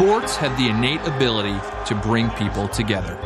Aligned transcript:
Sports 0.00 0.34
have 0.36 0.56
the 0.56 0.66
innate 0.66 1.02
ability 1.02 1.60
to 1.84 1.94
bring 1.94 2.30
people 2.30 2.66
together. 2.68 3.16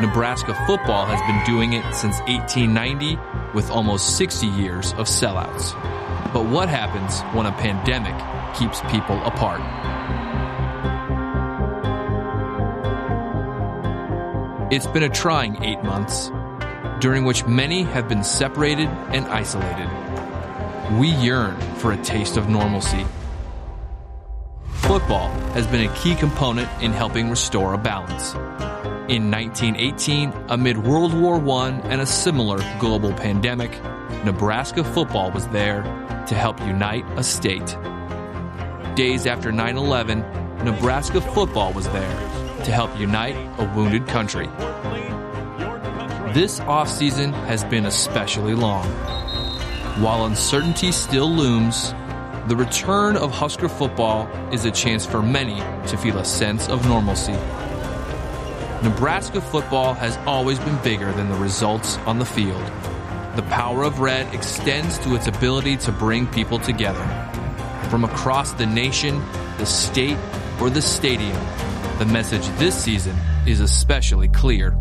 Nebraska 0.00 0.54
football 0.66 1.06
has 1.06 1.20
been 1.30 1.40
doing 1.46 1.74
it 1.74 1.84
since 1.94 2.18
1890 2.22 3.16
with 3.54 3.70
almost 3.70 4.16
60 4.16 4.48
years 4.48 4.92
of 4.94 5.06
sellouts. 5.06 5.72
But 6.32 6.46
what 6.46 6.68
happens 6.68 7.20
when 7.32 7.46
a 7.46 7.52
pandemic 7.52 8.12
keeps 8.58 8.80
people 8.90 9.16
apart? 9.24 9.60
It's 14.72 14.88
been 14.88 15.04
a 15.04 15.08
trying 15.08 15.62
eight 15.62 15.84
months, 15.84 16.32
during 16.98 17.24
which 17.24 17.46
many 17.46 17.84
have 17.84 18.08
been 18.08 18.24
separated 18.24 18.88
and 19.14 19.26
isolated. 19.26 19.88
We 20.98 21.10
yearn 21.24 21.56
for 21.76 21.92
a 21.92 22.02
taste 22.02 22.36
of 22.36 22.48
normalcy. 22.48 23.06
Football 24.82 25.28
has 25.54 25.66
been 25.68 25.88
a 25.88 25.94
key 25.94 26.14
component 26.16 26.68
in 26.82 26.92
helping 26.92 27.30
restore 27.30 27.72
a 27.72 27.78
balance. 27.78 28.34
In 29.08 29.30
1918, 29.30 30.32
amid 30.48 30.76
World 30.76 31.14
War 31.14 31.36
I 31.36 31.70
and 31.84 32.00
a 32.00 32.06
similar 32.06 32.58
global 32.80 33.12
pandemic, 33.12 33.70
Nebraska 34.24 34.82
football 34.82 35.30
was 35.30 35.46
there 35.48 35.82
to 36.26 36.34
help 36.34 36.60
unite 36.60 37.04
a 37.16 37.22
state. 37.22 37.76
Days 38.96 39.24
after 39.24 39.52
9 39.52 39.76
11, 39.78 40.18
Nebraska 40.64 41.20
football 41.20 41.72
was 41.72 41.88
there 41.88 42.18
to 42.64 42.72
help 42.72 42.90
unite 42.98 43.36
a 43.58 43.72
wounded 43.76 44.06
country. 44.08 44.46
This 46.34 46.58
offseason 46.60 47.32
has 47.46 47.62
been 47.64 47.86
especially 47.86 48.54
long. 48.54 48.86
While 50.02 50.26
uncertainty 50.26 50.90
still 50.90 51.30
looms, 51.30 51.94
the 52.48 52.56
return 52.56 53.16
of 53.16 53.30
Husker 53.30 53.68
football 53.68 54.26
is 54.52 54.64
a 54.64 54.70
chance 54.72 55.06
for 55.06 55.22
many 55.22 55.60
to 55.88 55.96
feel 55.96 56.18
a 56.18 56.24
sense 56.24 56.68
of 56.68 56.84
normalcy. 56.88 57.38
Nebraska 58.82 59.40
football 59.40 59.94
has 59.94 60.16
always 60.26 60.58
been 60.58 60.76
bigger 60.82 61.12
than 61.12 61.28
the 61.28 61.36
results 61.36 61.98
on 61.98 62.18
the 62.18 62.24
field. 62.24 62.64
The 63.36 63.44
power 63.48 63.84
of 63.84 64.00
red 64.00 64.34
extends 64.34 64.98
to 65.00 65.14
its 65.14 65.28
ability 65.28 65.76
to 65.78 65.92
bring 65.92 66.26
people 66.26 66.58
together. 66.58 67.04
From 67.88 68.04
across 68.04 68.52
the 68.52 68.66
nation, 68.66 69.22
the 69.58 69.66
state, 69.66 70.18
or 70.60 70.68
the 70.68 70.82
stadium, 70.82 71.38
the 71.98 72.06
message 72.06 72.46
this 72.58 72.74
season 72.74 73.16
is 73.46 73.60
especially 73.60 74.26
clear. 74.26 74.76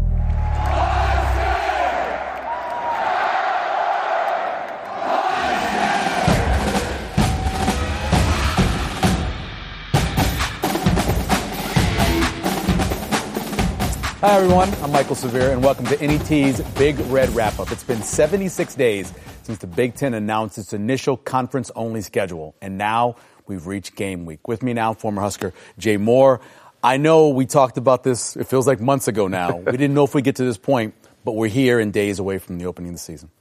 Hi, 14.21 14.37
everyone. 14.37 14.69
I'm 14.83 14.91
Mike'l 14.91 15.15
Severe, 15.15 15.49
and 15.49 15.63
welcome 15.63 15.87
to 15.87 15.97
NET's 15.97 16.61
Big 16.77 16.99
Red 17.07 17.29
Wrap 17.29 17.57
Up. 17.57 17.71
It's 17.71 17.83
been 17.83 18.03
76 18.03 18.75
days 18.75 19.11
since 19.41 19.57
the 19.57 19.65
Big 19.65 19.95
Ten 19.95 20.13
announced 20.13 20.59
its 20.59 20.73
initial 20.73 21.17
conference 21.17 21.71
only 21.75 22.01
schedule, 22.01 22.53
and 22.61 22.77
now 22.77 23.15
we've 23.47 23.65
reached 23.65 23.95
game 23.95 24.27
week. 24.27 24.47
With 24.47 24.61
me 24.61 24.73
now, 24.73 24.93
former 24.93 25.23
Husker 25.23 25.53
Jay 25.79 25.97
Moore. 25.97 26.39
I 26.83 26.97
know 26.97 27.29
we 27.29 27.47
talked 27.47 27.79
about 27.79 28.03
this, 28.03 28.37
it 28.37 28.45
feels 28.45 28.67
like 28.67 28.79
months 28.79 29.07
ago 29.07 29.27
now. 29.27 29.55
we 29.65 29.71
didn't 29.71 29.95
know 29.95 30.03
if 30.03 30.13
we'd 30.13 30.23
get 30.23 30.35
to 30.35 30.45
this 30.45 30.59
point, 30.59 30.93
but 31.25 31.31
we're 31.31 31.47
here 31.47 31.79
and 31.79 31.91
days 31.91 32.19
away 32.19 32.37
from 32.37 32.59
the 32.59 32.67
opening 32.67 32.89
of 32.89 32.97
the 32.97 33.01
season. 33.01 33.31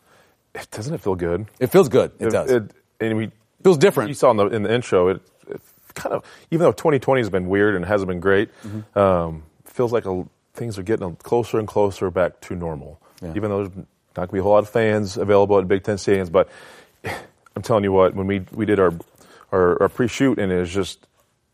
Doesn't 0.71 0.95
it 0.95 1.03
feel 1.03 1.15
good? 1.15 1.47
It 1.59 1.67
feels 1.67 1.91
good. 1.91 2.13
It, 2.19 2.29
it 2.29 2.31
does. 2.31 2.51
It, 2.51 2.71
and 3.01 3.19
we 3.19 3.31
feels 3.63 3.77
different. 3.77 4.09
You 4.09 4.15
saw 4.15 4.31
in 4.31 4.39
the, 4.39 4.47
in 4.47 4.63
the 4.63 4.75
intro, 4.75 5.09
it, 5.09 5.21
it, 5.47 5.61
kind 5.93 6.15
of, 6.15 6.25
even 6.51 6.65
though 6.65 6.73
2020 6.73 7.21
has 7.21 7.29
been 7.29 7.51
weird 7.51 7.75
and 7.75 7.85
hasn't 7.85 8.09
been 8.09 8.21
great, 8.21 8.49
mm-hmm. 8.63 8.99
um, 8.99 9.43
feels 9.67 9.93
like 9.93 10.07
a 10.07 10.25
things 10.61 10.79
are 10.79 10.83
getting 10.83 11.17
closer 11.17 11.59
and 11.59 11.67
closer 11.67 12.11
back 12.11 12.39
to 12.43 12.55
normal. 12.55 13.01
Yeah. 13.23 13.33
Even 13.35 13.49
though 13.51 13.65
there's 13.65 13.77
not 13.77 13.87
going 14.15 14.29
to 14.29 14.33
be 14.35 14.39
a 14.41 14.43
whole 14.43 14.53
lot 14.53 14.59
of 14.63 14.69
fans 14.69 15.17
available 15.17 15.59
at 15.59 15.67
Big 15.67 15.83
Ten 15.83 15.97
stadiums, 15.97 16.31
but 16.31 16.51
I'm 17.57 17.63
telling 17.63 17.83
you 17.83 17.93
what, 17.93 18.15
when 18.15 18.27
we, 18.27 18.41
we 18.53 18.67
did 18.67 18.79
our, 18.79 18.93
our, 19.51 19.83
our 19.83 19.89
pre-shoot 19.89 20.39
and 20.39 20.53
it 20.53 20.61
was 20.61 20.73
just 20.73 21.07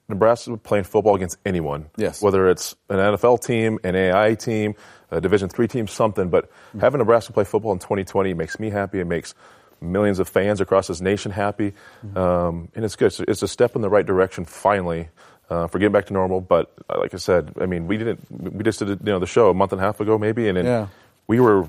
Nebraska 0.08 0.56
playing 0.56 0.84
football 0.84 1.14
against 1.14 1.38
anyone. 1.46 1.86
Yes. 1.96 2.20
Whether 2.20 2.50
it's 2.50 2.74
an 2.90 2.96
NFL 2.96 3.44
team, 3.44 3.78
an 3.84 3.94
AI 3.94 4.34
team, 4.34 4.74
a 5.12 5.20
Division 5.20 5.48
three 5.48 5.68
team, 5.68 5.86
something. 5.86 6.28
But 6.28 6.50
mm-hmm. 6.50 6.80
having 6.80 6.98
Nebraska 6.98 7.32
play 7.32 7.44
football 7.44 7.72
in 7.72 7.78
2020 7.78 8.34
makes 8.34 8.58
me 8.58 8.70
happy. 8.70 8.98
It 8.98 9.06
makes 9.06 9.34
millions 9.80 10.18
of 10.18 10.28
fans 10.28 10.60
across 10.60 10.88
this 10.88 11.00
nation 11.00 11.30
happy, 11.30 11.74
mm-hmm. 12.04 12.16
um, 12.16 12.68
and 12.74 12.84
it's 12.84 12.96
good. 12.96 13.06
It's, 13.06 13.20
it's 13.20 13.42
a 13.42 13.48
step 13.48 13.76
in 13.76 13.82
the 13.82 13.90
right 13.90 14.06
direction 14.06 14.46
finally 14.46 15.10
uh, 15.50 15.66
for 15.66 15.78
getting 15.78 15.92
back 15.92 16.06
to 16.06 16.12
normal. 16.12 16.40
But 16.40 16.72
uh, 16.88 16.98
like 16.98 17.14
I 17.14 17.18
said, 17.18 17.52
I 17.60 17.66
mean, 17.66 17.86
we 17.86 17.96
didn't. 17.96 18.20
We 18.30 18.64
just 18.64 18.78
did 18.78 18.88
you 18.88 18.98
know 19.04 19.18
the 19.18 19.26
show 19.26 19.50
a 19.50 19.54
month 19.54 19.72
and 19.72 19.80
a 19.80 19.84
half 19.84 20.00
ago, 20.00 20.18
maybe, 20.18 20.48
and, 20.48 20.58
yeah. 20.58 20.88
we 21.26 21.40
were 21.40 21.68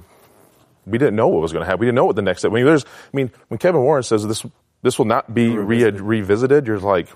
we 0.85 0.97
didn't 0.97 1.15
know 1.15 1.27
what 1.27 1.41
was 1.41 1.51
going 1.51 1.61
to 1.61 1.65
happen. 1.65 1.79
We 1.81 1.85
didn't 1.87 1.95
know 1.95 2.05
what 2.05 2.15
the 2.15 2.21
next 2.21 2.39
step. 2.39 2.51
I 2.51 2.55
mean, 2.55 2.65
there's. 2.65 2.85
I 2.85 3.17
mean, 3.17 3.31
when 3.49 3.57
Kevin 3.57 3.81
Warren 3.81 4.03
says 4.03 4.25
this 4.27 4.45
this 4.81 4.97
will 4.97 5.05
not 5.05 5.33
be 5.33 5.49
revisited, 5.49 6.01
re- 6.01 6.19
revisited 6.19 6.67
you're 6.67 6.79
like, 6.79 7.07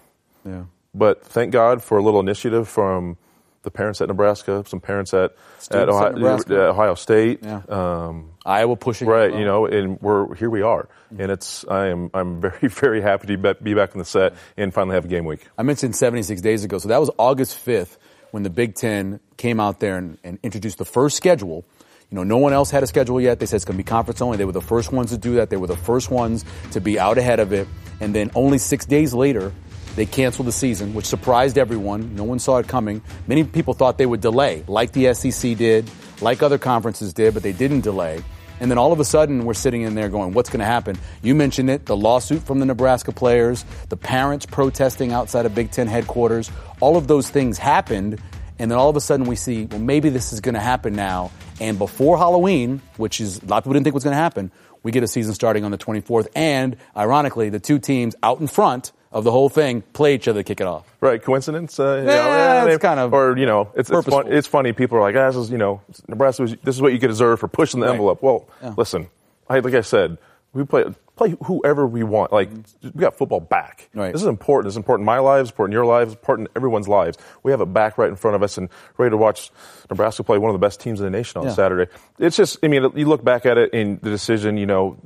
yeah. 0.46 0.64
But 0.94 1.24
thank 1.24 1.52
God 1.54 1.82
for 1.82 1.98
a 1.98 2.04
little 2.04 2.20
initiative 2.20 2.68
from 2.68 3.18
the 3.64 3.72
parents 3.72 4.02
at 4.02 4.08
Nebraska, 4.08 4.64
some 4.68 4.80
parents 4.80 5.14
at, 5.14 5.36
at 5.70 5.88
Ohio, 5.88 6.36
at 6.38 6.52
Ohio, 6.52 6.96
State, 6.96 7.40
yeah. 7.44 7.62
um, 7.70 8.32
Iowa 8.46 8.76
pushing 8.76 9.08
right. 9.08 9.34
You 9.34 9.46
know, 9.46 9.66
and 9.66 10.02
we're 10.02 10.34
here. 10.36 10.50
We 10.50 10.62
are, 10.62 10.84
mm-hmm. 10.84 11.22
and 11.22 11.32
it's 11.32 11.66
I 11.68 11.88
am 11.88 12.10
I'm 12.14 12.42
very 12.42 12.68
very 12.68 13.02
happy 13.02 13.28
to 13.28 13.56
be 13.56 13.74
back 13.74 13.94
in 13.94 14.00
the 14.00 14.06
set 14.06 14.34
and 14.58 14.74
finally 14.74 14.96
have 14.96 15.06
a 15.06 15.10
game 15.10 15.26
week. 15.26 15.48
I 15.58 15.64
mentioned 15.64 15.96
76 15.96 16.42
days 16.42 16.64
ago, 16.64 16.80
so 16.80 16.88
that 16.90 17.00
was 17.00 17.12
August 17.18 17.64
5th 17.66 17.98
when 18.32 18.44
the 18.44 18.50
Big 18.50 18.76
Ten 18.76 19.20
came 19.38 19.60
out 19.60 19.80
there 19.80 19.98
and, 19.98 20.18
and 20.24 20.40
introduced 20.42 20.78
the 20.78 20.86
first 20.86 21.18
schedule. 21.18 21.66
You 22.10 22.16
know, 22.16 22.24
no 22.24 22.38
one 22.38 22.52
else 22.52 22.70
had 22.72 22.84
a 22.84 22.88
schedule 22.88 23.22
yet. 23.22 23.40
They 23.40 23.46
said 23.46 23.58
it's 23.58 23.66
going 23.66 23.78
to 23.78 23.84
be 23.84 23.88
conference 23.88 24.22
only. 24.22 24.38
They 24.38 24.44
were 24.44 24.52
the 24.52 24.60
first 24.60 24.92
ones 24.92 25.12
to 25.12 25.18
do 25.18 25.36
that. 25.36 25.50
They 25.50 25.56
were 25.56 25.68
the 25.68 25.78
first 25.78 26.12
ones 26.12 26.44
to 26.72 26.82
be 26.82 27.00
out 27.00 27.18
ahead 27.18 27.40
of 27.40 27.54
it. 27.54 27.70
And 28.02 28.14
then 28.14 28.32
only 28.36 28.58
six 28.58 28.86
days 28.86 29.14
later, 29.14 29.54
they 30.02 30.08
canceled 30.08 30.48
the 30.48 30.52
season, 30.52 30.96
which 30.96 31.06
surprised 31.06 31.60
everyone. 31.60 32.16
No 32.16 32.24
one 32.24 32.40
saw 32.40 32.58
it 32.58 32.68
coming. 32.68 33.04
Many 33.28 33.44
people 33.44 33.76
thought 33.76 34.00
they 34.00 34.08
would 34.08 34.20
delay, 34.20 34.64
like 34.68 34.94
the 34.94 35.14
SEC 35.14 35.56
did, 35.56 35.92
like 36.22 36.42
other 36.42 36.58
conferences 36.58 37.14
did, 37.14 37.36
but 37.36 37.44
they 37.44 37.52
didn't 37.54 37.82
delay. 37.82 38.24
And 38.60 38.72
then 38.72 38.80
all 38.80 38.92
of 38.92 39.00
a 39.00 39.06
sudden, 39.06 39.46
we're 39.46 39.54
sitting 39.54 39.84
in 39.84 39.94
there 39.94 40.10
going, 40.10 40.34
what's 40.34 40.50
going 40.50 40.62
to 40.62 40.66
happen? 40.66 40.98
You 41.22 41.36
mentioned 41.36 41.70
it 41.70 41.86
the 41.86 41.96
lawsuit 41.96 42.42
from 42.42 42.58
the 42.58 42.66
Nebraska 42.66 43.12
players, 43.12 43.64
the 43.90 43.96
parents 43.96 44.48
protesting 44.48 45.12
outside 45.12 45.46
of 45.46 45.54
Big 45.54 45.70
Ten 45.70 45.86
headquarters. 45.86 46.50
All 46.80 46.98
of 46.98 47.06
those 47.08 47.30
things 47.30 47.60
happened. 47.60 48.20
And 48.58 48.72
then 48.72 48.80
all 48.80 48.90
of 48.90 48.96
a 48.96 49.02
sudden, 49.02 49.28
we 49.28 49.36
see, 49.36 49.66
well, 49.66 49.80
maybe 49.80 50.10
this 50.10 50.34
is 50.34 50.42
going 50.42 50.56
to 50.56 50.62
happen 50.62 50.96
now. 50.96 51.30
And 51.60 51.78
before 51.78 52.18
Halloween, 52.18 52.82
which 52.98 53.22
is 53.22 53.38
a 53.38 53.46
lot 53.46 53.58
of 53.60 53.66
people 53.66 53.74
didn't 53.74 53.84
think 53.84 53.94
was 53.94 54.04
going 54.04 54.16
to 54.16 54.24
happen, 54.24 54.52
we 54.82 54.92
get 54.92 55.04
a 55.04 55.08
season 55.08 55.36
starting 55.36 55.64
on 55.64 55.70
the 55.70 55.78
24th. 55.78 56.28
And 56.36 56.76
ironically, 56.98 57.50
the 57.50 57.60
two 57.60 57.78
teams 57.78 58.16
out 58.24 58.40
in 58.40 58.48
front 58.48 58.94
of 59.12 59.24
the 59.24 59.32
whole 59.32 59.50
thing 59.50 59.82
play 59.94 60.16
each 60.16 60.28
other 60.28 60.40
to 60.40 60.44
kick 60.44 60.62
it 60.62 60.68
off. 60.68 60.86
Right, 61.02 61.22
coincidence? 61.22 61.80
Uh, 61.80 62.04
yeah, 62.06 62.64
know, 62.64 62.68
it's 62.68 62.82
kind 62.82 63.00
of 63.00 63.14
or 63.14 63.38
you 63.38 63.46
know, 63.46 63.72
it's 63.76 63.90
it's, 63.90 64.08
fun, 64.08 64.32
it's, 64.32 64.48
funny. 64.48 64.74
People 64.74 64.98
are 64.98 65.02
like, 65.02 65.16
ah, 65.16 65.28
this 65.28 65.36
is 65.36 65.52
you 65.52 65.58
know, 65.58 65.82
Nebraska. 66.08 66.44
Was, 66.44 66.56
this 66.64 66.76
is 66.76 66.82
what 66.82 66.94
you 66.94 67.00
get 67.00 67.08
deserve 67.08 67.40
for 67.40 67.48
pushing 67.48 67.80
the 67.80 67.88
right. 67.88 67.94
envelope. 67.94 68.22
Well, 68.22 68.48
yeah. 68.62 68.74
listen, 68.78 69.10
I, 69.50 69.60
like 69.60 69.74
I 69.74 69.82
said, 69.82 70.18
we 70.54 70.64
play 70.64 70.86
play 71.16 71.36
whoever 71.44 71.86
we 71.86 72.04
want. 72.04 72.32
Like 72.32 72.50
we 72.84 72.92
got 72.92 73.18
football 73.18 73.40
back. 73.40 73.90
Right. 73.94 74.12
This 74.12 74.22
is 74.22 74.28
important. 74.28 74.70
It's 74.70 74.78
important 74.78 75.04
in 75.04 75.06
my 75.08 75.20
lives, 75.20 75.50
important 75.50 75.74
in 75.74 75.78
your 75.78 75.86
lives, 75.86 76.14
important 76.14 76.50
in 76.50 76.54
everyone's 76.56 76.88
lives. 76.88 77.18
We 77.44 77.52
have 77.52 77.62
it 77.62 77.74
back 77.74 77.98
right 77.98 78.10
in 78.10 78.16
front 78.16 78.36
of 78.36 78.44
us 78.44 78.58
and 78.58 78.70
ready 78.98 79.12
to 79.12 79.18
watch 79.18 79.52
Nebraska 79.90 80.24
play 80.24 80.38
one 80.38 80.50
of 80.50 80.54
the 80.54 80.66
best 80.66 80.80
teams 80.80 81.00
in 81.00 81.06
the 81.06 81.12
nation 81.12 81.40
on 81.40 81.48
yeah. 81.48 81.54
Saturday. 81.54 81.92
It's 82.18 82.38
just, 82.38 82.60
I 82.64 82.68
mean, 82.68 82.92
you 82.96 83.06
look 83.06 83.24
back 83.24 83.46
at 83.46 83.58
it 83.58 83.74
in 83.74 84.00
the 84.02 84.10
decision, 84.10 84.58
you 84.58 84.66
know, 84.66 84.98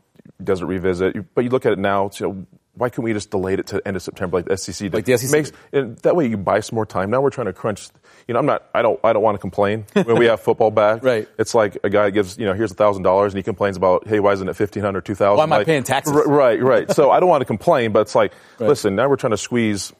doesn't 0.43 0.67
revisit, 0.67 1.33
but 1.33 1.43
you 1.43 1.49
look 1.49 1.65
at 1.65 1.73
it 1.73 1.79
now. 1.79 2.09
You 2.19 2.27
know, 2.27 2.45
why 2.75 2.89
can't 2.89 3.03
we 3.03 3.13
just 3.13 3.31
delay 3.31 3.53
it 3.53 3.67
to 3.67 3.81
end 3.87 3.95
of 3.95 4.03
September 4.03 4.37
like 4.37 4.45
the 4.45 4.57
SEC 4.57 4.77
did? 4.77 4.93
Like 4.93 5.05
the 5.05 5.17
SEC 5.17 5.31
makes 5.31 5.51
and 5.71 5.97
that 5.99 6.15
way 6.15 6.27
you 6.27 6.37
buy 6.37 6.59
some 6.59 6.75
more 6.75 6.85
time. 6.85 7.09
Now 7.09 7.21
we're 7.21 7.29
trying 7.29 7.47
to 7.47 7.53
crunch. 7.53 7.89
You 8.27 8.33
know, 8.33 8.39
I'm 8.39 8.45
not. 8.45 8.69
I 8.73 8.81
don't. 8.81 8.99
I 9.03 9.13
don't 9.13 9.21
want 9.23 9.35
to 9.35 9.39
complain 9.39 9.85
when 9.93 10.17
we 10.17 10.25
have 10.25 10.41
football 10.41 10.71
back. 10.71 11.03
right. 11.03 11.27
It's 11.37 11.55
like 11.55 11.77
a 11.83 11.89
guy 11.89 12.09
gives 12.09 12.37
you 12.37 12.45
know 12.45 12.53
here's 12.53 12.71
a 12.71 12.75
thousand 12.75 13.03
dollars 13.03 13.33
and 13.33 13.37
he 13.37 13.43
complains 13.43 13.77
about 13.77 14.07
hey 14.07 14.19
why 14.19 14.33
isn't 14.33 14.47
it 14.47 14.55
fifteen 14.55 14.83
hundred 14.83 15.05
two 15.05 15.15
thousand? 15.15 15.37
Why 15.37 15.43
am 15.43 15.53
I 15.53 15.57
like, 15.57 15.67
paying 15.67 15.83
taxes? 15.83 16.13
Right. 16.25 16.61
Right. 16.61 16.91
so 16.91 17.11
I 17.11 17.19
don't 17.19 17.29
want 17.29 17.41
to 17.41 17.45
complain, 17.45 17.91
but 17.91 18.01
it's 18.01 18.15
like 18.15 18.33
right. 18.59 18.67
listen. 18.67 18.95
Now 18.95 19.09
we're 19.09 19.15
trying 19.15 19.31
to 19.31 19.37
squeeze 19.37 19.93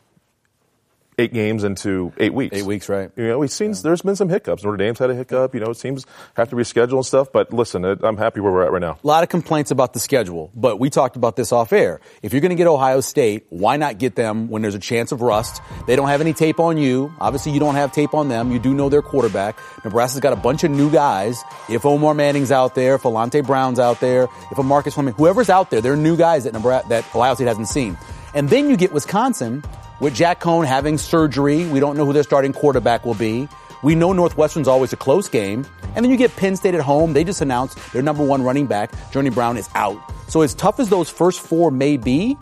eight 1.18 1.34
games 1.34 1.64
into 1.64 2.12
eight 2.18 2.34
weeks. 2.34 2.56
Eight 2.56 2.66
weeks, 2.66 2.90
right? 2.90 3.12
You 3.16 3.28
know, 3.28 3.40
we've 3.40 3.52
seen 3.52 3.72
yeah. 3.72 3.80
there's 3.84 4.02
been 4.02 4.16
some 4.16 4.30
hiccups. 4.30 4.64
Notre 4.64 4.78
Dame's 4.78 5.00
had 5.00 5.10
a 5.10 5.16
hiccup. 5.16 5.54
You 5.54 5.62
know, 5.62 5.72
it 5.72 5.78
seems 5.78 6.06
have 6.36 6.50
to 6.50 6.56
reschedule 6.56 6.96
and 6.96 7.06
stuff. 7.06 7.32
But 7.32 7.54
listen, 7.54 7.86
I'm 7.86 8.18
happy 8.18 8.40
where 8.42 8.52
we're 8.52 8.66
at 8.66 8.72
right 8.72 8.82
now. 8.82 8.98
A 9.04 9.08
lot 9.08 9.24
of 9.24 9.30
complaints 9.30 9.72
about 9.72 9.94
the 9.94 10.00
schedule, 10.00 10.52
but 10.56 10.80
we 10.80 10.90
talked 10.90 11.16
about 11.16 11.36
this 11.36 11.52
off 11.52 11.74
air. 11.74 12.02
If 12.22 12.34
you're 12.34 12.42
going 12.42 12.52
to 12.52 12.56
get 12.56 12.68
Ohio 12.68 13.02
State, 13.02 13.46
why 13.50 13.78
not 13.78 13.98
get 13.98 14.16
them 14.16 14.50
when 14.50 14.62
there's 14.62 14.76
a 14.76 14.80
chance 14.80 15.12
of 15.12 15.22
rust? 15.22 15.62
They 15.88 15.96
don't 15.96 16.08
have 16.08 16.22
any 16.22 16.34
tape 16.34 16.60
on 16.60 16.78
you. 16.78 17.14
Obviously, 17.20 17.52
you 17.52 17.60
don't 17.60 17.76
have 17.76 17.92
tape 17.92 18.14
on 18.14 18.30
them. 18.30 18.52
You 18.52 18.60
do 18.60 18.74
know 18.74 18.90
their 18.90 19.02
quarterback. 19.02 19.60
Nebraska's 19.84 20.22
got 20.22 20.34
a 20.34 20.38
bunch 20.38 20.64
of 20.64 20.72
new 20.72 20.92
guys. 20.92 21.44
If 21.70 21.86
Omar 21.86 22.14
Manning's 22.14 22.52
out 22.52 22.76
there, 22.76 22.96
if 22.96 23.04
Alante 23.04 23.46
Brown's 23.46 23.80
out 23.80 24.00
there, 24.00 24.28
if 24.52 24.58
a 24.58 24.64
Marcus 24.64 24.94
Fleming, 24.94 25.14
whoever's 25.14 25.50
out 25.50 25.70
there, 25.70 25.82
they're 25.82 25.96
new 25.96 26.18
guys 26.18 26.44
that 26.44 26.54
Nebraska, 26.54 26.90
that 26.90 27.16
Ohio 27.16 27.36
State 27.36 27.48
hasn't 27.48 27.68
seen. 27.68 27.98
And 28.34 28.50
then 28.50 28.70
you 28.70 28.76
get 28.76 28.92
Wisconsin 28.92 29.64
with 30.00 30.14
Jack 30.14 30.40
Coan 30.40 30.66
having 30.66 30.98
surgery, 30.98 31.66
we 31.68 31.80
don't 31.80 31.98
know 31.98 32.06
who 32.06 32.14
their 32.14 32.24
starting 32.24 32.54
quarterback 32.54 33.06
will 33.06 33.16
be. 33.16 33.48
We 33.84 33.96
know 33.96 34.14
Northwestern's 34.14 34.68
always 34.68 34.94
a 34.94 34.98
close 34.98 35.30
game. 35.30 35.66
And 35.96 36.04
then 36.04 36.12
you 36.12 36.18
get 36.18 36.36
Penn 36.36 36.56
State 36.56 36.74
at 36.74 36.82
home. 36.82 37.14
They 37.14 37.24
just 37.24 37.42
announced 37.42 37.78
their 37.94 38.02
number 38.02 38.26
one 38.26 38.44
running 38.44 38.66
back, 38.66 38.92
Journey 39.12 39.30
Brown, 39.30 39.58
is 39.58 39.70
out. 39.76 39.98
So 40.28 40.42
as 40.42 40.54
tough 40.54 40.80
as 40.80 40.90
those 40.90 41.10
first 41.10 41.40
four 41.40 41.72
may 41.72 41.96
be, 41.96 42.38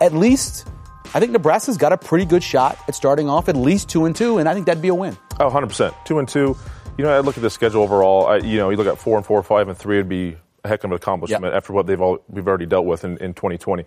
at 0.00 0.14
least 0.14 0.66
I 1.12 1.20
think 1.20 1.32
Nebraska's 1.32 1.76
got 1.76 1.92
a 1.92 1.96
pretty 1.96 2.24
good 2.24 2.42
shot 2.42 2.78
at 2.88 2.94
starting 2.94 3.28
off 3.28 3.48
at 3.48 3.56
least 3.56 3.88
two 3.88 4.04
and 4.04 4.16
two, 4.16 4.38
and 4.38 4.48
I 4.48 4.54
think 4.54 4.66
that'd 4.66 4.82
be 4.82 4.88
a 4.88 4.94
win. 4.94 5.16
Oh, 5.38 5.50
100%. 5.50 5.94
Two 6.04 6.18
and 6.18 6.28
two. 6.28 6.56
You 6.96 7.04
know, 7.04 7.10
I 7.10 7.20
look 7.20 7.36
at 7.36 7.42
the 7.42 7.50
schedule 7.50 7.82
overall. 7.82 8.26
I, 8.26 8.36
you 8.36 8.56
know, 8.56 8.70
you 8.70 8.76
look 8.76 8.86
at 8.86 8.98
four 8.98 9.16
and 9.16 9.26
four, 9.26 9.42
five 9.42 9.68
and 9.68 9.76
three, 9.76 9.96
it'd 9.96 10.08
be 10.08 10.36
a 10.64 10.68
heck 10.68 10.84
of 10.84 10.90
an 10.90 10.96
accomplishment 10.96 11.44
yep. 11.44 11.54
after 11.54 11.72
what 11.72 11.86
they've 11.86 12.00
all, 12.00 12.18
we've 12.28 12.46
already 12.46 12.66
dealt 12.66 12.86
with 12.86 13.04
in, 13.04 13.18
in 13.18 13.34
2020 13.34 13.84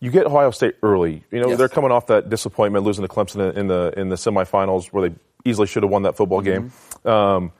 you 0.00 0.10
get 0.10 0.26
Ohio 0.26 0.50
State 0.50 0.76
early. 0.82 1.24
You 1.30 1.40
know, 1.40 1.48
yes. 1.48 1.58
they're 1.58 1.68
coming 1.68 1.90
off 1.90 2.06
that 2.08 2.28
disappointment, 2.28 2.84
losing 2.84 3.06
to 3.06 3.12
Clemson 3.12 3.56
in 3.56 3.66
the 3.68 3.92
in 3.96 4.08
the 4.08 4.16
semifinals, 4.16 4.88
where 4.88 5.08
they 5.08 5.14
easily 5.44 5.66
should 5.66 5.82
have 5.82 5.90
won 5.90 6.02
that 6.02 6.16
football 6.16 6.42
game. 6.42 6.70
Mm-hmm. 6.70 7.08
Um, 7.08 7.52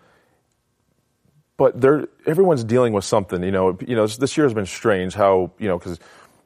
but 1.56 1.80
they're 1.80 2.08
everyone's 2.26 2.64
dealing 2.64 2.92
with 2.92 3.04
something. 3.04 3.42
You 3.42 3.52
know, 3.52 3.78
you 3.86 3.96
know, 3.96 4.06
this 4.06 4.36
year 4.36 4.44
has 4.44 4.52
been 4.52 4.66
strange. 4.66 5.14
How 5.14 5.50
you 5.58 5.68
know 5.68 5.78
because 5.78 5.98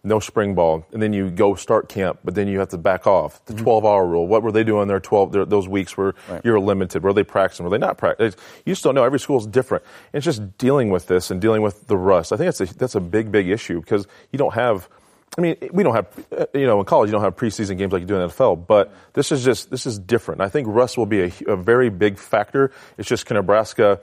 no 0.02 0.20
spring 0.20 0.54
ball, 0.54 0.86
and 0.92 1.02
then 1.02 1.12
you 1.12 1.28
go 1.30 1.56
start 1.56 1.88
camp, 1.88 2.20
but 2.24 2.34
then 2.34 2.46
you 2.46 2.60
have 2.60 2.68
to 2.68 2.78
back 2.78 3.06
off. 3.06 3.44
The 3.44 3.52
mm-hmm. 3.52 3.64
12 3.64 3.84
hour 3.84 4.06
rule. 4.06 4.26
What 4.26 4.42
were 4.42 4.52
they 4.52 4.64
doing 4.64 4.88
there 4.88 4.98
12, 4.98 5.50
those 5.50 5.68
weeks 5.68 5.94
where 5.94 6.14
right. 6.26 6.40
you're 6.42 6.58
limited? 6.58 7.02
Were 7.02 7.12
they 7.12 7.22
practicing? 7.22 7.64
Were 7.64 7.70
they 7.70 7.76
not 7.76 7.98
practicing? 7.98 8.40
You 8.64 8.72
just 8.72 8.82
don't 8.82 8.94
know. 8.94 9.04
Every 9.04 9.20
school 9.20 9.38
is 9.38 9.46
different. 9.46 9.84
It's 10.14 10.24
just 10.24 10.56
dealing 10.56 10.88
with 10.88 11.06
this 11.06 11.30
and 11.30 11.38
dealing 11.38 11.60
with 11.60 11.86
the 11.86 11.98
rust. 11.98 12.32
I 12.32 12.38
think 12.38 12.46
that's 12.46 12.60
a, 12.62 12.78
that's 12.78 12.94
a 12.94 13.00
big, 13.00 13.30
big 13.30 13.48
issue 13.50 13.78
because 13.80 14.06
you 14.32 14.38
don't 14.38 14.54
have– 14.54 14.88
I 15.38 15.40
mean, 15.40 15.56
we 15.72 15.82
don't 15.84 15.94
have, 15.94 16.06
uh, 16.36 16.46
you 16.54 16.66
know, 16.66 16.80
in 16.80 16.86
college 16.86 17.08
you 17.08 17.12
don't 17.12 17.22
have 17.22 17.36
preseason 17.36 17.78
games 17.78 17.92
like 17.92 18.00
you 18.00 18.06
do 18.06 18.16
in 18.16 18.22
the 18.22 18.34
NFL, 18.34 18.66
but 18.66 18.92
this 19.12 19.30
is 19.30 19.44
just, 19.44 19.70
this 19.70 19.86
is 19.86 19.98
different. 19.98 20.40
I 20.40 20.48
think 20.48 20.66
Russ 20.68 20.96
will 20.96 21.06
be 21.06 21.22
a, 21.22 21.32
a 21.46 21.56
very 21.56 21.88
big 21.88 22.18
factor. 22.18 22.72
It's 22.98 23.08
just 23.08 23.26
can 23.26 23.36
Nebraska 23.36 24.00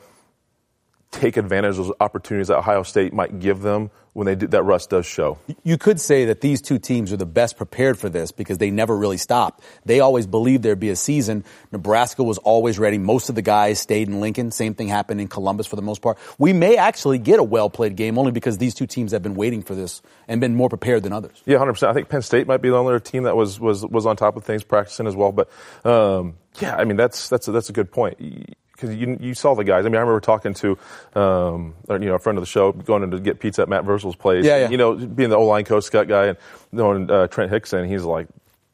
take 1.11 1.37
advantage 1.37 1.71
of 1.71 1.87
those 1.87 1.95
opportunities 1.99 2.47
that 2.47 2.57
Ohio 2.57 2.83
State 2.83 3.13
might 3.13 3.39
give 3.39 3.61
them 3.61 3.91
when 4.17 4.25
they 4.25 4.33
do, 4.33 4.47
that 4.47 4.63
rust 4.63 4.89
does 4.89 5.05
show. 5.05 5.37
You 5.63 5.77
could 5.77 6.01
say 6.01 6.25
that 6.25 6.41
these 6.41 6.59
two 6.59 6.79
teams 6.79 7.13
are 7.13 7.17
the 7.17 7.25
best 7.27 7.55
prepared 7.55 7.99
for 7.99 8.09
this 8.09 8.31
because 8.31 8.57
they 8.57 8.71
never 8.71 8.97
really 8.97 9.17
stopped. 9.17 9.63
They 9.85 9.99
always 9.99 10.25
believed 10.25 10.63
there'd 10.63 10.79
be 10.79 10.89
a 10.89 10.95
season. 10.95 11.43
Nebraska 11.71 12.23
was 12.23 12.39
always 12.39 12.79
ready. 12.79 12.97
Most 12.97 13.29
of 13.29 13.35
the 13.35 13.43
guys 13.43 13.79
stayed 13.79 14.07
in 14.07 14.19
Lincoln. 14.19 14.49
Same 14.49 14.73
thing 14.73 14.87
happened 14.87 15.21
in 15.21 15.27
Columbus 15.27 15.67
for 15.67 15.75
the 15.75 15.83
most 15.83 16.01
part. 16.01 16.17
We 16.39 16.51
may 16.51 16.77
actually 16.77 17.19
get 17.19 17.39
a 17.39 17.43
well 17.43 17.69
played 17.69 17.95
game 17.95 18.17
only 18.17 18.31
because 18.31 18.57
these 18.57 18.73
two 18.73 18.87
teams 18.87 19.11
have 19.11 19.21
been 19.21 19.35
waiting 19.35 19.61
for 19.61 19.75
this 19.75 20.01
and 20.27 20.41
been 20.41 20.55
more 20.55 20.69
prepared 20.69 21.03
than 21.03 21.13
others. 21.13 21.43
Yeah, 21.45 21.59
100%. 21.59 21.87
I 21.87 21.93
think 21.93 22.09
Penn 22.09 22.23
State 22.23 22.47
might 22.47 22.63
be 22.63 22.69
the 22.69 22.75
only 22.75 22.99
team 22.99 23.21
that 23.23 23.35
was, 23.35 23.59
was, 23.59 23.85
was 23.85 24.07
on 24.07 24.15
top 24.15 24.35
of 24.35 24.43
things 24.43 24.63
practicing 24.63 25.05
as 25.05 25.15
well. 25.15 25.31
But, 25.31 25.47
um, 25.85 26.37
yeah, 26.59 26.75
I 26.75 26.85
mean, 26.85 26.97
that's, 26.97 27.29
that's, 27.29 27.47
a, 27.49 27.51
that's 27.51 27.69
a 27.69 27.73
good 27.73 27.91
point 27.91 28.17
because 28.77 28.95
you, 28.95 29.17
you 29.19 29.33
saw 29.33 29.55
the 29.55 29.63
guys. 29.63 29.85
I 29.85 29.89
mean, 29.89 29.95
I 29.95 30.01
remember 30.01 30.19
talking 30.19 30.53
to, 30.55 30.77
um, 31.15 31.73
you 31.89 31.99
know, 31.99 32.15
a 32.15 32.19
friend 32.19 32.37
of 32.37 32.43
the 32.43 32.47
show, 32.47 32.71
going 32.71 33.03
in 33.03 33.11
to 33.11 33.19
get 33.19 33.39
pizza 33.39 33.63
at 33.63 33.69
Matt 33.69 33.83
Vrzal's 33.83 34.15
place. 34.15 34.45
Yeah, 34.45 34.57
yeah. 34.57 34.69
You 34.69 34.77
know, 34.77 34.95
being 34.95 35.29
the 35.29 35.35
O 35.35 35.45
line 35.45 35.65
coach, 35.65 35.85
Scott 35.85 36.07
guy, 36.07 36.27
and 36.27 36.37
knowing 36.71 37.09
uh, 37.09 37.27
Trent 37.27 37.51
Hixson, 37.51 37.87
he's 37.87 38.03
like, 38.03 38.27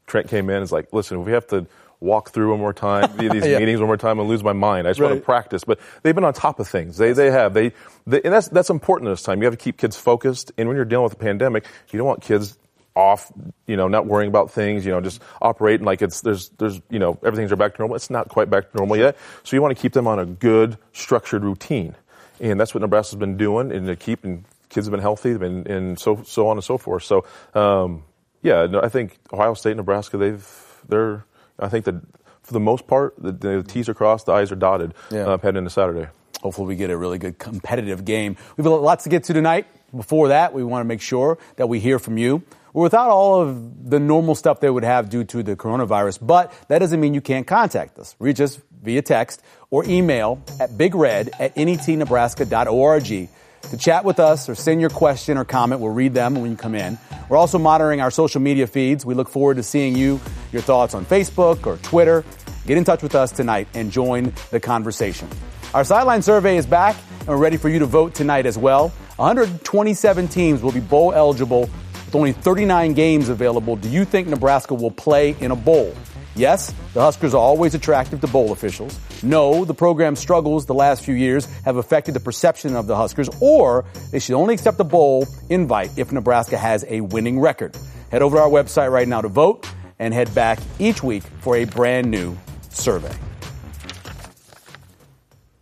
Trent 0.06 0.28
came 0.28 0.50
in 0.50 0.56
and 0.56 0.62
is 0.62 0.72
like, 0.72 0.92
listen, 0.92 1.24
we 1.24 1.32
have 1.32 1.46
to 1.48 1.66
walk 2.00 2.30
through 2.30 2.50
one 2.50 2.60
more 2.60 2.74
time, 2.74 3.16
these 3.16 3.32
yeah. 3.46 3.58
meetings 3.58 3.80
one 3.80 3.86
more 3.86 3.96
time, 3.96 4.20
and 4.20 4.28
lose 4.28 4.44
my 4.44 4.52
mind. 4.52 4.86
I 4.86 4.90
just 4.90 5.00
right. 5.00 5.08
want 5.08 5.20
to 5.20 5.24
practice. 5.24 5.64
But 5.64 5.80
they've 6.02 6.14
been 6.14 6.24
on 6.24 6.34
top 6.34 6.60
of 6.60 6.68
things. 6.68 6.98
They 6.98 7.12
they 7.12 7.30
have 7.30 7.54
they, 7.54 7.72
they 8.06 8.20
and 8.22 8.32
that's 8.32 8.48
that's 8.48 8.70
important 8.70 9.10
this 9.10 9.22
time. 9.22 9.40
You 9.40 9.46
have 9.46 9.56
to 9.56 9.62
keep 9.62 9.78
kids 9.78 9.96
focused. 9.96 10.52
And 10.58 10.68
when 10.68 10.76
you're 10.76 10.84
dealing 10.84 11.04
with 11.04 11.14
a 11.14 11.16
pandemic, 11.16 11.64
you 11.90 11.98
don't 11.98 12.06
want 12.06 12.22
kids 12.22 12.58
off, 12.96 13.32
you 13.66 13.76
know, 13.76 13.88
not 13.88 14.06
worrying 14.06 14.28
about 14.28 14.50
things, 14.50 14.86
you 14.86 14.92
know, 14.92 15.00
just 15.00 15.20
operating 15.42 15.84
like 15.84 16.00
it's, 16.00 16.20
there's, 16.20 16.50
there's, 16.58 16.80
you 16.90 16.98
know, 16.98 17.18
everything's 17.24 17.50
are 17.50 17.56
back 17.56 17.74
to 17.74 17.80
normal. 17.80 17.96
It's 17.96 18.10
not 18.10 18.28
quite 18.28 18.48
back 18.50 18.70
to 18.70 18.76
normal 18.76 18.96
yet. 18.96 19.16
So 19.42 19.56
you 19.56 19.62
want 19.62 19.76
to 19.76 19.80
keep 19.80 19.92
them 19.92 20.06
on 20.06 20.18
a 20.18 20.26
good, 20.26 20.78
structured 20.92 21.42
routine. 21.42 21.96
And 22.40 22.60
that's 22.60 22.74
what 22.74 22.80
Nebraska's 22.82 23.18
been 23.18 23.36
doing 23.36 23.72
and 23.72 23.86
to 23.86 23.96
keep, 23.96 24.24
and 24.24 24.44
kids 24.68 24.86
have 24.86 24.92
been 24.92 25.00
healthy, 25.00 25.36
been, 25.36 25.66
and 25.66 25.98
so, 25.98 26.22
so 26.24 26.48
on 26.48 26.56
and 26.56 26.64
so 26.64 26.78
forth. 26.78 27.04
So, 27.04 27.24
um, 27.54 28.04
yeah, 28.42 28.66
no, 28.66 28.80
I 28.80 28.88
think 28.88 29.18
Ohio 29.32 29.54
State, 29.54 29.76
Nebraska, 29.76 30.16
they've, 30.16 30.46
they're, 30.88 31.24
I 31.58 31.68
think 31.68 31.86
that 31.86 31.96
for 32.42 32.52
the 32.52 32.60
most 32.60 32.86
part, 32.86 33.14
the, 33.18 33.32
the 33.32 33.62
T's 33.62 33.88
are 33.88 33.94
crossed, 33.94 34.26
the 34.26 34.32
I's 34.32 34.52
are 34.52 34.56
dotted, 34.56 34.94
yeah. 35.10 35.26
uh, 35.26 35.38
heading 35.38 35.58
into 35.58 35.70
Saturday. 35.70 36.08
Hopefully 36.42 36.68
we 36.68 36.76
get 36.76 36.90
a 36.90 36.96
really 36.96 37.18
good 37.18 37.38
competitive 37.38 38.04
game. 38.04 38.36
We've 38.56 38.64
got 38.64 38.82
lots 38.82 39.04
to 39.04 39.10
get 39.10 39.24
to 39.24 39.32
tonight. 39.32 39.66
Before 39.96 40.28
that, 40.28 40.52
we 40.52 40.62
want 40.62 40.82
to 40.82 40.84
make 40.84 41.00
sure 41.00 41.38
that 41.56 41.68
we 41.68 41.80
hear 41.80 41.98
from 41.98 42.18
you 42.18 42.42
without 42.74 43.08
all 43.08 43.40
of 43.40 43.88
the 43.88 44.00
normal 44.00 44.34
stuff 44.34 44.60
they 44.60 44.68
would 44.68 44.84
have 44.84 45.08
due 45.08 45.24
to 45.24 45.42
the 45.42 45.56
coronavirus. 45.56 46.18
But 46.20 46.52
that 46.68 46.80
doesn't 46.80 47.00
mean 47.00 47.14
you 47.14 47.20
can't 47.20 47.46
contact 47.46 47.98
us. 47.98 48.16
Reach 48.18 48.40
us 48.40 48.60
via 48.82 49.00
text 49.00 49.42
or 49.70 49.84
email 49.84 50.42
at 50.60 50.76
bigred 50.76 51.30
at 51.38 51.54
netnebraska.org 51.54 53.28
to 53.70 53.76
chat 53.78 54.04
with 54.04 54.20
us 54.20 54.48
or 54.48 54.54
send 54.54 54.80
your 54.80 54.90
question 54.90 55.38
or 55.38 55.44
comment. 55.44 55.80
We'll 55.80 55.92
read 55.92 56.12
them 56.12 56.34
when 56.34 56.50
you 56.50 56.56
come 56.56 56.74
in. 56.74 56.98
We're 57.28 57.38
also 57.38 57.58
monitoring 57.58 58.00
our 58.00 58.10
social 58.10 58.40
media 58.42 58.66
feeds. 58.66 59.06
We 59.06 59.14
look 59.14 59.28
forward 59.28 59.56
to 59.56 59.62
seeing 59.62 59.96
you, 59.96 60.20
your 60.52 60.60
thoughts 60.60 60.94
on 60.94 61.06
Facebook 61.06 61.66
or 61.66 61.78
Twitter. 61.78 62.24
Get 62.66 62.76
in 62.76 62.84
touch 62.84 63.02
with 63.02 63.14
us 63.14 63.30
tonight 63.30 63.68
and 63.72 63.90
join 63.90 64.32
the 64.50 64.60
conversation. 64.60 65.28
Our 65.72 65.84
sideline 65.84 66.22
survey 66.22 66.56
is 66.56 66.66
back 66.66 66.96
and 67.20 67.28
we're 67.28 67.36
ready 67.36 67.56
for 67.56 67.68
you 67.68 67.78
to 67.78 67.86
vote 67.86 68.14
tonight 68.14 68.46
as 68.46 68.58
well. 68.58 68.88
127 69.16 70.28
teams 70.28 70.60
will 70.60 70.72
be 70.72 70.80
bowl 70.80 71.12
eligible 71.12 71.70
with 72.14 72.20
only 72.20 72.32
39 72.32 72.94
games 72.94 73.28
available, 73.28 73.76
do 73.76 73.88
you 73.88 74.04
think 74.04 74.28
Nebraska 74.28 74.74
will 74.74 74.90
play 74.90 75.36
in 75.40 75.50
a 75.50 75.56
bowl? 75.56 75.92
Yes, 76.36 76.72
the 76.92 77.00
Huskers 77.00 77.34
are 77.34 77.38
always 77.38 77.74
attractive 77.74 78.20
to 78.20 78.26
bowl 78.26 78.52
officials. 78.52 78.98
No, 79.22 79.64
the 79.64 79.74
program's 79.74 80.20
struggles 80.20 80.66
the 80.66 80.74
last 80.74 81.04
few 81.04 81.14
years 81.14 81.46
have 81.64 81.76
affected 81.76 82.14
the 82.14 82.20
perception 82.20 82.76
of 82.76 82.86
the 82.86 82.96
Huskers, 82.96 83.28
or 83.40 83.84
they 84.12 84.18
should 84.18 84.34
only 84.36 84.54
accept 84.54 84.78
a 84.80 84.84
bowl 84.84 85.26
invite 85.50 85.96
if 85.98 86.12
Nebraska 86.12 86.56
has 86.56 86.84
a 86.88 87.00
winning 87.00 87.40
record. 87.40 87.76
Head 88.10 88.22
over 88.22 88.36
to 88.36 88.42
our 88.42 88.48
website 88.48 88.90
right 88.90 89.08
now 89.08 89.20
to 89.20 89.28
vote 89.28 89.68
and 89.98 90.14
head 90.14 90.32
back 90.34 90.58
each 90.78 91.02
week 91.02 91.22
for 91.40 91.56
a 91.56 91.64
brand 91.64 92.10
new 92.10 92.36
survey. 92.70 93.14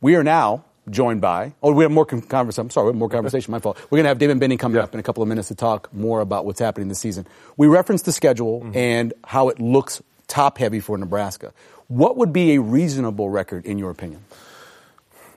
We 0.00 0.16
are 0.16 0.24
now 0.24 0.64
joined 0.90 1.20
by, 1.20 1.54
oh, 1.62 1.72
we 1.72 1.84
have 1.84 1.92
more 1.92 2.06
conversation. 2.06 2.62
I'm 2.62 2.70
sorry, 2.70 2.86
we 2.86 2.90
have 2.90 2.98
more 2.98 3.08
conversation. 3.08 3.52
My 3.52 3.58
fault. 3.58 3.78
We're 3.90 3.98
going 3.98 4.04
to 4.04 4.08
have 4.08 4.18
Damon 4.18 4.38
Benning 4.38 4.58
coming 4.58 4.76
yeah. 4.76 4.82
up 4.82 4.94
in 4.94 5.00
a 5.00 5.02
couple 5.02 5.22
of 5.22 5.28
minutes 5.28 5.48
to 5.48 5.54
talk 5.54 5.92
more 5.94 6.20
about 6.20 6.44
what's 6.44 6.60
happening 6.60 6.88
this 6.88 6.98
season. 6.98 7.26
We 7.56 7.66
referenced 7.66 8.04
the 8.04 8.12
schedule 8.12 8.60
mm-hmm. 8.60 8.76
and 8.76 9.14
how 9.24 9.48
it 9.48 9.60
looks 9.60 10.02
top 10.26 10.58
heavy 10.58 10.80
for 10.80 10.96
Nebraska. 10.98 11.52
What 11.88 12.16
would 12.16 12.32
be 12.32 12.54
a 12.54 12.60
reasonable 12.60 13.28
record 13.28 13.66
in 13.66 13.78
your 13.78 13.90
opinion? 13.90 14.24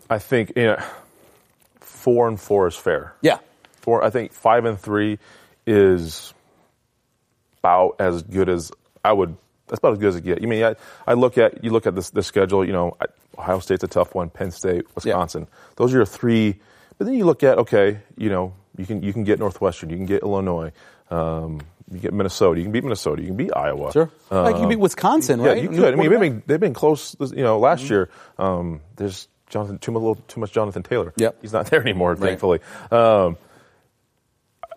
I 0.09 0.19
think 0.19 0.53
you 0.55 0.63
know, 0.63 0.83
four 1.79 2.27
and 2.27 2.39
four 2.39 2.67
is 2.67 2.75
fair. 2.75 3.13
Yeah. 3.21 3.39
Four. 3.81 4.03
I 4.03 4.09
think 4.09 4.31
five 4.31 4.65
and 4.65 4.79
three 4.79 5.19
is 5.65 6.33
about 7.59 7.95
as 7.99 8.23
good 8.23 8.49
as 8.49 8.71
I 9.03 9.11
would. 9.11 9.35
That's 9.67 9.79
about 9.79 9.93
as 9.93 9.99
good 9.99 10.09
as 10.09 10.15
it 10.15 10.23
gets. 10.23 10.41
You 10.41 10.47
I 10.47 10.49
mean 10.49 10.63
I, 10.63 10.75
I 11.07 11.13
look 11.13 11.37
at 11.37 11.63
you 11.63 11.71
look 11.71 11.87
at 11.87 11.95
this 11.95 12.11
the 12.11 12.23
schedule. 12.23 12.63
You 12.63 12.73
know, 12.73 12.95
I, 13.01 13.05
Ohio 13.37 13.59
State's 13.59 13.83
a 13.83 13.87
tough 13.87 14.15
one. 14.15 14.29
Penn 14.29 14.51
State, 14.51 14.85
Wisconsin. 14.95 15.47
Yeah. 15.49 15.57
Those 15.75 15.93
are 15.93 15.97
your 15.97 16.05
three. 16.05 16.55
But 16.97 17.05
then 17.05 17.15
you 17.15 17.25
look 17.25 17.43
at 17.43 17.57
okay, 17.59 17.99
you 18.17 18.29
know, 18.29 18.53
you 18.77 18.85
can 18.85 19.03
you 19.03 19.13
can 19.13 19.23
get 19.23 19.39
Northwestern, 19.39 19.89
you 19.89 19.97
can 19.97 20.05
get 20.05 20.21
Illinois, 20.21 20.71
um, 21.09 21.61
you 21.91 21.99
get 21.99 22.13
Minnesota, 22.13 22.59
you 22.59 22.65
can 22.65 22.71
beat 22.71 22.83
Minnesota, 22.83 23.21
you 23.21 23.29
can 23.29 23.37
beat 23.37 23.55
Iowa. 23.55 23.91
Sure, 23.91 24.09
um, 24.31 24.43
like 24.43 24.57
you 24.57 24.67
beat 24.67 24.79
Wisconsin, 24.79 25.41
right? 25.41 25.57
Yeah, 25.57 25.63
you 25.63 25.69
could. 25.69 25.93
I 25.93 25.97
mean, 25.97 26.09
they've 26.09 26.19
been, 26.19 26.43
they've 26.45 26.59
been 26.59 26.73
close. 26.73 27.15
You 27.19 27.43
know, 27.43 27.59
last 27.59 27.83
mm-hmm. 27.83 27.93
year 27.93 28.09
um, 28.37 28.81
there's 28.95 29.27
Jonathan 29.49 29.77
too 29.77 29.91
much, 29.91 30.19
too 30.27 30.39
much 30.39 30.51
Jonathan 30.51 30.83
Taylor. 30.83 31.13
Yep. 31.17 31.37
he's 31.41 31.53
not 31.53 31.67
there 31.67 31.81
anymore, 31.81 32.11
right. 32.11 32.19
thankfully. 32.19 32.59
Um, 32.91 33.37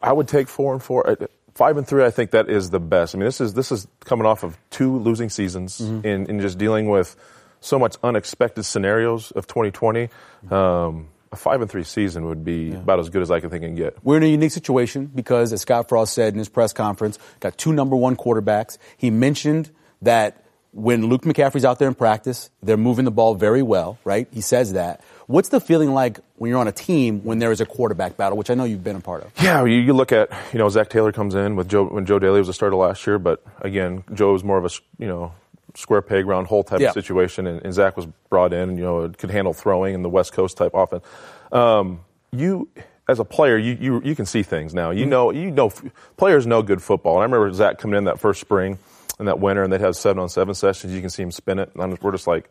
I 0.03 0.13
would 0.13 0.29
take 0.29 0.49
four 0.49 0.73
and 0.73 0.83
four. 0.83 1.09
Uh, 1.09 1.27
five 1.55 1.77
and 1.77 1.87
three, 1.87 2.05
I 2.05 2.11
think 2.11 2.31
that 2.31 2.49
is 2.49 2.71
the 2.71 2.79
best. 2.79 3.15
I 3.15 3.19
mean, 3.19 3.25
this 3.25 3.41
is 3.41 3.53
this 3.55 3.73
is 3.73 3.87
coming 4.05 4.27
off 4.27 4.45
of 4.45 4.57
two 4.71 4.99
losing 4.99 5.29
seasons 5.29 5.81
mm-hmm. 5.81 6.07
in, 6.07 6.27
in 6.27 6.41
just 6.41 6.57
dealing 6.57 6.89
with 6.89 7.17
so 7.61 7.79
much 7.79 7.97
unexpected 8.03 8.65
scenarios 8.65 9.31
of 9.33 9.47
2020. 9.47 10.09
Um, 10.51 11.09
a 11.31 11.37
five 11.37 11.61
and 11.61 11.71
three 11.71 11.85
season 11.85 12.27
would 12.27 12.45
be 12.45 12.71
yeah. 12.71 12.77
about 12.77 13.01
as 13.01 13.11
good 13.11 13.23
as 13.23 13.31
I 13.31 13.41
can 13.41 13.51
think 13.51 13.65
and 13.65 13.77
get. 13.77 13.97
We're 14.03 14.17
in 14.17 14.23
a 14.23 14.27
unique 14.27 14.53
situation 14.53 15.07
because, 15.07 15.53
as 15.53 15.61
Scott 15.61 15.89
Frost 15.89 16.15
said 16.15 16.33
in 16.33 16.39
his 16.39 16.49
press 16.49 16.73
conference, 16.73 17.19
got 17.41 17.59
two 17.59 17.73
number 17.73 17.97
one 17.97 18.17
quarterbacks. 18.17 18.79
He 18.97 19.11
mentioned 19.11 19.71
that 20.03 20.43
when 20.73 21.07
Luke 21.07 21.23
McCaffrey's 21.23 21.65
out 21.65 21.79
there 21.79 21.89
in 21.89 21.95
practice, 21.95 22.51
they're 22.63 22.77
moving 22.77 23.05
the 23.05 23.11
ball 23.11 23.35
very 23.35 23.63
well, 23.63 23.99
right? 24.05 24.29
He 24.33 24.41
says 24.41 24.75
that. 24.75 25.03
What's 25.27 25.49
the 25.49 25.61
feeling 25.61 25.93
like 25.93 26.21
when 26.37 26.51
you're 26.51 26.61
on 26.61 26.69
a 26.69 26.73
team 26.73 27.25
when 27.25 27.39
there 27.39 27.53
is 27.53 27.61
a 27.61 27.67
quarterback 27.67 28.17
battle, 28.17 28.39
which 28.39 28.51
I 28.51 28.55
know 28.55 28.65
you've 28.65 28.85
been 28.85 28.97
a 28.97 29.01
part 29.01 29.25
of? 29.25 29.33
Yeah, 29.43 29.65
you, 29.65 29.77
you 29.77 29.93
look 29.93 30.13
at 30.13 30.31
you 30.53 30.59
know 30.59 30.69
Zac 30.69 30.89
Taylor 30.89 31.13
comes 31.13 31.35
in 31.35 31.57
with 31.57 31.69
Joe 31.69 31.85
when 31.85 32.07
Joe 32.07 32.19
Dailey 32.19 32.39
was 32.39 32.49
a 32.49 32.55
starter 32.55 32.77
last 32.77 33.07
year, 33.07 33.19
but 33.19 33.43
again 33.61 34.05
Joe's 34.15 34.45
more 34.45 34.59
of 34.59 34.65
a 34.65 34.71
you 34.99 35.09
know 35.09 35.33
square 35.79 36.03
peg 36.03 36.27
round 36.27 36.47
hole 36.47 36.65
type 36.65 36.81
yeah. 36.81 36.89
of 36.89 36.95
situation, 36.95 37.47
and, 37.47 37.63
and, 37.65 37.73
Zac 37.73 37.97
was 37.97 38.07
brought 38.29 38.53
in, 38.53 38.71
and 38.71 38.79
you 38.79 38.85
know 38.85 39.09
could 39.09 39.31
handle 39.31 39.53
throwing 39.55 39.95
in 39.95 40.03
the 40.03 40.09
West 40.09 40.33
Coast 40.33 40.57
type 40.57 40.73
offense. 40.75 41.05
Um, 41.53 42.01
you 42.33 42.69
as 43.09 43.21
a 43.21 43.25
player, 43.25 43.57
you, 43.57 43.77
you 43.81 44.03
you 44.05 44.15
can 44.15 44.27
see 44.27 44.43
things 44.43 44.75
now. 44.75 44.91
You 44.91 45.03
mm-hmm. 45.03 45.11
know 45.11 45.31
you 45.31 45.51
know 45.51 45.73
players 46.17 46.47
know 46.47 46.63
good 46.63 46.83
football. 46.83 47.15
And 47.15 47.23
I 47.23 47.25
remember 47.25 47.55
Zac 47.55 47.79
coming 47.79 47.97
in 47.97 48.05
that 48.05 48.19
first 48.19 48.41
spring. 48.41 48.79
and 49.19 49.29
that 49.29 49.41
winter, 49.41 49.63
and 49.63 49.73
they'd 49.73 49.81
have 49.81 49.97
seven 49.97 50.21
on 50.21 50.29
seven 50.29 50.55
sessions. 50.55 50.93
You 50.93 51.01
can 51.01 51.11
see 51.11 51.23
him 51.23 51.33
spin 51.33 51.59
it, 51.59 51.73
and 51.75 51.99
we're 52.01 52.13
just 52.13 52.27
like, 52.27 52.49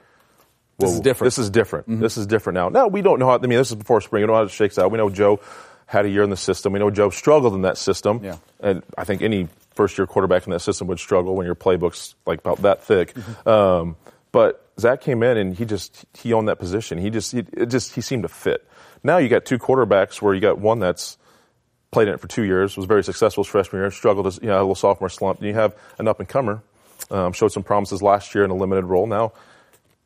This 0.79 0.91
is 0.91 0.99
different. 0.99 1.27
This 1.27 1.37
is 1.37 1.49
different. 1.49 1.87
Mm-hmm. 1.87 2.01
This 2.01 2.17
is 2.17 2.27
different 2.27 2.55
now. 2.55 2.69
Now 2.69 2.87
we 2.87 3.01
don't 3.01 3.19
know 3.19 3.27
how. 3.27 3.35
I 3.35 3.39
mean, 3.39 3.57
this 3.59 3.69
is 3.69 3.75
before 3.75 4.01
spring. 4.01 4.23
We 4.23 4.27
don't 4.27 4.33
know 4.33 4.39
how 4.39 4.45
it 4.45 4.51
shakes 4.51 4.77
out. 4.77 4.91
We 4.91 4.97
know 4.97 5.09
Joe 5.09 5.39
had 5.85 6.05
a 6.05 6.09
year 6.09 6.23
in 6.23 6.29
the 6.29 6.37
system. 6.37 6.73
We 6.73 6.79
know 6.79 6.91
Joe 6.91 7.09
struggled 7.09 7.53
in 7.53 7.61
that 7.61 7.77
system. 7.77 8.21
Yeah. 8.23 8.37
And 8.59 8.83
I 8.97 9.03
think 9.05 9.21
any 9.21 9.47
first 9.77 9.97
year 9.97 10.05
quarterback 10.07 10.45
in 10.45 10.51
that 10.51 10.59
system 10.59 10.87
would 10.87 10.99
struggle 10.99 11.35
when 11.35 11.45
your 11.45 11.55
playbook's 11.55 12.15
like 12.25 12.39
about 12.39 12.63
that 12.63 12.83
thick. 12.83 13.13
Mm-hmm. 13.13 13.49
Um, 13.49 13.95
but 14.31 14.69
Zac 14.79 15.01
came 15.01 15.23
in 15.23 15.37
and 15.37 15.55
he 15.55 15.65
just 15.65 16.05
he 16.13 16.33
owned 16.33 16.49
that 16.49 16.59
position. 16.59 16.97
He 16.97 17.09
just 17.09 17.31
he, 17.31 17.39
it 17.53 17.67
just 17.67 17.95
he 17.95 18.01
seemed 18.01 18.23
to 18.23 18.29
fit. 18.29 18.67
Now 19.03 19.17
you 19.17 19.29
got 19.29 19.45
two 19.45 19.57
quarterbacks 19.57 20.21
where 20.21 20.33
you 20.33 20.41
got 20.41 20.59
one 20.59 20.79
that's 20.79 21.17
played 21.91 22.07
in 22.07 22.13
it 22.13 22.19
for 22.19 22.27
two 22.27 22.43
years, 22.43 22.75
was 22.75 22.85
very 22.85 23.03
successful 23.03 23.43
his 23.43 23.49
freshman 23.49 23.81
year, 23.81 23.91
struggled 23.91 24.27
as 24.27 24.39
you 24.41 24.47
know, 24.49 24.57
a 24.57 24.59
little 24.59 24.75
sophomore 24.75 25.09
slump. 25.09 25.39
And 25.39 25.47
you 25.47 25.53
have 25.53 25.75
an 25.97 26.07
up 26.07 26.19
and 26.19 26.27
comer, 26.27 26.61
um, 27.09 27.31
showed 27.31 27.51
some 27.53 27.63
promises 27.63 28.01
last 28.01 28.35
year 28.35 28.43
in 28.43 28.51
a 28.51 28.55
limited 28.55 28.85
role. 28.85 29.07
Now 29.07 29.31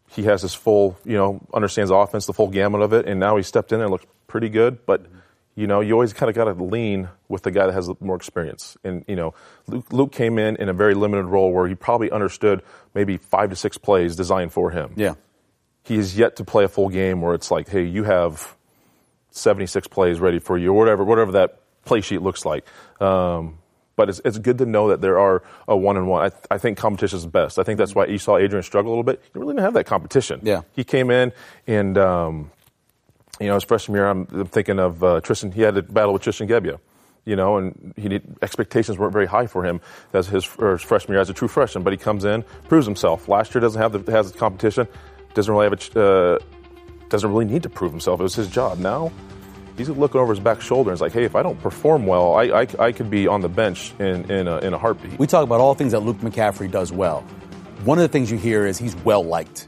he 0.07 0.23
has 0.23 0.41
his 0.41 0.53
full, 0.53 0.97
you 1.05 1.15
know, 1.15 1.41
understands 1.53 1.89
the 1.89 1.95
offense, 1.95 2.25
the 2.25 2.33
full 2.33 2.49
gamut 2.49 2.81
of 2.81 2.93
it, 2.93 3.07
and 3.07 3.19
now 3.19 3.37
he 3.37 3.43
stepped 3.43 3.71
in 3.71 3.79
there 3.79 3.85
and 3.85 3.91
looks 3.91 4.05
pretty 4.27 4.49
good. 4.49 4.85
But 4.85 5.05
you 5.55 5.67
know, 5.67 5.81
you 5.81 5.93
always 5.93 6.13
kind 6.13 6.29
of 6.29 6.35
got 6.35 6.45
to 6.45 6.63
lean 6.63 7.09
with 7.27 7.43
the 7.43 7.51
guy 7.51 7.65
that 7.65 7.73
has 7.73 7.89
more 7.99 8.15
experience. 8.15 8.77
And 8.83 9.03
you 9.07 9.15
know, 9.15 9.33
Luke, 9.67 9.91
Luke, 9.91 10.11
came 10.11 10.39
in 10.39 10.55
in 10.55 10.69
a 10.69 10.73
very 10.73 10.93
limited 10.93 11.25
role 11.25 11.51
where 11.51 11.67
he 11.67 11.75
probably 11.75 12.09
understood 12.11 12.63
maybe 12.93 13.17
five 13.17 13.49
to 13.49 13.55
six 13.55 13.77
plays 13.77 14.15
designed 14.15 14.53
for 14.53 14.71
him. 14.71 14.93
Yeah, 14.95 15.15
he 15.83 15.97
is 15.97 16.17
yet 16.17 16.37
to 16.37 16.43
play 16.43 16.63
a 16.63 16.69
full 16.69 16.89
game 16.89 17.21
where 17.21 17.33
it's 17.33 17.51
like, 17.51 17.69
hey, 17.69 17.83
you 17.83 18.03
have 18.03 18.55
76 19.31 19.87
plays 19.87 20.19
ready 20.19 20.39
for 20.39 20.57
you, 20.57 20.69
or 20.69 20.77
whatever, 20.77 21.03
whatever 21.03 21.33
that 21.33 21.59
play 21.85 22.01
sheet 22.01 22.21
looks 22.21 22.45
like. 22.45 22.65
Um, 23.01 23.57
but 23.95 24.09
it's, 24.09 24.21
it's 24.23 24.37
good 24.37 24.57
to 24.59 24.65
know 24.65 24.89
that 24.89 25.01
there 25.01 25.19
are 25.19 25.43
a 25.67 25.75
one 25.75 25.97
and 25.97 26.07
one. 26.07 26.31
I, 26.31 26.55
I 26.55 26.57
think 26.57 26.77
competition 26.77 27.17
is 27.17 27.25
best. 27.25 27.59
I 27.59 27.63
think 27.63 27.77
that's 27.77 27.93
why 27.93 28.05
you 28.05 28.17
saw 28.17 28.37
Adrian 28.37 28.63
struggle 28.63 28.91
a 28.91 28.93
little 28.93 29.03
bit. 29.03 29.21
He 29.21 29.29
really 29.33 29.47
didn't 29.47 29.57
really 29.57 29.63
have 29.65 29.73
that 29.73 29.85
competition. 29.85 30.39
Yeah. 30.43 30.61
He 30.73 30.83
came 30.83 31.11
in 31.11 31.33
and, 31.67 31.97
um, 31.97 32.51
you 33.41 33.47
know, 33.47 33.55
his 33.55 33.63
freshman 33.63 33.95
year, 33.95 34.07
I'm, 34.07 34.27
I'm 34.31 34.45
thinking 34.45 34.79
of 34.79 35.03
uh, 35.03 35.21
Tristan. 35.21 35.51
He 35.51 35.61
had 35.61 35.77
a 35.77 35.81
battle 35.81 36.13
with 36.13 36.21
Tristan 36.21 36.47
Gebbia, 36.47 36.79
you 37.25 37.35
know, 37.35 37.57
and 37.57 37.93
he 37.97 38.07
did, 38.09 38.37
expectations 38.41 38.97
weren't 38.97 39.13
very 39.13 39.25
high 39.25 39.47
for 39.47 39.65
him 39.65 39.81
as 40.13 40.27
his, 40.27 40.45
his, 40.45 40.81
freshman 40.81 41.13
year 41.13 41.21
as 41.21 41.29
a 41.29 41.33
true 41.33 41.47
freshman. 41.47 41.83
But 41.83 41.93
he 41.93 41.97
comes 41.97 42.25
in, 42.25 42.43
proves 42.67 42.85
himself. 42.85 43.27
Last 43.27 43.53
year 43.53 43.61
doesn't 43.61 43.81
have 43.81 44.05
the 44.05 44.11
has 44.11 44.31
the 44.31 44.37
competition, 44.37 44.87
doesn't 45.33 45.53
really 45.53 45.69
have 45.69 45.95
a, 45.95 46.35
uh, 46.35 46.39
doesn't 47.09 47.29
really 47.29 47.45
need 47.45 47.63
to 47.63 47.69
prove 47.69 47.91
himself. 47.91 48.19
It 48.19 48.23
was 48.23 48.35
his 48.35 48.47
job. 48.47 48.79
Now 48.79 49.11
he's 49.77 49.89
looking 49.89 50.21
over 50.21 50.33
his 50.33 50.39
back 50.39 50.61
shoulder 50.61 50.89
and 50.89 50.95
it's 50.95 51.01
like, 51.01 51.13
hey, 51.13 51.23
if 51.23 51.35
I 51.35 51.43
don't 51.43 51.59
perform 51.61 52.05
well, 52.05 52.35
I, 52.35 52.43
I, 52.61 52.67
I 52.79 52.91
could 52.91 53.09
be 53.09 53.27
on 53.27 53.41
the 53.41 53.49
bench 53.49 53.93
in, 53.99 54.29
in, 54.29 54.47
a, 54.47 54.57
in 54.59 54.73
a 54.73 54.77
heartbeat. 54.77 55.17
We 55.19 55.27
talk 55.27 55.43
about 55.43 55.59
all 55.59 55.73
things 55.73 55.91
that 55.91 56.01
Luke 56.01 56.17
McCaffrey 56.17 56.69
does 56.69 56.91
well. 56.91 57.21
One 57.83 57.97
of 57.97 58.03
the 58.03 58.09
things 58.09 58.29
you 58.31 58.37
hear 58.37 58.65
is 58.65 58.77
he's 58.77 58.95
well 58.97 59.23
liked. 59.23 59.67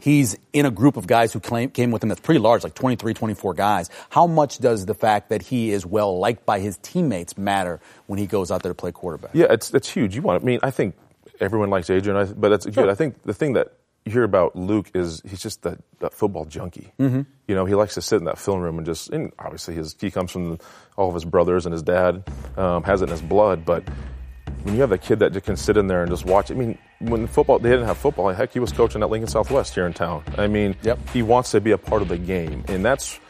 He's 0.00 0.36
in 0.52 0.66
a 0.66 0.70
group 0.70 0.96
of 0.96 1.06
guys 1.06 1.32
who 1.32 1.40
claim, 1.40 1.70
came 1.70 1.90
with 1.90 2.02
him 2.02 2.08
that's 2.08 2.20
pretty 2.20 2.40
large, 2.40 2.64
like 2.64 2.74
23, 2.74 3.14
24 3.14 3.54
guys. 3.54 3.90
How 4.10 4.26
much 4.26 4.58
does 4.58 4.86
the 4.86 4.94
fact 4.94 5.30
that 5.30 5.42
he 5.42 5.70
is 5.70 5.84
well 5.84 6.18
liked 6.18 6.46
by 6.46 6.60
his 6.60 6.78
teammates 6.78 7.36
matter 7.36 7.80
when 8.06 8.18
he 8.18 8.26
goes 8.26 8.50
out 8.50 8.62
there 8.62 8.70
to 8.70 8.76
play 8.76 8.92
quarterback? 8.92 9.30
Yeah, 9.34 9.46
it's, 9.50 9.72
it's 9.74 9.88
huge. 9.88 10.14
You 10.14 10.22
want, 10.22 10.42
I 10.42 10.46
mean, 10.46 10.60
I 10.62 10.70
think 10.70 10.94
everyone 11.40 11.70
likes 11.70 11.90
Adrian, 11.90 12.34
but 12.36 12.48
that's 12.48 12.64
sure. 12.64 12.72
good. 12.72 12.88
I 12.88 12.94
think 12.94 13.22
the 13.24 13.34
thing 13.34 13.54
that 13.54 13.74
you 14.04 14.12
hear 14.12 14.24
about 14.24 14.56
Luke 14.56 14.90
is 14.94 15.22
he's 15.28 15.40
just 15.40 15.62
that, 15.62 15.78
that 16.00 16.14
football 16.14 16.44
junkie. 16.44 16.92
Mm-hmm. 16.98 17.22
You 17.46 17.54
know, 17.54 17.64
he 17.64 17.74
likes 17.74 17.94
to 17.94 18.02
sit 18.02 18.16
in 18.16 18.24
that 18.24 18.38
film 18.38 18.60
room 18.60 18.78
and 18.78 18.86
just, 18.86 19.10
and 19.10 19.32
obviously 19.38 19.74
his, 19.74 19.94
he 20.00 20.10
comes 20.10 20.30
from 20.30 20.58
all 20.96 21.08
of 21.08 21.14
his 21.14 21.24
brothers 21.24 21.66
and 21.66 21.72
his 21.72 21.82
dad 21.82 22.24
um, 22.56 22.82
has 22.84 23.02
it 23.02 23.04
in 23.04 23.10
his 23.10 23.22
blood, 23.22 23.64
but 23.64 23.84
when 24.62 24.74
you 24.74 24.80
have 24.80 24.92
a 24.92 24.98
kid 24.98 25.18
that 25.20 25.32
just 25.32 25.46
can 25.46 25.56
sit 25.56 25.76
in 25.76 25.86
there 25.86 26.02
and 26.02 26.10
just 26.10 26.26
watch, 26.26 26.50
I 26.50 26.54
mean, 26.54 26.78
when 27.00 27.26
football, 27.26 27.58
they 27.58 27.70
didn't 27.70 27.86
have 27.86 27.98
football. 27.98 28.28
Heck, 28.30 28.52
he 28.52 28.60
was 28.60 28.72
coaching 28.72 29.02
at 29.02 29.10
Lincoln 29.10 29.28
Southwest 29.28 29.74
here 29.74 29.86
in 29.86 29.92
town. 29.92 30.24
I 30.36 30.46
mean, 30.46 30.76
yep. 30.82 30.98
he 31.10 31.22
wants 31.22 31.50
to 31.52 31.60
be 31.60 31.70
a 31.72 31.78
part 31.78 32.02
of 32.02 32.08
the 32.08 32.18
game, 32.18 32.64
and 32.68 32.84
that's 32.84 33.20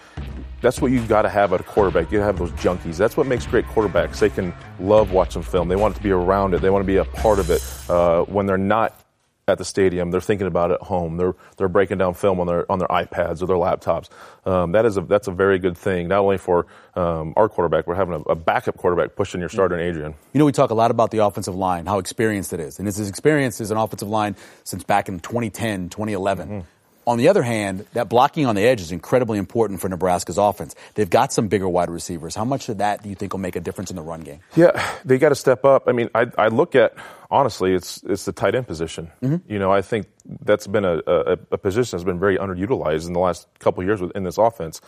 that's 0.60 0.80
what 0.80 0.90
you've 0.90 1.08
got 1.08 1.22
to 1.22 1.28
have 1.28 1.52
at 1.52 1.60
a 1.60 1.64
quarterback. 1.64 2.10
You 2.10 2.18
have 2.18 2.38
those 2.38 2.50
junkies. 2.52 2.96
That's 2.96 3.16
what 3.16 3.26
makes 3.26 3.46
great 3.46 3.64
quarterbacks. 3.66 4.18
They 4.18 4.30
can 4.30 4.52
love 4.80 5.12
watching 5.12 5.42
film. 5.42 5.68
They 5.68 5.76
want 5.76 5.94
to 5.96 6.02
be 6.02 6.10
around 6.10 6.54
it. 6.54 6.60
They 6.60 6.70
want 6.70 6.82
to 6.82 6.86
be 6.86 6.96
a 6.96 7.04
part 7.04 7.38
of 7.38 7.50
it. 7.50 7.62
Uh, 7.88 8.24
when 8.24 8.46
they're 8.46 8.58
not 8.58 9.00
at 9.48 9.58
the 9.58 9.64
stadium. 9.64 10.10
They're 10.10 10.20
thinking 10.20 10.46
about 10.46 10.70
it 10.70 10.74
at 10.74 10.82
home. 10.82 11.16
They're 11.16 11.34
they're 11.56 11.68
breaking 11.68 11.98
down 11.98 12.14
film 12.14 12.40
on 12.40 12.46
their 12.46 12.70
on 12.70 12.78
their 12.78 12.88
iPads 12.88 13.42
or 13.42 13.46
their 13.46 13.56
laptops. 13.56 14.08
Um, 14.46 14.72
that 14.72 14.84
is 14.84 14.96
a 14.96 15.02
that's 15.02 15.28
a 15.28 15.32
very 15.32 15.58
good 15.58 15.76
thing. 15.76 16.08
Not 16.08 16.20
only 16.20 16.38
for 16.38 16.66
um, 16.94 17.34
our 17.36 17.48
quarterback, 17.48 17.86
we're 17.86 17.94
having 17.94 18.14
a, 18.14 18.32
a, 18.32 18.34
backup 18.34 18.76
quarterback 18.76 19.14
pushing 19.14 19.40
your 19.40 19.48
starter, 19.48 19.78
Adrian. 19.78 20.14
You 20.32 20.38
know, 20.38 20.44
we 20.44 20.52
talk 20.52 20.70
a 20.70 20.74
lot 20.74 20.90
about 20.90 21.10
the 21.10 21.18
offensive 21.18 21.54
line, 21.54 21.86
how 21.86 21.98
experienced 21.98 22.52
it 22.52 22.60
is, 22.60 22.78
and 22.78 22.88
it's 22.88 22.96
his 22.96 23.08
experience 23.08 23.60
as 23.60 23.70
an 23.70 23.76
offensive 23.76 24.08
line 24.08 24.36
since 24.64 24.84
back 24.84 25.08
in 25.08 25.20
2010, 25.20 25.90
2011. 25.90 26.48
Mm-hmm. 26.48 26.60
On 27.08 27.16
the 27.16 27.28
other 27.28 27.42
hand, 27.42 27.86
that 27.94 28.10
blocking 28.10 28.44
on 28.44 28.54
the 28.54 28.60
edge 28.60 28.82
is 28.82 28.92
incredibly 28.92 29.38
important 29.38 29.80
for 29.80 29.88
Nebraska's 29.88 30.36
offense. 30.36 30.74
They've 30.92 31.08
got 31.08 31.32
some 31.32 31.48
bigger 31.48 31.66
wide 31.66 31.88
receivers. 31.88 32.34
How 32.34 32.44
much 32.44 32.68
of 32.68 32.78
that 32.78 33.02
do 33.02 33.08
you 33.08 33.14
think 33.14 33.32
will 33.32 33.40
make 33.40 33.56
a 33.56 33.60
difference 33.60 33.88
in 33.88 33.96
the 33.96 34.02
run 34.02 34.20
game? 34.20 34.40
Yeah, 34.54 34.86
they 35.06 35.16
got 35.16 35.30
to 35.30 35.34
step 35.34 35.64
up. 35.64 35.84
I 35.88 35.92
mean, 35.92 36.10
I, 36.14 36.26
I, 36.36 36.48
look 36.48 36.74
at 36.74 36.92
honestly, 37.30 37.72
it's 37.72 38.02
it's 38.02 38.26
the 38.26 38.32
tight 38.32 38.54
end 38.54 38.66
position. 38.66 39.10
Mm-hmm. 39.22 39.50
You 39.50 39.58
know, 39.58 39.72
I 39.72 39.80
think 39.80 40.06
that's 40.42 40.66
been 40.66 40.84
a, 40.84 41.00
a, 41.06 41.38
a, 41.52 41.56
position 41.56 41.96
that's 41.96 42.04
been 42.04 42.20
very 42.20 42.36
underutilized 42.36 43.06
in 43.06 43.14
the 43.14 43.20
last 43.20 43.48
couple 43.58 43.82
years 43.84 44.02
in 44.14 44.24
this 44.24 44.36
offense. 44.36 44.82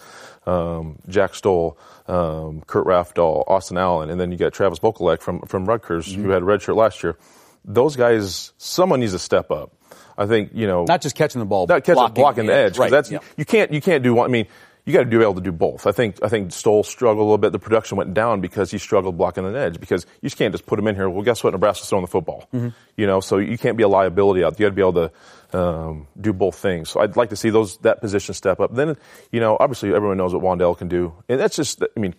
Um, 0.45 0.99
Jack 1.09 1.35
Stoll, 1.35 1.79
um, 2.07 2.61
Kurt 2.67 2.85
Rafdal, 2.85 3.45
Austin 3.47 3.79
Allen, 3.79 4.11
and 4.11 4.21
then 4.21 4.31
you 4.31 4.37
got 4.37 4.53
Travis 4.53 4.79
Vokolek 4.79 5.23
from 5.23 5.41
from 5.47 5.65
Rutgers, 5.65 6.07
mm-hmm. 6.07 6.25
who 6.25 6.29
had 6.29 6.43
a 6.43 6.45
redshirt 6.45 6.77
last 6.77 7.03
year. 7.03 7.17
Those 7.65 7.97
guys, 7.97 8.53
someone 8.59 9.01
needs 9.01 9.13
to 9.13 9.19
step 9.19 9.51
up. 9.51 9.73
I 10.21 10.27
think 10.27 10.51
you 10.53 10.67
know 10.67 10.85
not 10.85 11.01
just 11.01 11.17
catching 11.17 11.39
the 11.39 11.47
ball, 11.47 11.67
not 11.67 11.83
catching 11.83 11.95
blocking, 11.95 12.15
blocking 12.15 12.47
the 12.47 12.55
edge. 12.55 12.79
Right. 12.79 12.91
That's 12.91 13.11
yeah. 13.11 13.21
you 13.39 13.47
can't 13.47 13.73
you 13.73 13.81
can't 13.81 14.05
do 14.05 14.13
one. 14.13 14.29
I 14.29 14.31
mean, 14.31 14.47
you 14.85 14.93
got 14.93 15.01
to 15.01 15.07
be 15.07 15.17
able 15.17 15.35
to 15.35 15.41
do 15.41 15.51
both. 15.51 15.87
I 15.87 15.93
think 15.93 16.23
I 16.23 16.29
think 16.29 16.53
Stoll 16.53 16.83
struggled 16.83 17.21
a 17.21 17.25
little 17.25 17.39
bit. 17.39 17.53
The 17.53 17.59
production 17.59 17.97
went 17.97 18.13
down 18.13 18.43
because 18.43 18.71
he 18.71 18.77
struggled 18.77 19.17
blocking 19.17 19.47
an 19.47 19.57
edge. 19.57 19.81
Because 19.81 20.05
you 20.21 20.29
just 20.29 20.37
can't 20.37 20.53
just 20.53 20.67
put 20.67 20.79
him 20.79 20.87
in 20.89 20.95
here. 20.95 21.09
Well, 21.09 21.23
guess 21.23 21.43
what? 21.43 21.55
Nebraska's 21.55 21.89
throwing 21.89 22.05
the 22.05 22.11
football. 22.11 22.49
Mm-hmm. 22.53 22.69
You 22.97 23.07
know, 23.07 23.21
so 23.21 23.39
you 23.39 23.57
can't 23.57 23.79
be 23.79 23.83
a 23.83 23.89
liability 23.89 24.45
out. 24.45 24.61
You 24.61 24.67
got 24.67 24.71
to 24.71 24.75
be 24.75 24.83
able 24.83 25.11
to 25.53 25.59
um, 25.59 26.07
do 26.21 26.35
both 26.35 26.57
things. 26.57 26.91
So 26.91 27.01
I'd 27.01 27.17
like 27.17 27.31
to 27.31 27.37
see 27.37 27.51
those 27.51 27.79
that 27.79 28.03
position 28.03 28.35
step 28.35 28.61
up. 28.61 28.75
Then 28.75 28.97
you 29.33 29.41
know, 29.41 29.57
obviously 29.59 29.95
everyone 29.95 30.19
knows 30.19 30.35
what 30.35 30.43
Wan'Dale 30.43 30.77
can 30.77 30.89
do, 30.89 31.15
and 31.29 31.41
that's 31.41 31.57
just 31.57 31.83
I 31.83 32.01
mean, 32.01 32.15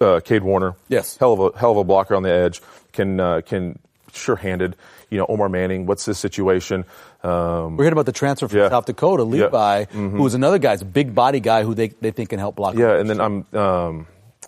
uh, 0.00 0.20
Cade 0.20 0.42
Warner, 0.42 0.76
yes, 0.88 1.16
hell 1.18 1.32
of 1.34 1.54
a 1.54 1.58
hell 1.58 1.72
of 1.72 1.76
a 1.76 1.84
blocker 1.84 2.14
on 2.14 2.22
the 2.22 2.32
edge. 2.32 2.62
Can 2.92 3.20
uh, 3.20 3.40
can 3.44 3.78
sure-handed. 4.16 4.76
You 5.10 5.18
know, 5.18 5.26
Omar 5.28 5.48
Manning, 5.48 5.86
what's 5.86 6.04
his 6.04 6.18
situation? 6.18 6.84
Um, 7.22 7.76
We're 7.76 7.84
hearing 7.84 7.92
about 7.92 8.06
the 8.06 8.12
transfer 8.12 8.48
from 8.48 8.58
yeah. 8.58 8.68
South 8.68 8.86
Dakota, 8.86 9.24
Levi, 9.24 9.78
yeah. 9.78 9.84
mm-hmm. 9.84 10.16
who 10.16 10.26
is 10.26 10.34
another 10.34 10.58
guy, 10.58 10.74
a 10.74 10.84
big 10.84 11.14
body 11.14 11.40
guy 11.40 11.62
who 11.62 11.74
they, 11.74 11.88
they 11.88 12.10
think 12.10 12.30
can 12.30 12.38
help 12.38 12.56
block. 12.56 12.74
Yeah, 12.74 12.98
and 12.98 13.08
then 13.08 13.20
I'm, 13.20 13.46
um, 13.54 14.06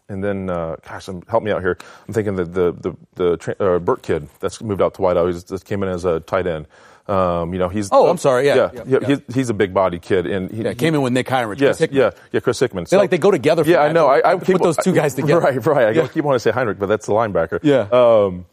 and 0.08 0.22
then, 0.22 0.50
uh, 0.50 0.76
gosh, 0.86 1.08
I'm, 1.08 1.22
help 1.22 1.42
me 1.42 1.50
out 1.50 1.62
here. 1.62 1.78
I'm 2.06 2.14
thinking 2.14 2.36
that 2.36 2.52
the 2.52 2.72
the 2.72 2.96
the 3.14 3.36
tra- 3.36 3.56
uh, 3.58 3.78
Burt 3.78 4.02
kid 4.02 4.28
that's 4.40 4.60
moved 4.60 4.82
out 4.82 4.94
to 4.94 5.02
Whiteout, 5.02 5.32
he 5.32 5.40
just 5.40 5.64
came 5.64 5.82
in 5.82 5.88
as 5.88 6.04
a 6.04 6.20
tight 6.20 6.46
end. 6.46 6.66
Um, 7.08 7.52
you 7.52 7.58
know, 7.58 7.68
he's. 7.68 7.88
Oh, 7.92 8.08
I'm 8.08 8.18
sorry. 8.18 8.46
Yeah, 8.46 8.70
yeah, 8.72 8.82
yeah, 8.86 9.06
He's, 9.06 9.34
he's, 9.34 9.48
a 9.48 9.54
big 9.54 9.72
body 9.72 10.00
kid, 10.00 10.26
and 10.26 10.50
he 10.50 10.62
yeah, 10.62 10.74
came 10.74 10.94
in 10.94 11.02
with 11.02 11.12
Nick 11.12 11.28
Henrich. 11.28 11.60
Yes, 11.60 11.80
yeah, 11.92 12.10
yeah, 12.32 12.40
Chris 12.40 12.58
Hickman. 12.58 12.86
They 12.90 12.96
like 12.96 13.10
they 13.10 13.18
go 13.18 13.30
together. 13.30 13.62
yeah, 13.64 13.78
I 13.78 13.92
know. 13.92 14.08
I, 14.08 14.32
I 14.32 14.38
keep, 14.38 14.56
put 14.56 14.62
those 14.62 14.76
two 14.76 14.92
guys 14.92 15.14
together. 15.16 15.40
Right, 15.40 15.64
right. 15.66 15.86
I 15.88 15.90
yeah. 15.90 16.08
keep 16.08 16.24
wanting 16.24 16.36
to 16.36 16.40
say 16.40 16.50
Henrich, 16.50 16.78
but 16.78 16.86
that's 16.86 17.06
the 17.06 17.12
linebacker. 17.12 17.60
Yeah. 17.62 17.88
Um, 17.92 18.46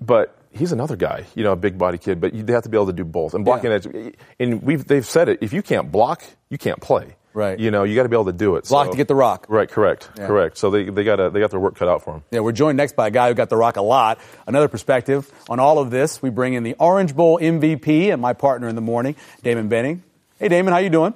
but 0.00 0.36
he's 0.52 0.72
another 0.72 0.96
guy, 0.96 1.26
you 1.34 1.44
know, 1.44 1.52
a 1.52 1.56
big 1.56 1.78
body 1.78 1.98
kid, 1.98 2.20
but 2.20 2.32
they 2.32 2.52
have 2.52 2.64
to 2.64 2.68
be 2.68 2.76
able 2.76 2.86
to 2.86 2.92
do 2.92 3.04
both. 3.04 3.34
And 3.34 3.44
blocking 3.44 3.70
yeah. 3.70 3.76
edge, 3.76 4.14
and 4.38 4.62
we've, 4.62 4.84
they've 4.86 5.06
said 5.06 5.28
it, 5.28 5.38
if 5.40 5.52
you 5.52 5.62
can't 5.62 5.90
block, 5.90 6.22
you 6.48 6.58
can't 6.58 6.80
play. 6.80 7.16
Right. 7.32 7.58
You 7.60 7.70
know, 7.70 7.84
you 7.84 7.94
got 7.94 8.02
to 8.02 8.08
be 8.08 8.16
able 8.16 8.24
to 8.24 8.32
do 8.32 8.56
it. 8.56 8.66
Block 8.68 8.86
so. 8.86 8.90
to 8.90 8.96
get 8.96 9.06
the 9.06 9.14
rock. 9.14 9.46
Right, 9.48 9.68
correct, 9.68 10.10
yeah. 10.16 10.26
correct. 10.26 10.58
So 10.58 10.70
they, 10.70 10.90
they 10.90 11.04
got 11.04 11.32
they 11.32 11.38
got 11.38 11.52
their 11.52 11.60
work 11.60 11.76
cut 11.76 11.88
out 11.88 12.02
for 12.02 12.14
them. 12.14 12.24
Yeah, 12.32 12.40
we're 12.40 12.50
joined 12.50 12.76
next 12.76 12.96
by 12.96 13.06
a 13.06 13.10
guy 13.10 13.28
who 13.28 13.34
got 13.34 13.48
the 13.48 13.56
rock 13.56 13.76
a 13.76 13.82
lot. 13.82 14.18
Another 14.48 14.66
perspective 14.66 15.30
on 15.48 15.60
all 15.60 15.78
of 15.78 15.90
this, 15.90 16.20
we 16.20 16.30
bring 16.30 16.54
in 16.54 16.64
the 16.64 16.74
Orange 16.80 17.14
Bowl 17.14 17.38
MVP 17.38 18.12
and 18.12 18.20
my 18.20 18.32
partner 18.32 18.66
in 18.68 18.74
the 18.74 18.80
morning, 18.80 19.14
Damon 19.44 19.68
Benning. 19.68 20.02
Hey, 20.40 20.48
Damon, 20.48 20.72
how 20.72 20.80
you 20.80 20.90
doing? 20.90 21.14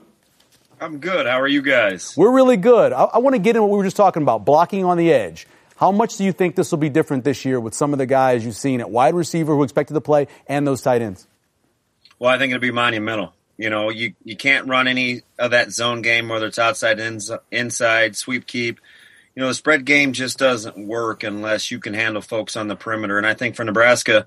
I'm 0.80 0.98
good. 0.98 1.26
How 1.26 1.40
are 1.40 1.48
you 1.48 1.62
guys? 1.62 2.14
We're 2.16 2.32
really 2.32 2.58
good. 2.58 2.92
I, 2.92 3.04
I 3.04 3.18
want 3.18 3.34
to 3.34 3.40
get 3.40 3.56
in 3.56 3.62
what 3.62 3.70
we 3.70 3.78
were 3.78 3.84
just 3.84 3.96
talking 3.96 4.22
about, 4.22 4.44
blocking 4.44 4.84
on 4.84 4.98
the 4.98 5.12
edge. 5.12 5.48
How 5.76 5.90
much 5.90 6.16
do 6.16 6.24
you 6.24 6.32
think 6.32 6.54
this 6.54 6.70
will 6.70 6.78
be 6.78 6.88
different 6.88 7.24
this 7.24 7.44
year 7.44 7.58
with 7.58 7.74
some 7.74 7.92
of 7.92 7.98
the 7.98 8.06
guys 8.06 8.44
you've 8.44 8.56
seen 8.56 8.80
at 8.80 8.90
wide 8.90 9.14
receiver 9.14 9.54
who 9.54 9.62
expected 9.62 9.94
to 9.94 10.00
play 10.00 10.28
and 10.46 10.66
those 10.66 10.82
tight 10.82 11.02
ends? 11.02 11.26
Well, 12.18 12.32
I 12.32 12.38
think 12.38 12.52
it'll 12.52 12.60
be 12.60 12.70
monumental. 12.70 13.34
You 13.56 13.70
know, 13.70 13.90
you, 13.90 14.14
you 14.24 14.36
can't 14.36 14.68
run 14.68 14.88
any 14.88 15.22
of 15.38 15.50
that 15.50 15.72
zone 15.72 16.02
game, 16.02 16.28
whether 16.28 16.46
it's 16.46 16.58
outside, 16.58 17.00
ins, 17.00 17.30
inside, 17.50 18.16
sweep, 18.16 18.46
keep. 18.46 18.80
You 19.34 19.42
know, 19.42 19.48
the 19.48 19.54
spread 19.54 19.84
game 19.84 20.12
just 20.12 20.38
doesn't 20.38 20.78
work 20.78 21.24
unless 21.24 21.70
you 21.72 21.80
can 21.80 21.94
handle 21.94 22.22
folks 22.22 22.56
on 22.56 22.68
the 22.68 22.76
perimeter. 22.76 23.18
And 23.18 23.26
I 23.26 23.34
think 23.34 23.56
for 23.56 23.64
Nebraska, 23.64 24.26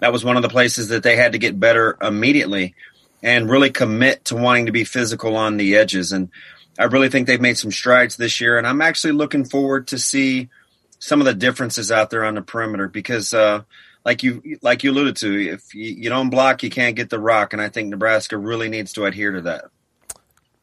that 0.00 0.12
was 0.12 0.24
one 0.24 0.36
of 0.36 0.42
the 0.42 0.50
places 0.50 0.88
that 0.88 1.02
they 1.02 1.16
had 1.16 1.32
to 1.32 1.38
get 1.38 1.58
better 1.58 1.96
immediately 2.02 2.74
and 3.22 3.48
really 3.48 3.70
commit 3.70 4.26
to 4.26 4.36
wanting 4.36 4.66
to 4.66 4.72
be 4.72 4.84
physical 4.84 5.36
on 5.36 5.56
the 5.56 5.76
edges. 5.76 6.12
And 6.12 6.28
I 6.78 6.84
really 6.84 7.08
think 7.08 7.26
they've 7.26 7.40
made 7.40 7.56
some 7.56 7.72
strides 7.72 8.16
this 8.16 8.42
year. 8.42 8.58
And 8.58 8.66
I'm 8.66 8.82
actually 8.82 9.14
looking 9.14 9.46
forward 9.46 9.86
to 9.88 9.98
see– 9.98 10.50
some 11.02 11.20
of 11.20 11.24
the 11.24 11.34
differences 11.34 11.90
out 11.90 12.10
there 12.10 12.24
on 12.24 12.36
the 12.36 12.42
perimeter 12.42 12.86
because 12.86 13.34
uh, 13.34 13.62
like 14.04 14.22
you 14.22 14.58
like 14.62 14.84
you 14.84 14.92
alluded 14.92 15.16
to, 15.16 15.50
if 15.50 15.74
you, 15.74 15.92
you 15.94 16.08
don't 16.08 16.30
block, 16.30 16.62
you 16.62 16.70
can't 16.70 16.94
get 16.94 17.10
the 17.10 17.18
rock, 17.18 17.52
and 17.52 17.60
I 17.60 17.70
think 17.70 17.88
Nebraska 17.88 18.38
really 18.38 18.68
needs 18.68 18.92
to 18.92 19.04
adhere 19.04 19.32
to 19.32 19.40
that. 19.42 19.64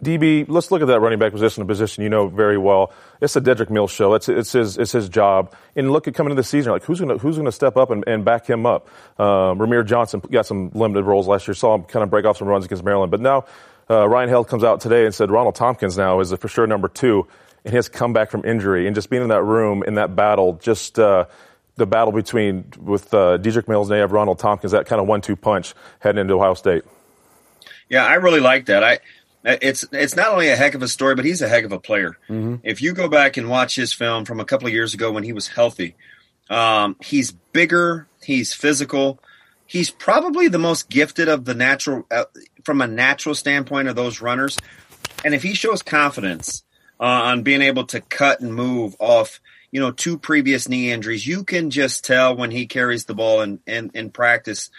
DB, 0.02 0.46
let's 0.48 0.72
look 0.72 0.82
at 0.82 0.88
that 0.88 1.02
running 1.02 1.20
back 1.20 1.34
position, 1.34 1.62
a 1.62 1.66
position 1.66 2.04
you 2.04 2.10
know 2.10 2.30
very 2.30 2.58
well. 2.58 2.94
It's 3.20 3.36
a 3.36 3.42
Dedrick 3.42 3.70
Mills 3.70 3.92
show. 3.92 4.14
It's, 4.14 4.30
it's 4.30 4.54
his 4.54 4.78
it's 4.78 4.94
his 4.94 5.10
job. 5.10 5.54
And 5.76 5.92
look 5.92 6.08
at 6.08 6.14
coming 6.14 6.32
into 6.32 6.40
the 6.40 6.48
season, 6.48 6.72
like 6.72 6.86
who's 6.86 7.02
going 7.02 7.10
to 7.10 7.18
who's 7.18 7.36
to 7.36 7.52
step 7.52 7.76
up 7.76 7.92
and, 7.92 8.06
and 8.08 8.24
back 8.24 8.50
him 8.50 8.66
up? 8.66 8.88
Um, 9.20 9.60
Rahmir 9.60 9.86
Johnson 9.86 10.22
got 10.32 10.46
some 10.46 10.72
limited 10.74 11.04
roles 11.04 11.28
last 11.28 11.50
year. 11.50 11.54
Saw 11.54 11.76
him 11.76 11.84
kind 11.84 12.02
of 12.02 12.10
break 12.10 12.24
off 12.24 12.38
some 12.38 12.48
runs 12.48 12.64
against 12.64 12.86
Maryland, 12.86 13.12
but 13.12 13.20
now 13.20 13.44
uh, 13.90 14.08
Ryan 14.08 14.30
Held 14.30 14.48
comes 14.48 14.64
out 14.64 14.80
today 14.80 15.06
and 15.06 15.14
said 15.14 15.32
Ronald 15.32 15.56
Thompkins 15.56 15.98
now 15.98 16.22
is 16.22 16.32
for 16.32 16.48
sure 16.48 16.66
number 16.66 16.88
two, 16.88 17.28
and 17.66 17.72
he 17.72 17.76
has 17.76 17.90
come 17.90 18.14
back 18.14 18.32
from 18.32 18.46
injury 18.46 18.88
and 18.88 18.96
just 18.96 19.10
being 19.10 19.24
in 19.24 19.30
that 19.30 19.44
room 19.44 19.84
in 19.84 19.96
that 19.96 20.16
battle, 20.16 20.54
just. 20.62 21.00
Uh, 21.00 21.26
the 21.76 21.88
battle 21.88 22.12
between 22.12 22.66
with 22.78 23.14
uh, 23.14 23.38
Dedrick 23.38 23.70
Mills 23.70 23.90
and 23.90 24.12
Ronald 24.12 24.38
Thompkins, 24.38 24.74
that 24.74 24.86
kind 24.86 25.02
of 25.02 25.08
one-two 25.08 25.38
punch 25.38 25.74
heading 26.00 26.20
into 26.20 26.34
Ohio 26.34 26.54
State. 26.54 26.84
Yeah, 27.88 28.06
I 28.06 28.16
really 28.16 28.42
like 28.42 28.66
that. 28.66 28.84
I 28.84 29.00
it's 29.44 29.86
it's 29.92 30.16
not 30.16 30.28
only 30.28 30.50
a 30.50 30.56
heck 30.56 30.76
of 30.76 30.84
a 30.84 30.88
story, 30.88 31.16
but 31.16 31.26
he's 31.26 31.42
a 31.42 31.48
heck 31.48 31.64
of 31.64 31.72
a 31.72 31.80
player. 31.80 32.18
Mm-hmm. 32.30 32.56
If 32.64 32.82
you 32.82 32.94
go 32.94 33.08
back 33.08 33.38
and 33.38 33.50
watch 33.50 33.76
his 33.76 33.94
film 33.94 34.26
from 34.26 34.40
a 34.40 34.46
couple 34.46 34.68
of 34.68 34.74
years 34.74 34.94
ago 34.94 35.12
when 35.12 35.24
he 35.24 35.34
was 35.34 35.48
healthy, 35.48 35.96
um, 36.50 36.96
he's 37.02 37.32
bigger, 37.32 38.08
he's 38.22 38.54
physical, 38.54 39.20
he's 39.66 39.90
probably 39.90 40.50
the 40.50 40.60
most 40.60 40.90
gifted 40.90 41.30
of 41.30 41.46
the 41.46 41.56
natural 41.56 42.06
uh, 42.12 42.26
from 42.64 42.82
a 42.82 42.88
natural 42.88 43.34
standpoint 43.34 43.88
of 43.88 43.96
those 43.96 44.22
runners. 44.22 44.58
And 45.24 45.34
if 45.34 45.44
he 45.44 45.54
shows 45.54 45.82
confidence 45.82 46.64
uh, 47.00 47.04
on 47.04 47.44
being 47.44 47.62
able 47.62 47.86
to 47.86 48.02
cut 48.02 48.42
and 48.42 48.54
move 48.54 48.96
off, 49.00 49.40
you 49.72 49.80
know, 49.80 49.92
two 49.92 50.18
previous 50.18 50.68
knee 50.68 50.92
injuries, 50.92 51.26
you 51.26 51.44
can 51.44 51.70
just 51.70 52.04
tell 52.04 52.36
when 52.36 52.52
he 52.52 52.66
carries 52.66 53.06
the 53.06 53.14
ball 53.14 53.42
in, 53.42 53.60
in, 53.66 53.92
in 53.94 54.10
practice 54.10 54.70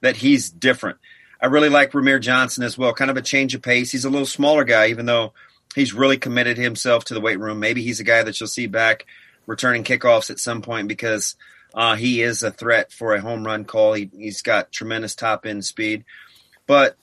that 0.00 0.16
he's 0.16 0.50
different. 0.50 0.98
I 1.40 1.46
really 1.46 1.68
like 1.68 1.92
Rahmir 1.92 2.20
Johnson 2.20 2.64
as 2.64 2.76
well. 2.76 2.92
Kind 2.92 3.10
of 3.10 3.16
a 3.16 3.22
change 3.22 3.54
of 3.54 3.62
pace. 3.62 3.92
He's 3.92 4.04
a 4.04 4.10
little 4.10 4.26
smaller 4.26 4.64
guy, 4.64 4.88
even 4.88 5.06
though 5.06 5.34
he's 5.74 5.94
really 5.94 6.18
committed 6.18 6.56
himself 6.56 7.04
to 7.06 7.14
the 7.14 7.20
weight 7.20 7.38
room. 7.38 7.60
Maybe 7.60 7.82
he's 7.82 8.00
a 8.00 8.04
guy 8.04 8.22
that 8.22 8.38
you'll 8.40 8.48
see 8.48 8.66
back 8.66 9.06
returning 9.46 9.84
kickoffs 9.84 10.30
at 10.30 10.40
some 10.40 10.62
point 10.62 10.88
because 10.88 11.36
uh, 11.74 11.96
he 11.96 12.22
is 12.22 12.42
a 12.42 12.50
threat 12.50 12.92
for 12.92 13.14
a 13.14 13.20
home 13.20 13.44
run 13.44 13.64
call. 13.64 13.92
He, 13.92 14.10
he's 14.16 14.42
got 14.42 14.72
tremendous 14.72 15.14
top 15.14 15.46
end 15.46 15.64
speed. 15.64 16.04
But 16.66 16.96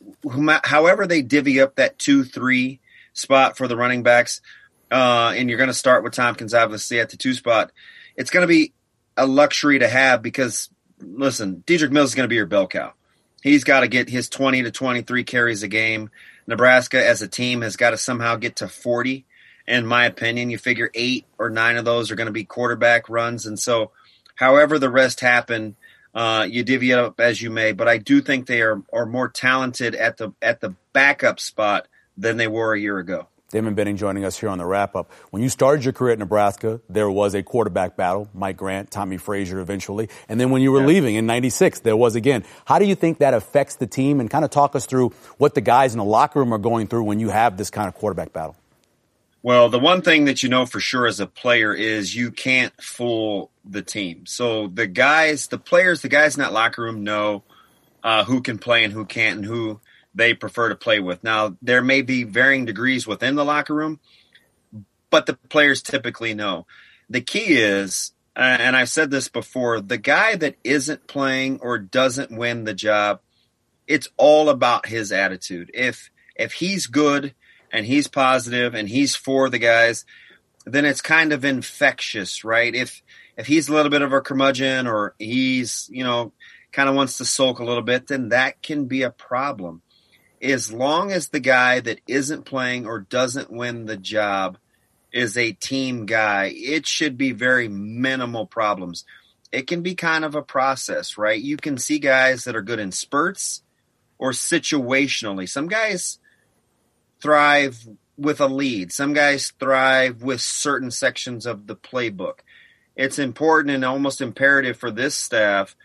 however 0.64 1.08
they 1.08 1.22
divvy 1.22 1.60
up 1.60 1.76
that 1.76 1.98
two 1.98 2.24
three 2.24 2.80
spot 3.16 3.58
for 3.58 3.68
the 3.68 3.76
running 3.76 4.04
backs, 4.04 4.42
uh, 4.92 5.34
and 5.36 5.50
you're 5.50 5.58
going 5.58 5.68
to 5.68 5.74
start 5.74 6.04
with 6.04 6.14
Thompkins 6.14 6.54
obviously 6.54 7.00
at 7.00 7.10
the 7.10 7.18
two 7.18 7.34
spot, 7.34 7.72
it's 8.16 8.30
going 8.30 8.44
to 8.44 8.48
be 8.48 8.74
a 9.18 9.26
luxury 9.26 9.80
to 9.80 9.88
have 9.88 10.22
because 10.22 10.70
listen, 11.00 11.64
Dedrick 11.66 11.92
Mills 11.92 12.12
is 12.12 12.16
going 12.16 12.26
to 12.26 12.30
be 12.30 12.36
your 12.36 12.46
bell 12.46 12.68
cow 12.68 12.94
he's 13.46 13.64
got 13.64 13.82
to 13.82 13.88
get 13.88 14.10
his 14.10 14.28
20 14.28 14.64
to 14.64 14.72
23 14.72 15.24
carries 15.24 15.64
a 15.64 15.68
game. 15.68 16.10
Nebraska 16.48 17.06
as 17.06 17.22
a 17.22 17.28
team 17.28 17.62
has 17.62 17.78
got 17.78 17.92
to 17.92 17.98
somehow 17.98 18.36
get 18.36 18.58
to 18.58 18.68
40. 18.68 19.26
In 19.68 19.86
my 19.86 20.06
opinion, 20.06 20.50
you 20.50 20.58
figure 20.58 20.90
eight 20.94 21.26
or 21.38 21.50
nine 21.50 21.78
of 21.78 21.86
those 21.86 22.12
are 22.12 22.16
going 22.16 22.26
to 22.26 22.34
be 22.34 22.44
quarterback 22.44 23.08
runs. 23.08 23.46
And 23.46 23.58
so, 23.60 23.92
however 24.36 24.80
the 24.80 24.90
rest 24.90 25.22
happen, 25.22 25.76
uh, 26.14 26.48
you 26.50 26.64
divvy 26.64 26.92
it 26.92 27.00
up 27.00 27.20
as 27.20 27.42
you 27.42 27.50
may. 27.50 27.72
But 27.72 27.88
I 27.88 27.98
do 27.98 28.22
think 28.22 28.48
they 28.48 28.62
are, 28.62 28.82
are 28.92 29.06
more 29.06 29.30
talented 29.30 29.96
at 29.96 30.18
the 30.18 30.34
at 30.42 30.60
the 30.60 30.76
backup 30.94 31.40
spot 31.40 31.88
than 32.18 32.38
they 32.38 32.48
were 32.48 32.74
a 32.74 32.80
year 32.80 32.98
ago. 33.00 33.28
Damon 33.52 33.76
Benning 33.76 33.96
joining 33.96 34.26
us 34.26 34.38
here 34.38 34.50
on 34.50 34.58
the 34.58 34.66
wrap 34.66 34.96
up. 34.96 35.12
When 35.30 35.42
you 35.44 35.50
started 35.50 35.86
your 35.86 35.94
career 35.94 36.14
at 36.14 36.20
Nebraska, 36.20 36.82
there 36.90 37.10
was 37.10 37.36
a 37.36 37.44
quarterback 37.44 37.96
battle, 37.96 38.28
Mike 38.34 38.58
Grant, 38.58 38.90
Tommie 38.90 39.18
Frazier 39.18 39.60
eventually. 39.60 40.10
And 40.28 40.42
then 40.42 40.50
when 40.50 40.62
you 40.62 40.72
were 40.72 40.82
yeah. 40.82 40.88
leaving 40.88 41.16
in 41.16 41.26
96, 41.26 41.80
there 41.82 41.96
was 41.96 42.16
again. 42.16 42.44
How 42.66 42.80
do 42.80 42.86
you 42.86 42.96
think 42.96 43.20
that 43.20 43.34
affects 43.34 43.76
the 43.76 43.88
team? 43.88 44.20
And 44.20 44.30
kind 44.30 44.44
of 44.44 44.52
talk 44.52 44.76
us 44.76 44.86
through 44.86 45.10
what 45.38 45.54
the 45.54 45.62
guys 45.62 45.94
in 45.94 46.00
the 46.00 46.06
locker 46.06 46.40
room 46.40 46.54
are 46.54 46.58
going 46.58 46.88
through 46.88 47.04
when 47.04 47.20
you 47.20 47.30
have 47.30 47.56
this 47.56 47.70
kind 47.70 47.88
of 47.88 47.94
quarterback 47.94 48.34
battle. 48.34 48.56
Well, 49.44 49.70
the 49.70 49.80
one 49.80 50.02
thing 50.02 50.26
that 50.26 50.42
you 50.42 50.50
know 50.50 50.66
for 50.66 50.80
sure 50.80 51.06
as 51.06 51.20
a 51.20 51.28
player 51.28 51.72
is 51.72 52.16
you 52.16 52.32
can't 52.32 52.74
fool 52.82 53.52
the 53.64 53.84
team. 53.84 54.26
So 54.26 54.66
the 54.66 54.88
guys, 54.88 55.48
the 55.48 55.60
players, 55.60 56.02
the 56.02 56.10
guys 56.10 56.36
in 56.36 56.42
that 56.42 56.52
locker 56.52 56.82
room 56.82 57.04
know 57.04 57.44
uh, 58.04 58.24
who 58.24 58.42
can 58.42 58.58
play 58.58 58.84
and 58.84 58.92
who 58.92 59.06
can't 59.06 59.38
and 59.38 59.46
who 59.46 59.80
they 60.16 60.34
prefer 60.34 60.70
to 60.70 60.76
play 60.76 61.00
with. 61.00 61.24
Now, 61.24 61.58
there 61.62 61.82
may 61.82 62.02
be 62.02 62.24
varying 62.24 62.66
degrees 62.66 63.06
within 63.06 63.36
the 63.36 63.46
locker 63.46 63.76
room, 63.76 64.00
but 65.10 65.26
the 65.26 65.36
players 65.50 65.84
typically 65.84 66.34
know. 66.34 66.66
The 67.10 67.22
key 67.22 67.58
is, 67.58 68.14
uh, 68.36 68.58
and 68.60 68.76
I've 68.76 68.90
said 68.90 69.12
this 69.12 69.28
before, 69.28 69.82
the 69.82 69.98
guy 69.98 70.36
that 70.38 70.56
isn't 70.64 71.08
playing 71.08 71.60
or 71.62 71.78
doesn't 71.78 72.36
win 72.36 72.64
the 72.64 72.74
job, 72.74 73.20
it's 73.88 74.10
all 74.18 74.50
about 74.50 74.88
his 74.88 75.12
attitude. 75.12 75.70
If 75.74 76.10
if 76.36 76.54
he's 76.54 76.88
good 76.88 77.36
and 77.72 77.86
he's 77.86 78.08
positive 78.08 78.74
and 78.74 78.90
he's 78.90 79.16
for 79.16 79.50
the 79.50 79.60
guys, 79.60 80.06
then 80.66 80.86
it's 80.86 81.02
kind 81.02 81.32
of 81.34 81.46
infectious, 81.46 82.44
right? 82.44 82.74
If 82.74 83.04
if 83.38 83.48
he's 83.48 83.70
a 83.70 83.74
little 83.74 83.92
bit 83.92 84.02
of 84.02 84.14
a 84.14 84.22
curmudgeon 84.22 84.88
or 84.88 85.14
he's, 85.20 85.90
you 85.92 86.04
know, 86.04 86.32
kind 86.72 86.90
of 86.90 86.96
wants 86.96 87.18
to 87.18 87.26
sulk 87.26 87.60
a 87.60 87.66
little 87.66 87.84
bit, 87.84 88.08
then 88.08 88.30
that 88.30 88.62
can 88.64 88.86
be 88.86 89.04
a 89.04 89.10
problem 89.10 89.82
as 90.52 90.72
long 90.72 91.12
as 91.12 91.30
the 91.30 91.40
guy 91.40 91.80
that 91.80 92.02
isn't 92.08 92.46
playing 92.46 92.86
or 92.86 93.00
doesn't 93.00 93.52
win 93.52 93.86
the 93.86 93.98
job 93.98 94.58
is 95.12 95.38
a 95.38 95.54
team 95.54 96.06
guy, 96.06 96.52
it 96.56 96.86
should 96.86 97.18
be 97.18 97.32
very 97.32 97.68
minimal 97.68 98.46
problems. 98.46 99.06
It 99.52 99.68
can 99.68 99.82
be 99.82 99.96
kind 99.96 100.26
of 100.26 100.36
a 100.36 100.42
process, 100.42 101.18
right? 101.18 101.42
You 101.42 101.58
can 101.58 101.78
see 101.78 102.00
guys 102.00 102.44
that 102.44 102.56
are 102.56 102.62
good 102.62 102.80
in 102.80 102.92
spurts 102.92 103.64
or 104.18 104.32
situationally. 104.32 105.48
Some 105.50 105.68
guys 105.68 106.20
thrive 107.22 107.88
with 108.18 108.40
a 108.40 108.48
lead, 108.48 108.92
some 108.92 109.14
guys 109.14 109.52
thrive 109.60 110.22
with 110.22 110.42
certain 110.42 110.92
sections 110.92 111.46
of 111.46 111.68
the 111.68 111.76
playbook. 111.76 112.40
It's 112.96 113.20
important 113.20 113.74
and 113.74 113.84
almost 113.84 114.22
imperative 114.22 114.78
for 114.78 114.92
this 114.92 115.16
staff 115.16 115.76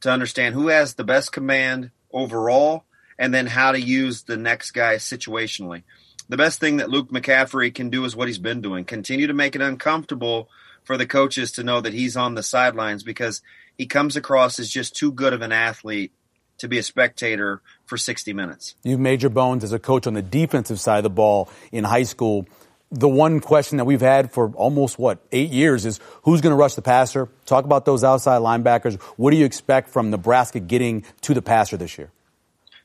to 0.00 0.10
understand 0.10 0.54
who 0.54 0.68
has 0.68 0.94
the 0.94 1.04
best 1.04 1.32
command 1.32 1.90
overall 2.12 2.84
and 3.20 3.34
then 3.34 3.46
how 3.46 3.70
to 3.70 3.80
use 3.80 4.22
the 4.22 4.38
next 4.38 4.70
guy 4.70 4.96
situationally. 4.96 5.82
The 6.30 6.38
best 6.38 6.58
thing 6.58 6.78
that 6.78 6.88
Luke 6.88 7.10
McCaffrey 7.10 7.72
can 7.72 7.90
do 7.90 8.04
is 8.06 8.16
what 8.16 8.28
he's 8.28 8.38
been 8.38 8.62
doing. 8.62 8.84
Continue 8.84 9.26
to 9.26 9.34
make 9.34 9.54
it 9.54 9.60
uncomfortable 9.60 10.48
for 10.84 10.96
the 10.96 11.06
coaches 11.06 11.52
to 11.52 11.62
know 11.62 11.82
that 11.82 11.92
he's 11.92 12.16
on 12.16 12.34
the 12.34 12.42
sidelines 12.42 13.02
because 13.02 13.42
he 13.76 13.84
comes 13.84 14.16
across 14.16 14.58
as 14.58 14.70
just 14.70 14.96
too 14.96 15.12
good 15.12 15.34
of 15.34 15.42
an 15.42 15.52
athlete 15.52 16.12
to 16.58 16.68
be 16.68 16.78
a 16.78 16.82
spectator 16.82 17.60
for 17.84 17.98
60 17.98 18.32
minutes. 18.32 18.74
You've 18.82 19.00
made 19.00 19.22
your 19.22 19.30
bones 19.30 19.64
as 19.64 19.72
a 19.72 19.78
coach 19.78 20.06
on 20.06 20.14
the 20.14 20.22
defensive 20.22 20.80
side 20.80 20.98
of 20.98 21.04
the 21.04 21.10
ball 21.10 21.50
in 21.72 21.84
high 21.84 22.04
school. 22.04 22.46
The 22.90 23.08
one 23.08 23.40
question 23.40 23.76
that 23.76 23.84
we've 23.84 24.00
had 24.00 24.32
for 24.32 24.50
almost 24.54 24.98
what 24.98 25.18
eight 25.30 25.50
years 25.50 25.84
is 25.84 26.00
who's 26.22 26.40
going 26.40 26.52
to 26.52 26.56
rush 26.56 26.74
the 26.74 26.82
passer? 26.82 27.28
Talk 27.44 27.66
about 27.66 27.84
those 27.84 28.02
outside 28.02 28.40
linebackers. 28.40 29.00
What 29.18 29.30
do 29.30 29.36
you 29.36 29.44
expect 29.44 29.90
from 29.90 30.10
Nebraska 30.10 30.58
getting 30.58 31.04
to 31.20 31.34
the 31.34 31.42
passer 31.42 31.76
this 31.76 31.98
year? 31.98 32.10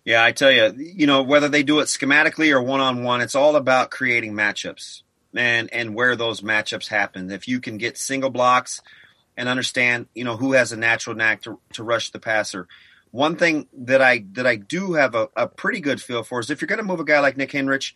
Yeah, 0.05 0.23
I 0.23 0.31
tell 0.33 0.51
you, 0.51 0.73
you 0.77 1.07
know, 1.07 1.23
whether 1.23 1.49
they 1.49 1.63
do 1.63 1.79
it 1.79 1.85
schematically 1.85 2.51
or 2.51 2.61
one 2.61 2.79
on 2.79 3.03
one, 3.03 3.21
it's 3.21 3.33
all 3.33 3.55
about 3.55 3.89
creating 3.89 4.33
matchups 4.33 5.01
and 5.35 5.73
and 5.73 5.95
where 5.95 6.15
those 6.15 6.41
matchups 6.41 6.87
happen. 6.87 7.31
If 7.31 7.47
you 7.47 7.59
can 7.59 7.77
get 7.77 7.97
single 7.97 8.29
blocks 8.29 8.81
and 9.35 9.49
understand, 9.49 10.07
you 10.13 10.23
know, 10.23 10.37
who 10.37 10.53
has 10.53 10.71
a 10.71 10.77
natural 10.77 11.15
knack 11.15 11.41
to, 11.41 11.59
to 11.73 11.83
rush 11.83 12.11
the 12.11 12.19
passer. 12.19 12.67
One 13.09 13.35
thing 13.35 13.67
that 13.73 14.01
I 14.01 14.25
that 14.33 14.45
I 14.45 14.57
do 14.57 14.93
have 14.93 15.15
a, 15.15 15.29
a 15.35 15.47
pretty 15.47 15.79
good 15.79 16.01
feel 16.01 16.21
for 16.23 16.39
is 16.39 16.51
if 16.51 16.61
you're 16.61 16.67
going 16.67 16.77
to 16.77 16.85
move 16.85 16.99
a 16.99 17.05
guy 17.05 17.19
like 17.19 17.35
Nick 17.35 17.51
Henrich 17.51 17.93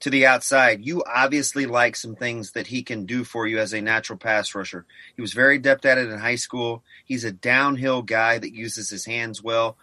to 0.00 0.10
the 0.10 0.26
outside, 0.26 0.84
you 0.84 1.02
obviously 1.06 1.64
like 1.64 1.96
some 1.96 2.16
things 2.16 2.52
that 2.52 2.66
he 2.66 2.82
can 2.82 3.06
do 3.06 3.24
for 3.24 3.46
you 3.46 3.58
as 3.60 3.72
a 3.72 3.80
natural 3.80 4.18
pass 4.18 4.54
rusher. 4.54 4.84
He 5.14 5.22
was 5.22 5.32
very 5.32 5.56
adept 5.56 5.86
at 5.86 5.96
it 5.96 6.10
in 6.10 6.18
high 6.18 6.36
school. 6.36 6.82
He's 7.06 7.24
a 7.24 7.32
downhill 7.32 8.02
guy 8.02 8.38
that 8.38 8.52
uses 8.52 8.90
his 8.90 9.06
hands 9.06 9.42
well. 9.42 9.78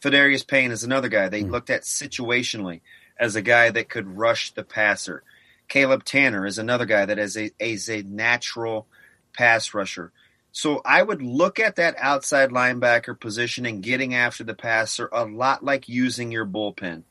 Pheldarius 0.00 0.46
Payne 0.46 0.72
is 0.72 0.84
another 0.84 1.08
guy 1.08 1.28
they 1.28 1.42
mm. 1.42 1.50
looked 1.50 1.70
at 1.70 1.82
situationally 1.82 2.80
as 3.18 3.34
a 3.34 3.42
guy 3.42 3.70
that 3.70 3.88
could 3.88 4.16
rush 4.16 4.52
the 4.52 4.62
passer. 4.62 5.22
Caleb 5.68 6.04
Tannor 6.04 6.46
is 6.46 6.58
another 6.58 6.84
guy 6.84 7.06
that 7.06 7.18
is 7.18 7.36
a, 7.36 7.50
is 7.58 7.88
a 7.88 8.02
natural 8.02 8.86
pass 9.32 9.74
rusher. 9.74 10.12
So 10.52 10.80
I 10.84 11.02
would 11.02 11.22
look 11.22 11.58
at 11.60 11.76
that 11.76 11.96
outside 11.98 12.50
linebacker 12.50 13.18
position 13.18 13.66
and 13.66 13.82
getting 13.82 14.14
after 14.14 14.44
the 14.44 14.54
passer 14.54 15.08
a 15.12 15.24
lot 15.24 15.64
like 15.64 15.88
using 15.88 16.32
your 16.32 16.46
bullpen. 16.46 17.02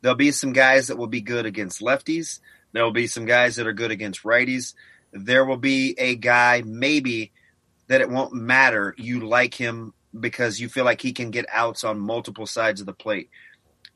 There'll 0.00 0.16
be 0.16 0.30
some 0.32 0.52
guys 0.52 0.88
that 0.88 0.98
will 0.98 1.08
be 1.08 1.20
good 1.20 1.46
against 1.46 1.80
lefties. 1.80 2.40
There 2.72 2.84
will 2.84 2.92
be 2.92 3.06
some 3.06 3.24
guys 3.24 3.56
that 3.56 3.66
are 3.66 3.72
good 3.72 3.90
against 3.90 4.22
righties. 4.22 4.74
There 5.12 5.44
will 5.44 5.56
be 5.56 5.94
a 5.98 6.14
guy 6.14 6.62
maybe 6.64 7.32
that 7.88 8.00
it 8.00 8.10
won't 8.10 8.34
matter. 8.34 8.94
You 8.98 9.26
like 9.26 9.54
him 9.54 9.92
because 10.18 10.60
you 10.60 10.68
feel 10.68 10.84
like 10.84 11.00
he 11.00 11.12
can 11.12 11.30
get 11.30 11.46
outs 11.50 11.84
on 11.84 11.98
multiple 11.98 12.46
sides 12.46 12.80
of 12.80 12.86
the 12.86 12.92
plate. 12.92 13.30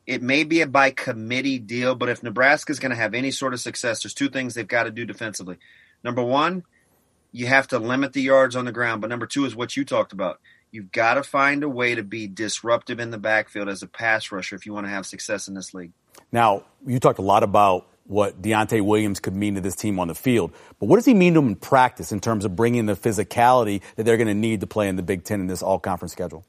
It 0.05 0.21
may 0.21 0.43
be 0.43 0.61
a 0.61 0.67
by 0.67 0.91
committee 0.91 1.59
deal, 1.59 1.95
but 1.95 2.09
if 2.09 2.23
Nebraska 2.23 2.71
is 2.71 2.79
going 2.79 2.91
to 2.91 2.95
have 2.95 3.13
any 3.13 3.31
sort 3.31 3.53
of 3.53 3.59
success, 3.59 4.03
there's 4.03 4.13
two 4.13 4.29
things 4.29 4.53
they've 4.53 4.67
got 4.67 4.83
to 4.83 4.91
do 4.91 5.05
defensively. 5.05 5.57
Number 6.03 6.23
one, 6.23 6.63
you 7.31 7.45
have 7.47 7.67
to 7.67 7.79
limit 7.79 8.13
the 8.13 8.21
yards 8.21 8.55
on 8.55 8.65
the 8.65 8.71
ground, 8.71 9.01
but 9.01 9.09
number 9.09 9.27
two 9.27 9.45
is 9.45 9.55
what 9.55 9.77
you 9.77 9.85
talked 9.85 10.13
about. 10.13 10.39
You've 10.71 10.91
got 10.91 11.15
to 11.15 11.23
find 11.23 11.63
a 11.63 11.69
way 11.69 11.95
to 11.95 12.03
be 12.03 12.27
disruptive 12.27 12.99
in 12.99 13.11
the 13.11 13.17
backfield 13.17 13.69
as 13.69 13.81
a 13.81 13.87
pass 13.87 14.31
rusher 14.31 14.55
if 14.55 14.65
you 14.65 14.73
want 14.73 14.85
to 14.87 14.91
have 14.91 15.05
success 15.05 15.47
in 15.47 15.53
this 15.53 15.73
league. 15.73 15.91
Now, 16.31 16.63
you 16.85 16.99
talked 16.99 17.19
a 17.19 17.23
lot 17.23 17.43
about 17.43 17.87
what 18.09 18.41
Deontai 18.41 18.81
Williams 18.81 19.19
could 19.19 19.35
mean 19.35 19.53
to 19.53 19.61
this 19.61 19.75
team 19.75 19.99
on 19.99 20.07
the 20.07 20.15
field, 20.15 20.51
but 20.79 20.87
what 20.87 20.95
does 20.95 21.05
he 21.05 21.13
mean 21.13 21.35
to 21.35 21.41
them 21.41 21.49
in 21.49 21.55
practice 21.55 22.11
in 22.11 22.19
terms 22.19 22.43
of 22.43 22.55
bringing 22.55 22.87
the 22.87 22.95
physicality 22.95 23.81
that 23.95 24.03
they're 24.03 24.17
going 24.17 24.27
to 24.27 24.33
need 24.33 24.61
to 24.61 24.67
play 24.67 24.87
in 24.87 24.95
the 24.95 25.03
Big 25.03 25.23
Ten 25.23 25.39
in 25.39 25.47
this 25.47 25.61
all 25.61 25.77
conference 25.77 26.11
schedule? 26.11 26.43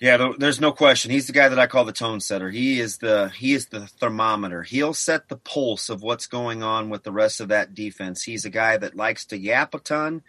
Yeah, 0.00 0.32
there's 0.38 0.60
no 0.60 0.70
question. 0.70 1.10
He's 1.10 1.26
the 1.26 1.32
guy 1.32 1.48
that 1.48 1.58
I 1.58 1.66
call 1.66 1.84
the 1.84 1.92
tone 1.92 2.20
setter. 2.20 2.50
He 2.50 2.78
is 2.80 2.98
the 2.98 3.32
he 3.36 3.52
is 3.52 3.66
the 3.66 3.86
thermometer. 3.86 4.62
He'll 4.62 4.94
set 4.94 5.28
the 5.28 5.36
pulse 5.36 5.88
of 5.88 6.02
what's 6.02 6.26
going 6.26 6.62
on 6.62 6.88
with 6.88 7.02
the 7.02 7.10
rest 7.10 7.40
of 7.40 7.48
that 7.48 7.74
defense. 7.74 8.22
He's 8.22 8.44
a 8.44 8.50
guy 8.50 8.76
that 8.76 8.94
likes 8.94 9.26
to 9.26 9.38
yap 9.38 9.74
a 9.74 9.80
ton, 9.80 10.22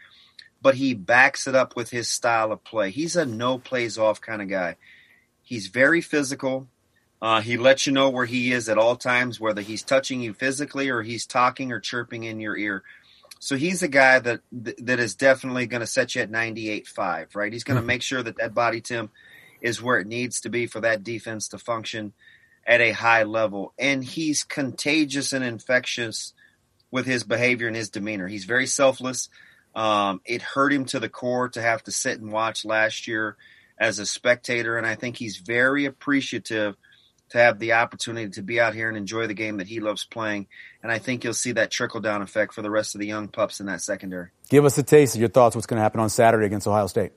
but 0.60 0.76
he 0.76 0.96
backs 0.96 1.48
it 1.48 1.56
up 1.56 1.76
with 1.76 1.92
his 1.92 2.10
style 2.10 2.52
of 2.52 2.64
play. 2.64 2.90
He's 2.90 3.16
a 3.16 3.26
no 3.26 3.60
plays 3.60 3.98
off 3.98 4.20
kind 4.20 4.42
of 4.42 4.50
guy. 4.50 4.76
He's 5.44 5.68
very 5.68 6.02
physical. 6.02 6.68
Uh, 7.22 7.42
he 7.42 7.58
lets 7.58 7.86
you 7.86 7.94
know 7.94 8.10
where 8.10 8.26
he 8.26 8.52
is 8.52 8.70
at 8.70 8.78
all 8.78 8.96
times, 8.96 9.40
whether 9.40 9.62
he's 9.62 9.84
touching 9.84 10.22
you 10.22 10.34
physically 10.34 10.90
or 10.90 11.02
he's 11.02 11.26
talking 11.26 11.72
or 11.72 11.80
chirping 11.80 12.24
in 12.24 12.40
your 12.40 12.56
ear. 12.56 12.84
So 13.40 13.56
he's 13.56 13.84
a 13.84 13.88
guy 13.88 14.20
that 14.20 14.42
that 14.52 15.00
is 15.00 15.16
definitely 15.16 15.66
going 15.66 15.82
to 15.82 15.88
set 15.88 16.16
you 16.16 16.22
at 16.22 16.32
98.5, 16.32 17.36
right? 17.36 17.52
He's 17.52 17.64
going 17.64 17.76
to 17.76 17.82
mm-hmm. 17.82 17.88
make 17.88 18.02
sure 18.02 18.24
that 18.24 18.38
that 18.38 18.54
body 18.54 18.82
temp– 18.82 19.12
is 19.62 19.82
where 19.82 20.00
it 20.00 20.08
needs 20.08 20.42
to 20.42 20.50
be 20.50 20.68
for 20.68 20.82
that 20.82 21.04
defense 21.04 21.50
to 21.50 21.58
function 21.58 22.14
at 22.66 22.82
a 22.82 22.92
high 22.92 23.24
level. 23.24 23.74
And 23.78 24.04
he's 24.04 24.44
contagious 24.44 25.34
and 25.34 25.44
infectious 25.44 26.34
with 26.92 27.06
his 27.06 27.24
behavior 27.24 27.68
and 27.68 27.76
his 27.76 27.90
demeanor. 27.90 28.28
He's 28.28 28.46
very 28.46 28.68
selfless. 28.68 29.30
Um, 29.76 30.22
it 30.26 30.42
hurt 30.42 30.74
him 30.74 30.86
to 30.86 31.00
the 31.00 31.10
core 31.10 31.50
to 31.50 31.62
have 31.62 31.84
to 31.84 31.92
sit 31.92 32.20
and 32.20 32.32
watch 32.32 32.66
last 32.66 33.08
year 33.08 33.38
as 33.78 34.00
a 34.00 34.06
spectator, 34.06 34.78
and 34.78 34.86
I 34.86 34.96
think 34.96 35.16
he's 35.16 35.38
very 35.38 35.86
appreciative 35.86 36.76
to 37.30 37.38
have 37.38 37.60
the 37.60 37.74
opportunity 37.74 38.30
to 38.32 38.42
be 38.42 38.60
out 38.60 38.74
here 38.74 38.88
and 38.88 38.98
enjoy 38.98 39.28
the 39.28 39.34
game 39.34 39.58
that 39.58 39.68
he 39.68 39.80
loves 39.80 40.04
playing. 40.04 40.48
And 40.82 40.92
I 40.92 41.00
think 41.00 41.24
you'll 41.24 41.34
see 41.34 41.52
that 41.54 41.72
trickle 41.72 42.00
down 42.00 42.22
effect 42.22 42.54
for 42.54 42.62
the 42.62 42.70
rest 42.70 42.96
of 42.96 43.00
the 43.00 43.08
young 43.08 43.28
pups 43.28 43.60
in 43.60 43.68
that 43.68 43.82
secondary. 43.82 44.30
Give 44.50 44.66
us 44.66 44.78
a 44.78 44.84
taste 44.84 45.16
of 45.16 45.20
your 45.22 45.30
thoughts. 45.30 45.56
What's 45.56 45.68
going 45.68 45.78
to 45.78 45.84
happen 45.84 46.00
on 46.00 46.10
Saturday 46.10 46.46
against 46.46 46.68
Ohio 46.68 46.88
State? 46.88 47.12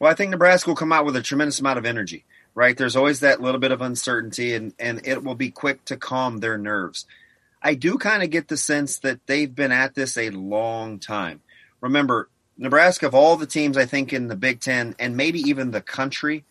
Well, 0.00 0.10
I 0.10 0.14
think 0.14 0.30
Nebraska 0.30 0.70
will 0.70 0.76
come 0.76 0.92
out 0.92 1.04
with 1.06 1.16
a 1.16 1.22
tremendous 1.22 1.60
amount 1.60 1.78
of 1.78 1.86
energy, 1.86 2.24
right? 2.54 2.76
There's 2.76 2.96
always 2.96 3.20
that 3.20 3.40
little 3.40 3.60
bit 3.60 3.72
of 3.72 3.80
uncertainty, 3.80 4.54
and, 4.54 4.74
and 4.78 5.06
it 5.06 5.24
will 5.24 5.34
be 5.34 5.50
quick 5.50 5.84
to 5.86 5.96
calm 5.96 6.38
their 6.38 6.58
nerves. 6.58 7.06
I 7.62 7.74
do 7.74 7.96
kind 7.96 8.22
of 8.22 8.30
get 8.30 8.48
the 8.48 8.56
sense 8.56 8.98
that 9.00 9.26
they've 9.26 9.52
been 9.52 9.72
at 9.72 9.94
this 9.94 10.16
a 10.18 10.30
long 10.30 10.98
time. 10.98 11.40
Remember, 11.80 12.28
Nebraska, 12.58 13.06
of 13.06 13.14
all 13.14 13.36
the 13.36 13.46
teams, 13.46 13.76
I 13.76 13.86
think, 13.86 14.12
in 14.12 14.28
the 14.28 14.36
Big 14.36 14.60
Ten 14.60 14.94
and 14.98 15.16
maybe 15.16 15.40
even 15.40 15.70
the 15.70 15.80
country, 15.80 16.44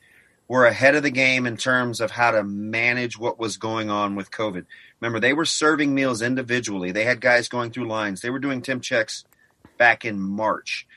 were 0.48 0.66
ahead 0.66 0.96
of 0.96 1.04
the 1.04 1.12
game 1.12 1.46
in 1.46 1.58
terms 1.58 2.00
of 2.00 2.12
how 2.12 2.32
to 2.32 2.44
manage 2.44 3.18
what 3.18 3.40
was 3.40 3.58
going 3.58 3.90
on 3.90 4.16
with 4.16 4.32
COVID. 4.32 4.66
Remember, 5.02 5.20
they 5.20 5.34
were 5.34 5.46
serving 5.46 5.94
meals 5.94 6.22
individually. 6.22 6.92
They 6.92 7.04
had 7.04 7.20
guys 7.20 7.48
going 7.48 7.72
through 7.72 7.88
lines. 7.88 8.22
They 8.22 8.30
were 8.30 8.40
doing 8.40 8.62
temp 8.62 8.84
checks 8.84 9.26
back 9.78 10.06
in 10.06 10.20
March. 10.20 10.88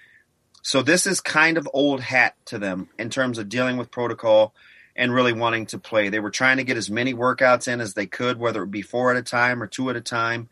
So 0.62 0.82
this 0.82 1.06
is 1.06 1.20
kind 1.20 1.56
of 1.56 1.68
old 1.72 2.00
hat 2.00 2.34
to 2.46 2.58
them 2.58 2.90
in 2.98 3.08
terms 3.08 3.38
of 3.38 3.48
dealing 3.48 3.78
with 3.78 3.90
protocol 3.90 4.54
and 4.94 5.14
really 5.14 5.32
wanting 5.32 5.66
to 5.66 5.78
play. 5.78 6.08
They 6.08 6.20
were 6.20 6.30
trying 6.30 6.58
to 6.58 6.64
get 6.64 6.76
as 6.76 6.90
many 6.90 7.14
workouts 7.14 7.68
in 7.68 7.80
as 7.80 7.94
they 7.94 8.06
could, 8.06 8.38
whether 8.38 8.64
it 8.64 8.70
be 8.70 8.82
four 8.82 9.10
at 9.10 9.16
a 9.16 9.22
time 9.22 9.62
or 9.62 9.66
two 9.66 9.88
at 9.88 9.96
a 9.96 10.00
time 10.00 10.48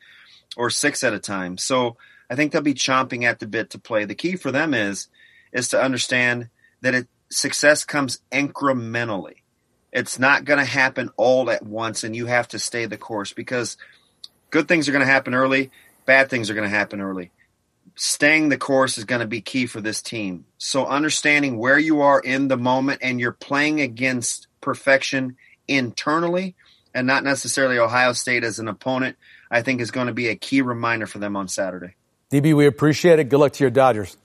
or 0.56 0.70
six 0.70 1.04
at 1.04 1.12
a 1.12 1.18
time. 1.18 1.58
So 1.58 1.96
I 2.30 2.34
think 2.34 2.52
they'll 2.52 2.62
be 2.62 2.74
chomping 2.74 3.24
at 3.24 3.40
the 3.40 3.46
bit 3.46 3.70
to 3.70 3.78
play. 3.78 4.04
The 4.04 4.14
key 4.14 4.36
for 4.36 4.50
them 4.50 4.72
is 4.72 5.08
is 5.52 5.68
to 5.68 5.82
understand 5.82 6.48
that 6.80 6.94
it, 6.94 7.08
success 7.30 7.84
comes 7.84 8.20
incrementally. 8.32 9.36
It's 9.92 10.18
not 10.18 10.44
going 10.44 10.58
to 10.58 10.64
happen 10.64 11.10
all 11.16 11.50
at 11.50 11.64
once, 11.64 12.04
and 12.04 12.14
you 12.14 12.26
have 12.26 12.48
to 12.48 12.58
stay 12.58 12.86
the 12.86 12.98
course 12.98 13.32
because 13.32 13.76
good 14.50 14.68
things 14.68 14.88
are 14.88 14.92
going 14.92 15.04
to 15.04 15.10
happen 15.10 15.34
early, 15.34 15.70
bad 16.04 16.28
things 16.28 16.50
are 16.50 16.54
going 16.54 16.68
to 16.68 16.76
happen 16.76 17.00
early 17.00 17.30
staying 17.96 18.50
the 18.50 18.58
course 18.58 18.98
is 18.98 19.04
going 19.04 19.20
to 19.20 19.26
be 19.26 19.40
key 19.40 19.66
for 19.66 19.80
this 19.80 20.02
team. 20.02 20.44
So 20.58 20.86
understanding 20.86 21.58
where 21.58 21.78
you 21.78 22.02
are 22.02 22.20
in 22.20 22.48
the 22.48 22.56
moment 22.56 23.00
and 23.02 23.18
you're 23.18 23.32
playing 23.32 23.80
against 23.80 24.46
perfection 24.60 25.36
internally 25.66 26.54
and 26.94 27.06
not 27.06 27.24
necessarily 27.24 27.78
Ohio 27.78 28.12
State 28.12 28.44
as 28.44 28.58
an 28.58 28.68
opponent, 28.68 29.16
I 29.50 29.62
think 29.62 29.80
is 29.80 29.90
going 29.90 30.06
to 30.06 30.12
be 30.12 30.28
a 30.28 30.36
key 30.36 30.62
reminder 30.62 31.06
for 31.06 31.18
them 31.18 31.36
on 31.36 31.48
Saturday. 31.48 31.94
DB, 32.30 32.54
we 32.54 32.66
appreciate 32.66 33.18
it. 33.18 33.24
Good 33.24 33.38
luck 33.38 33.52
to 33.54 33.64
your 33.64 33.70
Dodgers. 33.70 34.16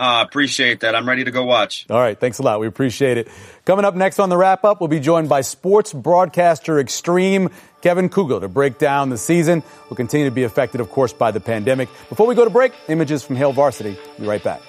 Uh, 0.00 0.24
appreciate 0.26 0.80
that. 0.80 0.94
I'm 0.94 1.06
ready 1.06 1.24
to 1.24 1.30
go 1.30 1.44
watch. 1.44 1.84
All 1.90 2.00
right. 2.00 2.18
Thanks 2.18 2.38
a 2.38 2.42
lot. 2.42 2.58
We 2.58 2.66
appreciate 2.66 3.18
it. 3.18 3.28
Coming 3.66 3.84
up 3.84 3.94
next 3.94 4.18
on 4.18 4.30
the 4.30 4.36
wrap 4.38 4.64
up, 4.64 4.80
we'll 4.80 4.88
be 4.88 4.98
joined 4.98 5.28
by 5.28 5.42
sports 5.42 5.92
broadcaster 5.92 6.80
extreme 6.80 7.50
Kevin 7.82 8.08
Kugler 8.08 8.40
to 8.40 8.48
break 8.48 8.78
down 8.78 9.10
the 9.10 9.18
season. 9.18 9.62
We'll 9.90 9.96
continue 9.96 10.26
to 10.26 10.34
be 10.34 10.44
affected, 10.44 10.80
of 10.80 10.90
course, 10.90 11.12
by 11.12 11.32
the 11.32 11.40
pandemic. 11.40 11.90
Before 12.08 12.26
we 12.26 12.34
go 12.34 12.44
to 12.44 12.50
break, 12.50 12.72
images 12.88 13.22
from 13.22 13.36
Hail 13.36 13.52
Varsity. 13.52 13.98
Be 14.18 14.26
right 14.26 14.42
back. 14.42 14.62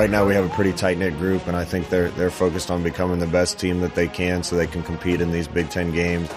Right 0.00 0.08
now 0.08 0.24
we 0.24 0.32
have 0.32 0.46
a 0.46 0.54
pretty 0.54 0.72
tight 0.72 0.96
knit 0.96 1.14
group, 1.18 1.46
and 1.46 1.54
I 1.54 1.66
think 1.66 1.90
they're 1.90 2.10
they're 2.12 2.30
focused 2.30 2.70
on 2.70 2.82
becoming 2.82 3.18
the 3.18 3.26
best 3.26 3.58
team 3.58 3.80
that 3.82 3.94
they 3.94 4.08
can, 4.08 4.42
so 4.42 4.56
they 4.56 4.66
can 4.66 4.82
compete 4.82 5.20
in 5.20 5.30
these 5.30 5.46
Big 5.46 5.68
Ten 5.68 5.92
games. 5.92 6.30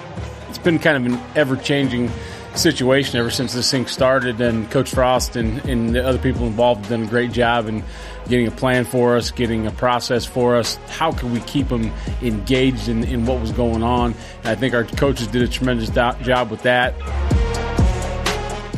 It's 0.50 0.58
been 0.58 0.80
kind 0.80 0.98
of 0.98 1.14
an 1.14 1.22
ever 1.34 1.56
changing 1.56 2.12
situation 2.56 3.18
ever 3.18 3.32
since 3.32 3.54
this 3.54 3.72
thing 3.72 3.88
started, 3.88 4.42
and 4.42 4.70
Coach 4.70 4.90
Frost 4.90 5.38
and, 5.38 5.64
and 5.64 5.96
the 5.96 6.06
other 6.06 6.18
people 6.18 6.46
involved 6.46 6.82
have 6.82 6.90
done 6.90 7.04
a 7.04 7.10
great 7.10 7.32
job 7.32 7.70
in 7.70 7.86
getting 8.28 8.48
a 8.48 8.52
plan 8.52 8.84
for 8.84 9.16
us, 9.16 9.32
getting 9.32 9.66
a 9.66 9.72
process 9.72 10.26
for 10.26 10.58
us. 10.58 10.76
How 10.90 11.14
can 11.14 11.32
we 11.32 11.40
keep 11.40 11.70
them 11.70 11.90
engaged 12.22 12.90
in, 12.90 13.06
in 13.06 13.26
what 13.26 13.40
was 13.40 13.54
going 13.54 13.82
on? 13.82 14.14
And 14.40 14.48
I 14.48 14.56
think 14.56 14.74
our 14.74 14.84
coaches 14.84 15.28
did 15.28 15.42
a 15.42 15.48
tremendous 15.48 15.88
do- 15.88 16.22
job 16.22 16.52
with 16.52 16.64
that. 16.64 16.94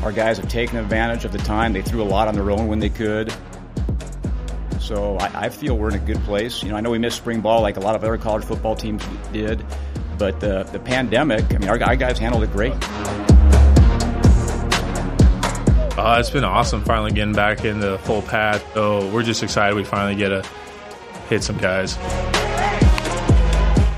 Our 0.03 0.11
guys 0.11 0.37
have 0.37 0.47
taken 0.47 0.77
advantage 0.77 1.25
of 1.25 1.31
the 1.31 1.39
time. 1.39 1.73
They 1.73 1.81
threw 1.81 2.03
a 2.03 2.05
lot 2.05 2.27
on 2.27 2.35
their 2.35 2.51
own 2.51 2.67
when 2.67 2.77
they 2.77 2.89
could. 2.89 3.33
So 4.79 5.17
I, 5.17 5.45
I, 5.45 5.49
feel 5.49 5.77
we're 5.77 5.89
in 5.89 5.95
a 5.95 5.99
good 5.99 6.21
place. 6.23 6.61
You 6.63 6.69
know, 6.69 6.75
I 6.75 6.81
know 6.81 6.91
we 6.91 6.99
missed 6.99 7.17
spring 7.17 7.41
ball 7.41 7.61
like 7.61 7.77
a 7.77 7.79
lot 7.79 7.95
of 7.95 8.03
other 8.03 8.17
college 8.17 8.43
football 8.43 8.75
teams 8.75 9.03
did, 9.33 9.65
but 10.17 10.39
the, 10.39 10.63
the 10.63 10.79
pandemic, 10.79 11.53
I 11.53 11.57
mean, 11.57 11.69
our, 11.69 11.81
our 11.83 11.95
guys 11.95 12.19
handled 12.19 12.43
it 12.43 12.51
great. 12.51 12.73
Uh, 15.97 16.17
it's 16.19 16.29
been 16.29 16.43
awesome 16.43 16.83
finally 16.83 17.11
getting 17.11 17.33
back 17.33 17.65
in 17.65 17.79
the 17.79 17.97
full 17.99 18.21
path. 18.21 18.63
So 18.73 19.09
we're 19.09 19.23
just 19.23 19.41
excited 19.41 19.75
we 19.75 19.83
finally 19.83 20.15
get 20.15 20.29
to 20.29 20.47
hit 21.29 21.43
some 21.43 21.57
guys. 21.57 21.97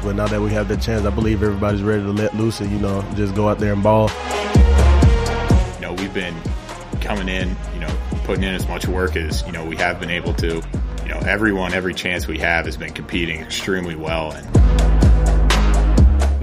But 0.08 0.16
now 0.16 0.26
that 0.28 0.40
we 0.40 0.52
have 0.52 0.70
the 0.70 0.78
chance, 0.78 1.06
I 1.06 1.10
believe 1.10 1.44
everybody's 1.44 1.84
ready 1.84 2.02
to 2.04 2.12
let 2.12 2.34
loose 2.34 2.62
and, 2.62 2.72
you 2.72 2.80
know, 2.80 3.02
just 3.16 3.36
go 3.36 3.50
out 3.50 3.60
there 3.60 3.74
and 3.74 3.84
ball. 3.84 4.10
You 5.76 5.82
know, 5.82 5.94
we've 5.98 6.14
been 6.14 6.34
coming 7.02 7.28
in, 7.28 7.50
you 7.74 7.77
know, 7.77 7.77
putting 8.28 8.44
in 8.44 8.54
as 8.54 8.68
much 8.68 8.86
work 8.86 9.16
as 9.16 9.42
you 9.46 9.54
know 9.54 9.66
we 9.66 9.78
have 9.78 10.00
been 10.02 10.12
able 10.12 10.34
to. 10.34 10.62
You 11.04 11.14
know, 11.14 11.20
everyone, 11.20 11.74
every 11.74 11.94
chance 11.94 12.28
we 12.28 12.38
have 12.40 12.66
has 12.66 12.76
been 12.76 12.92
competing 12.92 13.40
extremely 13.40 13.96
well. 13.96 14.34
And 14.34 14.46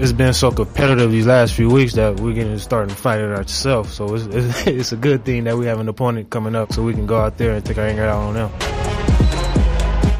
it's 0.01 0.11
been 0.11 0.33
so 0.33 0.49
competitive 0.49 1.11
these 1.11 1.27
last 1.27 1.53
few 1.53 1.69
weeks 1.69 1.93
that 1.93 2.19
we're 2.19 2.33
getting 2.33 2.57
starting 2.57 2.89
to 2.89 2.95
fight 2.99 3.19
it 3.19 3.29
ourselves. 3.29 3.93
So 3.93 4.15
it's, 4.15 4.25
it's, 4.25 4.67
it's 4.67 4.91
a 4.93 4.97
good 4.97 5.23
thing 5.23 5.43
that 5.43 5.55
we 5.55 5.67
have 5.67 5.79
an 5.79 5.87
opponent 5.87 6.31
coming 6.31 6.55
up, 6.55 6.73
so 6.73 6.81
we 6.81 6.93
can 6.93 7.05
go 7.05 7.19
out 7.19 7.37
there 7.37 7.53
and 7.53 7.63
take 7.63 7.77
our 7.77 7.85
anger 7.85 8.05
out 8.05 8.23
on 8.23 8.33
them. 8.33 8.49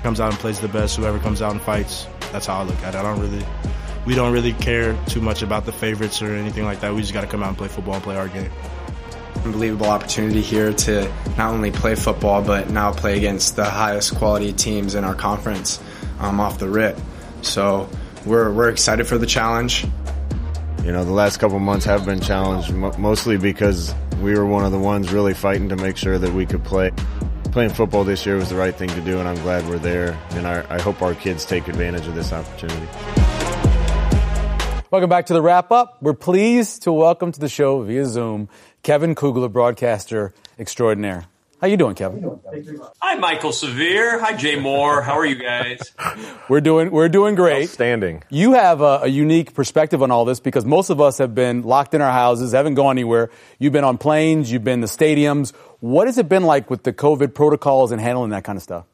Comes 0.04 0.22
out 0.22 0.30
and 0.30 0.40
plays 0.40 0.60
the 0.60 0.68
best. 0.68 0.98
Whoever 0.98 1.18
comes 1.18 1.42
out 1.42 1.54
and 1.54 1.62
fights, 1.62 2.06
that's 2.32 2.46
how 2.46 2.60
I 2.60 2.64
look 2.64 2.78
at 2.84 2.94
it. 2.94 3.00
I 3.00 3.02
don't 3.02 3.20
really, 3.20 3.44
we 4.06 4.14
don't 4.14 4.32
really 4.32 4.54
care 4.54 4.96
too 5.08 5.22
much 5.22 5.42
about 5.42 5.66
the 5.66 5.72
favorites 5.72 6.22
or 6.22 6.32
anything 6.36 6.64
like 6.64 6.82
that. 6.82 6.94
We 6.94 7.02
just 7.02 7.14
got 7.14 7.22
to 7.22 7.28
come 7.28 7.42
out 7.42 7.50
and 7.50 7.58
play 7.58 7.70
football 7.70 7.96
and 7.96 8.04
play 8.04 8.18
our 8.18 8.28
game 8.28 8.52
unbelievable 9.46 9.86
opportunity 9.86 10.42
here 10.42 10.74
to 10.74 11.04
not 11.38 11.54
only 11.54 11.72
play 11.72 11.94
football 11.94 12.42
but 12.42 12.70
now 12.72 12.92
play 12.92 13.16
against 13.16 13.56
the 13.56 13.64
highest 13.64 14.16
quality 14.16 14.52
teams 14.52 14.96
in 14.96 15.04
our 15.04 15.14
conference 15.14 15.80
um, 16.20 16.40
off 16.40 16.58
the 16.58 16.68
rip. 16.68 17.00
So 17.44 17.88
we're 18.26 18.52
we're 18.52 18.70
excited 18.70 19.08
for 19.08 19.20
the 19.20 19.28
challenge. 19.28 19.86
You 20.84 20.92
know, 20.92 21.06
the 21.06 21.12
last 21.12 21.38
couple 21.38 21.60
months 21.60 21.86
have 21.86 22.06
been 22.06 22.22
challenged 22.22 22.74
mostly 22.74 23.38
because 23.38 23.94
we 24.22 24.36
were 24.36 24.46
one 24.46 24.66
of 24.66 24.72
the 24.72 24.80
ones 24.80 25.14
really 25.14 25.34
fighting 25.34 25.70
to 25.70 25.76
make 25.76 25.98
sure 25.98 26.18
that 26.18 26.34
we 26.34 26.46
could 26.46 26.64
play. 26.64 26.92
Playing 27.52 27.70
football 27.70 28.04
this 28.04 28.26
year 28.26 28.36
was 28.36 28.50
the 28.50 28.56
right 28.56 28.76
thing 28.76 28.90
to 28.90 29.02
do, 29.02 29.20
and 29.20 29.28
I'm 29.28 29.38
glad 29.38 29.68
we're 29.70 29.78
there. 29.78 30.20
And 30.32 30.46
our, 30.46 30.66
I 30.70 30.82
hope 30.82 31.02
our 31.02 31.16
kids 31.16 31.46
take 31.46 31.68
advantage 31.68 32.06
of 32.06 32.14
this 32.14 32.34
opportunity. 32.34 32.88
Welcome 34.92 35.10
back 35.10 35.26
to 35.26 35.34
the 35.34 35.42
wrap 35.42 35.72
up. 35.72 35.98
We're 36.02 36.14
pleased 36.14 36.84
to 36.84 36.94
welcome 36.94 37.32
to 37.32 37.40
the 37.40 37.50
show 37.50 37.82
via 37.82 38.06
Zoom 38.06 38.50
Kevin 38.86 39.16
Kugler, 39.16 39.50
broadcaster 39.50 40.32
extraordinaire. 40.60 41.22
How 41.22 41.62
How 41.62 41.68
you 41.70 41.76
doing, 41.76 41.96
Kevin? 41.96 42.40
Hi, 43.02 43.18
Mike'l 43.18 43.52
Severe. 43.52 44.20
Hi, 44.20 44.34
Jay 44.34 44.60
Moore. 44.60 45.02
How 45.02 45.14
are 45.14 45.26
you 45.26 45.42
guys? 45.42 45.92
we're 46.50 46.62
doing 46.62 46.92
we're 46.92 47.10
doing 47.10 47.34
great. 47.34 47.72
Standing. 47.72 48.24
You 48.30 48.54
have 48.54 48.82
a, 48.82 49.00
a, 49.02 49.08
unique 49.08 49.56
perspective 49.56 50.04
on 50.04 50.12
all 50.12 50.24
this 50.24 50.40
because 50.40 50.66
most 50.66 50.92
of 50.92 51.02
us 51.02 51.18
have 51.18 51.34
been 51.34 51.64
locked 51.64 51.96
in 51.96 52.02
our 52.02 52.12
houses, 52.12 52.52
haven't 52.52 52.76
gone 52.76 52.92
anywhere. 52.92 53.32
You've 53.58 53.74
been 53.74 53.84
on 53.84 53.98
planes, 53.98 54.52
you've 54.52 54.64
been 54.64 54.82
to 54.82 54.88
stadiums. 54.88 55.56
What 55.80 56.06
has 56.06 56.20
it 56.20 56.30
been 56.30 56.44
like 56.44 56.70
with 56.70 56.84
the 56.84 56.94
COVID 56.94 57.34
protocols 57.34 57.92
and 57.92 58.00
handling 58.00 58.30
that 58.30 58.44
kind 58.44 58.56
of 58.56 58.62
stuff? 58.62 58.86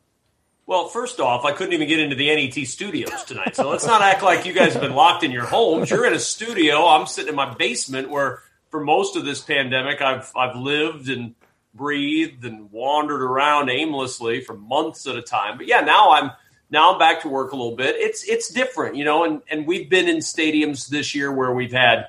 Well, 0.66 0.88
first 0.88 1.20
off, 1.20 1.44
I 1.44 1.52
couldn't 1.52 1.74
even 1.74 1.90
get 1.90 2.00
into 2.00 2.16
the 2.16 2.34
NET 2.34 2.66
studios 2.66 3.26
tonight. 3.26 3.58
So 3.58 3.70
let's 3.70 3.86
not 3.86 4.02
act 4.02 4.24
like 4.24 4.46
you 4.46 4.54
guys 4.54 4.72
have 4.72 4.82
been 4.82 4.96
locked 4.96 5.26
in 5.26 5.32
your 5.32 5.44
homes. 5.44 5.90
You're 5.90 6.06
in 6.06 6.14
a 6.14 6.20
studio. 6.20 6.88
I'm 6.88 7.08
sitting 7.08 7.28
in 7.28 7.36
my 7.36 7.54
basement 7.56 8.10
where 8.10 8.42
for 8.72 8.84
most 8.84 9.16
of 9.16 9.26
this 9.26 9.42
pandemic 9.42 10.02
I've 10.02 10.32
I've 10.36 10.56
lived 10.56 11.10
and 11.10 11.36
breathed 11.74 12.44
and 12.46 12.72
wandered 12.72 13.22
around 13.22 13.70
aimlessly 13.70 14.42
for 14.42 14.56
months 14.56 15.06
at 15.08 15.16
a 15.16 15.22
time. 15.22 15.58
But 15.58 15.68
yeah, 15.68 15.82
now 15.82 16.12
I'm 16.12 16.32
now 16.70 16.94
I'm 16.94 17.00
back 17.00 17.22
to 17.22 17.30
work 17.30 17.52
a 17.52 17.56
little 17.56 17.76
bit. 17.76 17.96
It's 17.98 18.24
it's 18.28 18.50
different, 18.50 18.96
you 18.96 19.04
know, 19.04 19.24
and 19.24 19.42
and 19.50 19.68
we've 19.68 19.90
been 19.90 20.08
in 20.08 20.18
stadiums 20.18 20.88
this 20.88 21.14
year 21.14 21.32
where 21.32 21.52
we've 21.54 21.74
had 21.74 22.08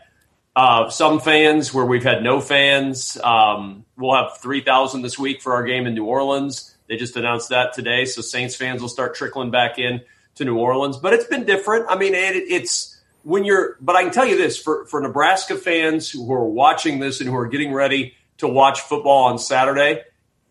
uh, 0.55 0.91
some 0.91 1.19
fans, 1.19 1.73
where 1.73 1.85
we've 1.87 2.05
had 2.05 2.23
no 2.23 2.41
fans. 2.41 3.19
Um, 3.23 3.85
we'll 3.97 4.15
have 4.15 4.39
three 4.39 4.63
thousand 4.63 5.03
this 5.03 5.19
week 5.19 5.43
for 5.43 5.55
our 5.55 5.65
game 5.65 5.87
in 5.87 5.95
New 5.95 6.05
Orleans. 6.05 6.77
They 6.89 6.97
just 6.97 7.17
announced 7.17 7.49
that 7.51 7.73
today, 7.73 8.05
so 8.05 8.21
Saints 8.21 8.55
fans 8.55 8.83
will 8.83 8.89
start 8.89 9.15
trickling 9.15 9.51
back 9.51 9.79
in 9.79 10.03
to 10.37 10.45
New 10.45 10.59
Orleans. 10.59 10.97
But 10.97 11.15
it's 11.15 11.27
been 11.27 11.45
different. 11.45 11.87
I 11.89 11.97
mean, 11.97 12.15
it, 12.15 12.37
it's 12.37 12.92
when 13.23 13.45
you're. 13.45 13.77
But 13.81 13.97
I 13.97 14.03
can 14.03 14.13
tell 14.13 14.27
you 14.27 14.37
this 14.37 14.59
for 14.59 14.85
for 14.87 15.01
Nebraska 15.01 15.57
fans 15.57 16.11
who 16.11 16.33
are 16.33 16.45
watching 16.45 16.99
this 17.01 17.21
and 17.21 17.29
who 17.29 17.37
are 17.37 17.49
getting 17.49 17.73
ready 17.73 18.15
to 18.39 18.49
watch 18.49 18.81
football 18.81 19.25
on 19.25 19.39
Saturday, 19.39 20.03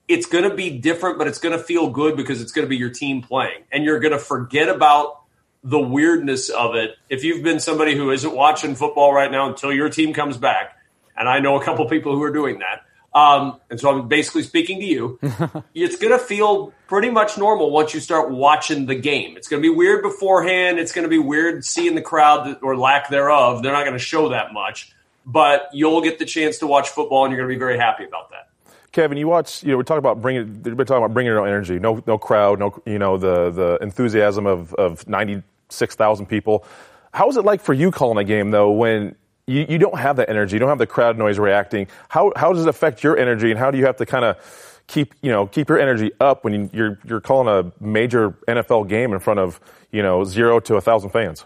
it's 0.08 0.26
going 0.26 0.50
to 0.50 0.56
be 0.56 0.78
different, 0.78 1.18
but 1.18 1.28
it's 1.28 1.40
going 1.40 1.58
to 1.58 1.64
feel 1.64 1.90
good 1.90 2.16
because 2.16 2.42
it's 2.42 2.52
going 2.52 2.66
to 2.66 2.70
be 2.70 2.78
your 2.78 2.90
team 2.90 3.22
playing. 3.22 3.64
And 3.72 3.84
you're 3.84 4.00
going 4.00 4.14
to 4.14 4.20
forget 4.20 4.70
about 4.70 5.22
the 5.64 5.80
weirdness 5.80 6.50
of 6.50 6.76
it. 6.76 6.96
If 7.10 7.24
you've 7.24 7.44
been 7.44 7.60
somebody 7.60 7.96
who 7.96 8.12
isn't 8.12 8.36
watching 8.36 8.76
football 8.76 9.14
right 9.14 9.32
now 9.32 9.50
until 9.50 9.72
your 9.72 9.90
team 9.90 10.14
comes 10.14 10.38
back, 10.38 10.78
and 11.16 11.30
I 11.30 11.40
know 11.40 11.60
a 11.60 11.64
couple 11.64 11.88
people 11.88 12.16
who 12.16 12.24
are 12.24 12.32
doing 12.32 12.60
that. 12.60 12.84
Um, 13.14 13.60
and 13.70 13.80
so 13.80 13.90
I'm 13.90 14.08
basically 14.08 14.44
speaking 14.44 14.80
to 14.80 14.86
you. 14.86 15.20
it's 15.74 15.98
going 15.98 16.18
to 16.18 16.20
feel 16.20 16.74
pretty 16.88 17.10
much 17.10 17.38
normal 17.38 17.72
once 17.72 17.94
you 17.94 18.00
start 18.00 18.32
watching 18.32 18.86
the 18.86 18.96
game. 18.96 19.36
It's 19.36 19.48
going 19.50 19.62
to 19.62 19.70
be 19.70 19.74
weird 19.74 20.02
beforehand. 20.02 20.80
It's 20.80 20.94
going 20.94 21.04
to 21.04 21.10
be 21.10 21.20
weird 21.20 21.66
seeing 21.66 21.96
the 21.96 22.02
crowd 22.02 22.58
or 22.62 22.78
lack 22.78 23.10
thereof. 23.10 23.64
They're 23.64 23.74
not 23.74 23.84
going 23.84 23.98
to 23.98 24.04
show 24.04 24.30
that 24.30 24.54
much 24.54 24.94
but 25.26 25.70
you'll 25.74 26.02
get 26.02 26.20
the 26.20 26.26
chance 26.26 26.58
to 26.60 26.68
watch 26.68 26.90
football, 26.90 27.26
and 27.26 27.32
you're 27.32 27.42
going 27.42 27.50
to 27.50 27.56
be 27.56 27.60
very 27.60 27.78
happy 27.78 28.04
about 28.06 28.32
that. 28.32 28.50
Kevin, 28.92 29.18
you 29.18 29.28
watch. 29.28 29.64
You 29.64 29.72
know, 29.72 29.78
we're 29.78 29.84
talking 29.84 30.00
about 30.00 30.22
bringing. 30.22 30.62
We're 30.64 30.84
talking 30.84 31.04
about 31.04 31.14
bringing 31.14 31.32
your 31.32 31.40
own 31.40 31.48
energy. 31.48 31.80
No, 31.80 32.04
no 32.06 32.18
crowd. 32.18 32.60
No, 32.60 32.82
you 32.86 33.00
know, 33.00 33.18
the 33.18 33.50
the 33.50 33.78
enthusiasm 33.82 34.46
of 34.46 34.74
of 34.74 35.08
ninety 35.08 35.42
six 35.70 35.96
thousand 35.96 36.26
people. 36.26 36.66
How 37.14 37.30
is 37.30 37.38
it 37.38 37.46
like 37.46 37.62
for 37.62 37.74
you 37.74 37.92
calling 37.92 38.18
a 38.18 38.24
game 38.24 38.52
though 38.52 38.72
when 38.72 39.16
you, 39.52 39.66
you 39.70 39.78
don't 39.78 40.00
have 40.00 40.16
that 40.18 40.30
energy? 40.30 40.56
You 40.56 40.60
don't 40.60 40.70
have 40.70 40.78
the 40.78 40.88
crowd 40.88 41.18
noise 41.18 41.40
reacting. 41.40 41.88
How 42.10 42.32
how 42.36 42.54
does 42.54 42.66
it 42.66 42.70
affect 42.70 43.04
your 43.04 43.18
energy, 43.18 43.52
and 43.52 43.60
how 43.60 43.72
do 43.72 43.78
you 43.78 43.86
have 43.86 43.98
to 43.98 44.06
kind 44.06 44.26
of 44.26 44.82
keep 44.88 45.14
you 45.22 45.32
know 45.32 45.48
keep 45.48 45.70
your 45.70 45.80
energy 45.80 46.12
up 46.20 46.44
when 46.44 46.70
you're 46.74 47.00
you're 47.06 47.22
calling 47.22 47.48
a 47.48 47.84
major 47.84 48.32
NFL 48.48 48.90
game 48.90 49.14
in 49.14 49.20
front 49.20 49.40
of 49.40 49.60
you 49.92 50.02
know 50.02 50.24
zero 50.24 50.60
to 50.62 50.76
a 50.76 50.82
thousand 50.82 51.12
fans? 51.12 51.46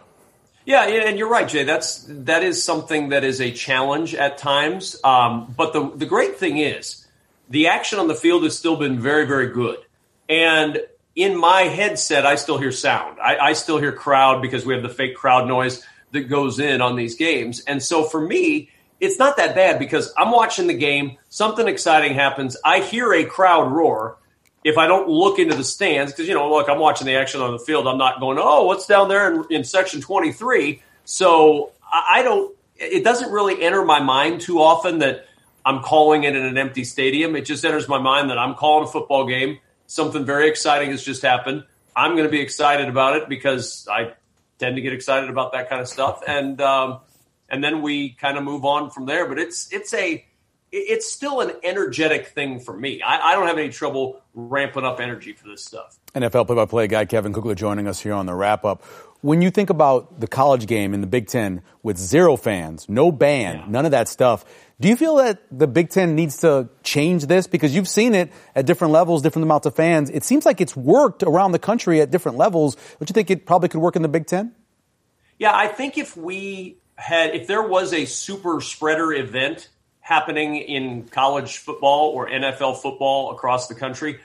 Yeah, 0.66 0.84
and 0.84 1.20
you're 1.20 1.30
right, 1.30 1.48
Jay. 1.48 1.64
That's 1.64 2.06
that 2.10 2.44
is 2.44 2.64
something 2.64 3.10
that 3.10 3.24
is 3.24 3.40
a 3.40 3.52
challenge 3.52 4.16
at 4.16 4.38
times. 4.38 4.96
Um, 5.04 5.54
but 5.56 5.74
the 5.74 5.92
the 5.96 6.08
great 6.08 6.38
thing 6.38 6.58
is, 6.58 7.06
the 7.50 7.68
action 7.68 8.00
on 8.00 8.08
the 8.08 8.16
field 8.16 8.44
has 8.44 8.58
still 8.58 8.76
been 8.76 9.00
very, 9.00 9.26
very 9.26 9.48
good. 9.48 9.78
And 10.28 10.82
in 11.16 11.38
my 11.38 11.64
headset, 11.64 12.26
I 12.26 12.36
still 12.36 12.58
hear 12.58 12.72
sound. 12.72 13.20
I, 13.20 13.38
I 13.38 13.54
still 13.54 13.78
hear 13.78 13.92
crowd 13.92 14.42
because 14.42 14.66
we 14.66 14.74
have 14.74 14.84
the 14.84 14.90
fake 14.90 15.16
crowd 15.16 15.48
noise 15.48 15.86
that 16.16 16.28
goes 16.30 16.60
in 16.60 16.82
on 16.82 16.96
these 16.96 17.16
games. 17.16 17.62
And 17.62 17.82
so 17.82 18.04
for 18.04 18.20
me, 18.20 18.70
it's 19.00 19.20
not 19.20 19.38
that 19.38 19.56
bad 19.56 19.78
because 19.80 20.14
I'm 20.18 20.32
watching 20.32 20.68
the 20.68 20.74
game. 20.74 21.18
Something 21.30 21.68
exciting 21.68 22.14
happens. 22.14 22.58
I 22.66 22.80
hear 22.80 23.14
a 23.14 23.26
crowd 23.26 23.72
roar 23.72 24.18
if 24.64 24.80
I 24.80 24.88
don't 24.88 25.08
look 25.08 25.38
into 25.38 25.56
the 25.56 25.64
stands, 25.64 26.12
because, 26.12 26.28
you 26.28 26.34
know, 26.34 26.50
look, 26.50 26.68
I'm 26.68 26.80
watching 26.80 27.06
the 27.06 27.16
action 27.16 27.40
on 27.40 27.52
the 27.52 27.60
field. 27.60 27.88
I'm 27.88 28.00
not 28.00 28.20
going, 28.20 28.40
oh, 28.42 28.64
what's 28.64 28.88
down 28.88 29.10
there 29.10 29.32
in, 29.32 29.46
in 29.52 29.64
section 29.64 30.02
23? 30.02 30.82
So 31.04 31.72
I, 31.84 32.20
I 32.20 32.24
don't, 32.24 32.58
it 32.78 33.04
doesn't 33.04 33.32
really 33.32 33.62
enter 33.62 33.86
my 33.86 34.00
mind 34.00 34.42
too 34.42 34.60
often 34.60 35.00
that 35.00 35.28
I'm 35.64 35.84
calling 35.84 36.24
it 36.24 36.36
in 36.36 36.44
an 36.44 36.58
empty 36.58 36.84
stadium. 36.84 37.36
It 37.36 37.46
just 37.46 37.64
enters 37.64 37.88
my 37.88 38.00
mind 38.00 38.32
that 38.32 38.40
I'm 38.40 38.56
calling 38.56 38.88
a 38.88 38.92
football 38.92 39.28
game. 39.28 39.60
Something 39.86 40.26
very 40.26 40.50
exciting 40.50 40.90
has 40.90 41.04
just 41.04 41.22
happened. 41.22 41.64
I'm 41.96 42.14
going 42.14 42.26
to 42.26 42.32
be 42.32 42.42
excited 42.42 42.90
about 42.90 43.18
it 43.18 43.30
because 43.30 43.88
I 43.90 44.14
tend 44.60 44.76
to 44.76 44.82
get 44.82 44.94
excited 44.94 45.30
about 45.30 45.54
that 45.54 45.70
kind 45.70 45.82
of 45.82 45.88
stuff. 45.88 46.22
And, 46.28 46.60
um, 46.62 47.00
and 47.50 47.64
then 47.64 47.82
we 47.82 48.10
kind 48.10 48.38
of 48.38 48.44
move 48.44 48.66
on 48.66 48.90
from 48.90 49.06
there. 49.06 49.28
But 49.28 49.40
it's, 49.40 49.72
it's 49.72 49.94
a, 49.94 50.26
it's 50.72 51.12
still 51.12 51.42
an 51.42 51.52
energetic 51.64 52.28
thing 52.28 52.60
for 52.60 52.76
me. 52.76 53.02
I, 53.02 53.32
I, 53.32 53.36
don't 53.36 53.48
have 53.48 53.58
any 53.58 53.70
trouble 53.70 54.22
ramping 54.34 54.84
up 54.84 55.00
energy 55.00 55.34
for 55.34 55.48
this 55.48 55.64
stuff. 55.64 55.98
NFL 56.14 56.48
play-by-play 56.48 56.88
guy 56.88 57.06
Kevin 57.06 57.34
Kugler 57.34 57.56
joining 57.56 57.88
us 57.88 58.02
here 58.02 58.14
on 58.14 58.26
the 58.26 58.34
wrap-up. 58.34 58.84
When 59.26 59.42
you 59.42 59.50
think 59.50 59.72
about 59.72 60.20
the 60.20 60.28
college 60.28 60.68
game 60.68 60.94
in 60.94 61.02
the 61.02 61.08
Big 61.08 61.26
Ten 61.26 61.64
with 61.82 61.98
zero 61.98 62.38
fans, 62.38 62.88
no 62.88 63.12
band, 63.12 63.62
yeah. 63.62 63.66
none 63.68 63.84
of 63.86 63.90
that 63.90 64.08
stuff, 64.08 64.46
do 64.80 64.88
you 64.88 64.96
feel 64.96 65.16
that 65.16 65.42
the 65.52 65.66
Big 65.66 65.90
Ten 65.90 66.14
needs 66.14 66.38
to 66.42 66.70
change 66.84 67.26
this? 67.26 67.48
Because 67.48 67.76
you've 67.76 67.88
seen 67.88 68.14
it 68.14 68.32
at 68.54 68.68
different 68.68 68.94
levels, 68.94 69.24
different 69.24 69.46
amounts 69.46 69.66
of 69.66 69.76
fans. 69.76 70.12
It 70.12 70.24
seems 70.24 70.46
like 70.46 70.62
it's 70.62 70.76
worked 70.76 71.24
around 71.24 71.54
the 71.54 71.60
country 71.60 72.02
at 72.02 72.12
different 72.12 72.38
levels. 72.38 72.76
Don't 73.00 73.10
you 73.10 73.16
think 73.16 73.32
it 73.32 73.48
probably 73.48 73.68
could 73.68 73.82
work 73.82 73.96
in 73.96 74.04
the 74.04 74.08
Big 74.08 74.28
Ten? 74.28 74.54
Yeah, 75.40 75.58
I 75.58 75.70
think 75.70 75.98
if 75.98 76.16
we 76.16 76.78
had, 76.96 77.34
if 77.34 77.48
there 77.48 77.64
was 77.64 77.94
a 77.94 78.06
super 78.06 78.62
spreader 78.62 79.12
event 79.12 79.70
happening 80.02 80.58
in 80.58 81.08
college 81.08 81.58
football 81.58 82.10
or 82.10 82.30
NFL 82.30 82.80
football 82.80 83.32
across 83.32 83.70
the 83.70 83.74
country, 83.74 84.20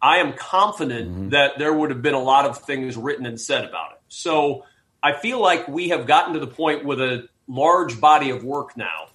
I 0.00 0.16
am 0.16 0.32
confident 0.32 1.10
mm-hmm. 1.10 1.28
that 1.28 1.58
there 1.58 1.74
would 1.74 1.90
have 1.90 2.00
been 2.00 2.14
a 2.14 2.22
lot 2.22 2.46
of 2.46 2.62
things 2.62 2.96
written 2.96 3.26
and 3.26 3.38
said 3.38 3.66
about 3.66 3.92
it. 3.92 3.95
So 4.16 4.64
I 5.02 5.12
feel 5.12 5.40
like 5.40 5.68
we 5.68 5.90
have 5.90 6.06
gotten 6.06 6.34
to 6.34 6.40
the 6.40 6.46
point 6.46 6.84
with 6.84 7.00
a 7.00 7.28
large 7.46 8.00
body 8.00 8.30
of 8.30 8.44
work 8.44 8.76
now 8.76 9.08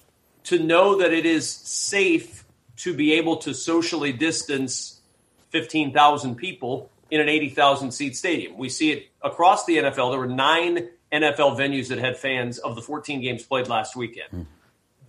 to 0.44 0.58
know 0.58 0.98
that 0.98 1.12
it 1.12 1.26
is 1.26 1.48
safe 1.48 2.44
to 2.76 2.94
be 2.94 3.14
able 3.14 3.36
to 3.38 3.54
socially 3.54 4.12
distance 4.12 5.00
15,000 5.50 6.36
people 6.36 6.90
in 7.10 7.20
an 7.20 7.28
80,000 7.28 7.90
seat 7.92 8.16
stadium. 8.16 8.56
We 8.56 8.68
see 8.68 8.90
it 8.92 9.10
across 9.20 9.66
the 9.66 9.76
NFL. 9.76 10.12
There 10.12 10.18
were 10.18 10.26
nine 10.26 10.88
NFL 11.12 11.58
venues 11.58 11.88
that 11.88 11.98
had 11.98 12.16
fans 12.16 12.58
of 12.58 12.74
the 12.74 12.82
14 12.82 13.20
games 13.20 13.42
played 13.42 13.68
last 13.68 13.94
weekend. 13.94 14.30
Mm 14.32 14.46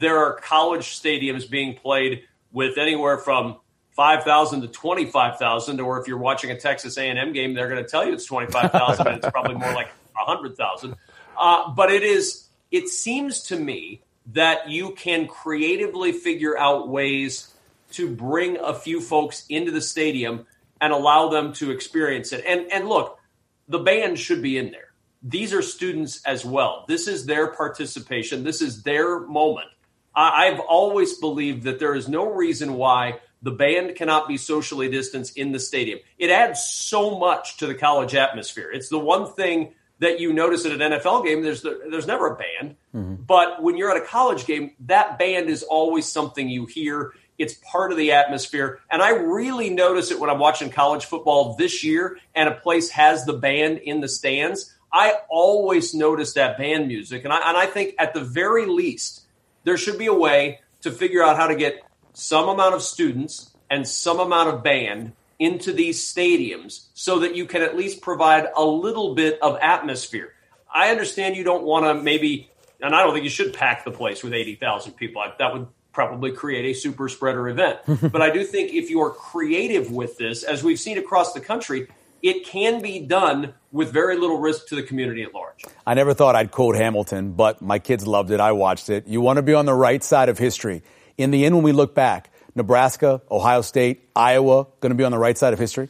there 0.04 0.20
are 0.20 0.34
college 0.34 1.00
stadiums 1.00 1.50
being 1.50 1.76
played 1.76 2.24
with 2.52 2.78
anywhere 2.78 3.18
from 3.18 3.58
5,000 3.96 4.62
to 4.62 4.68
25,000 4.68 5.80
or 5.80 6.00
if 6.02 6.08
you're 6.08 6.18
watching 6.18 6.52
a 6.52 6.60
Texas 6.60 6.98
A&M 6.98 7.34
game 7.34 7.54
they're 7.54 7.70
going 7.70 7.84
to 7.84 7.90
tell 7.90 8.06
you 8.06 8.14
it's 8.14 8.26
25,000 8.26 9.04
but 9.04 9.14
it's 9.16 9.30
probably 9.30 9.56
more 9.56 9.74
like 9.74 9.90
100,000 10.14 10.96
uh, 11.38 11.72
but 11.72 11.92
it 11.92 12.04
is 12.04 12.48
it 12.72 12.90
seems 12.90 13.44
to 13.44 13.58
me 13.58 14.02
that 14.28 14.70
you 14.70 14.92
can 14.92 15.28
creatively 15.28 16.12
figure 16.12 16.58
out 16.58 16.90
ways 16.90 17.54
to 17.92 18.10
bring 18.10 18.58
a 18.58 18.74
few 18.74 19.00
folks 19.00 19.46
into 19.50 19.72
the 19.72 19.82
stadium 19.82 20.46
and 20.82 20.92
allow 20.92 21.30
them 21.30 21.54
to 21.54 21.72
experience 21.72 22.34
it. 22.34 22.44
And 22.46 22.72
and 22.72 22.88
look 22.88 23.20
the 23.68 23.80
band 23.80 24.20
should 24.20 24.42
be 24.42 24.58
in 24.58 24.72
there. 24.72 24.92
These 25.22 25.54
are 25.54 25.62
students 25.62 26.22
as 26.26 26.44
well. 26.44 26.84
This 26.88 27.08
is 27.08 27.26
their 27.26 27.48
participation. 27.48 28.44
This 28.44 28.62
is 28.62 28.84
their 28.84 29.20
moment. 29.22 29.68
I've 30.16 30.60
always 30.60 31.18
believed 31.18 31.64
that 31.64 31.80
there 31.80 31.96
is 31.96 32.08
no 32.08 32.32
reason 32.32 32.74
why 32.74 33.20
the 33.44 33.52
band 33.52 33.96
cannot 33.96 34.28
be 34.28 34.38
socially 34.38 34.90
distanced 34.90 35.38
in 35.38 35.52
the 35.52 35.60
stadium. 35.60 36.00
It 36.18 36.32
adds 36.32 36.64
so 36.64 37.20
much 37.20 37.58
to 37.58 37.68
the 37.68 37.76
college 37.76 38.16
atmosphere. 38.16 38.72
It's 38.72 38.90
the 38.90 38.98
one 38.98 39.32
thing 39.34 39.74
that 40.00 40.20
you 40.20 40.34
notice 40.34 40.66
at 40.66 40.72
an 40.72 40.80
NFL 40.80 41.26
game. 41.26 41.44
There's 41.44 41.62
the, 41.62 41.82
there's 41.92 42.08
never 42.08 42.34
a 42.34 42.36
band, 42.36 42.76
mm-hmm. 42.96 43.16
but 43.16 43.62
when 43.62 43.78
you're 43.78 43.92
at 43.92 44.02
a 44.02 44.06
college 44.06 44.46
game, 44.46 44.72
that 44.88 45.20
band 45.20 45.50
is 45.50 45.64
always 45.64 46.08
something 46.08 46.50
you 46.50 46.66
hear. 46.66 47.14
It's 47.38 47.56
part 47.70 47.92
of 47.92 47.98
the 47.98 48.14
atmosphere, 48.14 48.80
and 48.90 49.02
I 49.02 49.10
really 49.10 49.70
notice 49.70 50.12
it 50.12 50.20
when 50.20 50.30
I'm 50.30 50.40
watching 50.40 50.70
college 50.70 51.06
football 51.06 51.56
this 51.56 51.84
year, 51.84 52.18
and 52.34 52.48
a 52.48 52.54
place 52.54 52.90
has 52.92 53.26
the 53.26 53.34
band 53.34 53.80
in 53.80 54.02
the 54.02 54.08
stands. 54.08 54.74
I 54.92 55.16
always 55.30 55.94
notice 55.94 56.34
that 56.34 56.58
band 56.58 56.88
music, 56.88 57.24
and 57.24 57.34
I, 57.34 57.50
and 57.50 57.58
I 57.58 57.66
think 57.66 57.96
at 57.98 58.14
the 58.14 58.24
very 58.24 58.68
least 58.68 59.24
there 59.64 59.78
should 59.78 59.98
be 59.98 60.06
a 60.06 60.14
way 60.14 60.60
to 60.82 60.92
figure 60.92 61.24
out 61.24 61.38
how 61.38 61.48
to 61.48 61.56
get 61.56 61.82
some 62.14 62.48
amount 62.48 62.76
of 62.76 62.82
students 62.82 63.52
and 63.70 63.88
some 63.88 64.20
amount 64.20 64.50
of 64.50 64.64
band 64.64 65.14
into 65.40 65.74
these 65.74 66.02
stadiums 66.02 66.88
so 66.94 67.20
that 67.20 67.36
you 67.36 67.46
can 67.46 67.62
at 67.62 67.76
least 67.76 68.02
provide 68.02 68.48
a 68.56 68.64
little 68.64 69.16
bit 69.16 69.40
of 69.42 69.58
atmosphere. 69.62 70.34
I 70.74 70.90
understand 70.90 71.36
you 71.36 71.44
don't 71.44 71.64
want 71.64 71.86
to 71.86 72.02
maybe, 72.02 72.50
and 72.82 72.96
I 72.96 73.04
don't 73.04 73.14
think 73.14 73.24
you 73.24 73.30
should 73.30 73.54
pack 73.54 73.84
the 73.84 73.92
place 73.92 74.24
with 74.24 74.34
80,000 74.34 74.94
people. 74.94 75.24
That 75.38 75.54
would 75.54 75.68
probably 75.92 76.32
create 76.32 76.66
a 76.66 76.74
super 76.74 77.10
spreader 77.10 77.50
event. 77.50 77.80
but 78.12 78.22
I 78.22 78.30
do 78.30 78.44
think 78.44 78.74
if 78.74 78.90
you're 78.90 79.12
creative 79.12 79.92
with 79.92 80.18
this, 80.18 80.44
as 80.44 80.64
we've 80.64 80.80
seen 80.80 80.98
across 80.98 81.34
the 81.34 81.40
country, 81.40 81.88
it 82.22 82.46
can 82.46 82.82
be 82.82 83.02
done 83.02 83.54
with 83.72 83.92
very 83.92 84.18
little 84.18 84.40
risk 84.40 84.68
to 84.68 84.76
the 84.76 84.84
community 84.84 85.24
at 85.24 85.34
large. 85.34 85.66
I 85.86 85.94
never 85.94 86.14
thought 86.14 86.36
I'd 86.36 86.52
quote 86.52 86.76
Hamilton, 86.76 87.34
but 87.34 87.62
my 87.62 87.80
kids 87.80 88.08
loved 88.08 88.32
it. 88.32 88.40
I 88.40 88.54
watched 88.54 88.90
it. 88.90 89.08
You 89.08 89.20
want 89.22 89.38
to 89.38 89.44
be 89.44 89.54
on 89.54 89.66
the 89.66 89.74
right 89.74 90.02
side 90.04 90.30
of 90.30 90.38
history. 90.38 90.84
In 91.18 91.32
the 91.32 91.46
end, 91.46 91.56
when 91.56 91.64
we 91.64 91.72
look 91.72 91.94
back, 91.94 92.32
Nebraska, 92.56 93.22
Ohio 93.30 93.62
State, 93.62 94.10
Iowa, 94.16 94.68
going 94.80 94.92
to 94.92 94.96
be 94.96 95.04
on 95.04 95.12
the 95.12 95.18
right 95.18 95.38
side 95.38 95.54
of 95.54 95.60
history? 95.60 95.90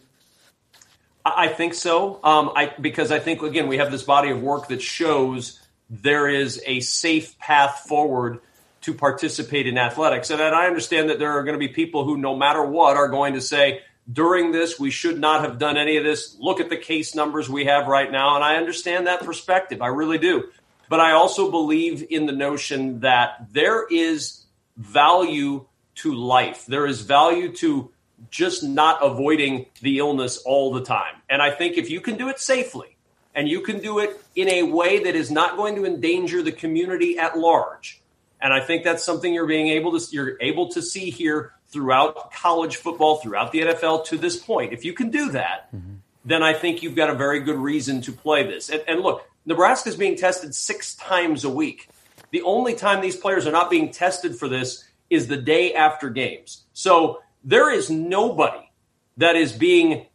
I 1.26 1.48
think 1.48 1.74
so. 1.74 2.20
Um, 2.24 2.52
I, 2.56 2.74
because 2.80 3.12
I 3.12 3.20
think, 3.20 3.42
again, 3.42 3.68
we 3.68 3.78
have 3.78 3.92
this 3.92 4.04
body 4.04 4.30
of 4.30 4.42
work 4.42 4.68
that 4.68 4.82
shows 4.82 5.60
there 5.90 6.28
is 6.28 6.62
a 6.66 6.82
safe 6.82 7.38
path 7.40 7.86
forward 7.88 8.40
to 8.82 8.94
participate 8.94 9.66
in 9.66 9.78
athletics. 9.78 10.30
And 10.30 10.42
I 10.42 10.66
understand 10.68 11.10
that 11.10 11.20
there 11.20 11.32
are 11.32 11.44
going 11.44 11.54
to 11.54 11.60
be 11.60 11.70
people 11.70 12.04
who, 12.04 12.18
no 12.18 12.36
matter 12.36 12.64
what, 12.64 12.98
are 12.98 13.08
going 13.08 13.36
to 13.36 13.42
say, 13.42 13.82
during 14.12 14.52
this, 14.52 14.78
we 14.78 14.92
should 14.92 15.18
not 15.18 15.42
have 15.42 15.58
done 15.58 15.78
any 15.78 15.96
of 15.96 16.04
this. 16.04 16.36
Look 16.38 16.60
at 16.60 16.70
the 16.70 16.76
case 16.76 17.16
numbers 17.16 17.50
we 17.50 17.66
have 17.66 17.88
right 17.88 18.12
now. 18.12 18.36
And 18.36 18.44
I 18.44 18.58
understand 18.58 19.08
that 19.08 19.22
perspective. 19.22 19.82
I 19.82 19.88
really 19.88 20.18
do. 20.18 20.50
But 20.90 21.00
I 21.00 21.14
also 21.14 21.50
believe 21.50 22.06
in 22.10 22.26
the 22.26 22.34
notion 22.34 23.00
that 23.00 23.48
there 23.54 23.88
is 23.90 24.43
value 24.78 25.66
to 25.96 26.14
life. 26.14 26.66
There 26.66 26.86
is 26.86 27.02
value 27.02 27.52
to 27.58 27.92
just 28.30 28.64
not 28.64 29.00
avoiding 29.02 29.68
the 29.82 30.00
illness 30.00 30.38
all 30.38 30.72
the 30.72 30.84
time. 30.84 31.16
And 31.30 31.42
I 31.42 31.52
think 31.52 31.78
if 31.78 31.90
you 31.90 32.02
can 32.02 32.18
do 32.18 32.30
it 32.30 32.40
safely 32.40 32.98
and 33.36 33.48
you 33.48 33.62
can 33.62 33.80
do 33.80 34.00
it 34.00 34.24
in 34.36 34.48
a 34.48 34.64
way 34.64 35.04
that 35.04 35.16
is 35.16 35.32
not 35.32 35.58
going 35.58 35.76
to 35.76 35.86
endanger 35.86 36.42
the 36.42 36.52
community 36.52 37.18
at 37.18 37.38
large, 37.38 38.02
and 38.42 38.54
I 38.54 38.60
think 38.60 38.84
that's 38.84 39.04
something 39.04 39.34
you're 39.34 39.48
being 39.48 39.70
able 39.70 39.98
to 39.98 40.06
you're 40.12 40.38
able 40.42 40.70
to 40.70 40.82
see 40.82 41.10
here 41.10 41.54
throughout 41.70 42.32
college 42.34 42.76
football, 42.76 43.18
throughout 43.18 43.52
the 43.52 43.62
NFL 43.62 44.06
to 44.06 44.18
this 44.18 44.38
point. 44.38 44.74
If 44.74 44.86
you 44.86 44.94
can 44.94 45.10
do 45.10 45.32
that, 45.32 45.74
mm-hmm. 45.74 45.96
then 46.26 46.44
I 46.44 46.54
think 46.54 46.84
you've 46.84 46.96
got 46.96 47.10
a 47.10 47.16
very 47.16 47.40
good 47.40 47.58
reason 47.58 48.02
to 48.02 48.12
play 48.12 48.44
this. 48.44 48.70
And, 48.70 48.84
and 48.88 49.02
look, 49.02 49.28
Nebraska 49.46 49.90
is 49.90 49.96
being 49.96 50.16
tested 50.16 50.54
six 50.54 50.94
times 50.96 51.44
a 51.44 51.50
week. 51.50 51.90
The 52.34 52.42
only 52.42 52.74
time 52.74 53.00
these 53.00 53.16
players 53.16 53.46
are 53.46 53.52
not 53.52 53.70
being 53.70 53.92
tested 53.92 54.36
for 54.36 54.50
this 54.50 54.84
is 55.08 55.28
the 55.28 55.38
day 55.38 55.76
after 55.76 56.10
games. 56.10 56.64
So 56.74 57.22
there 57.44 57.72
is 57.72 57.92
nobody 57.92 58.72
that 59.18 59.36
is 59.36 59.52
being 59.52 60.08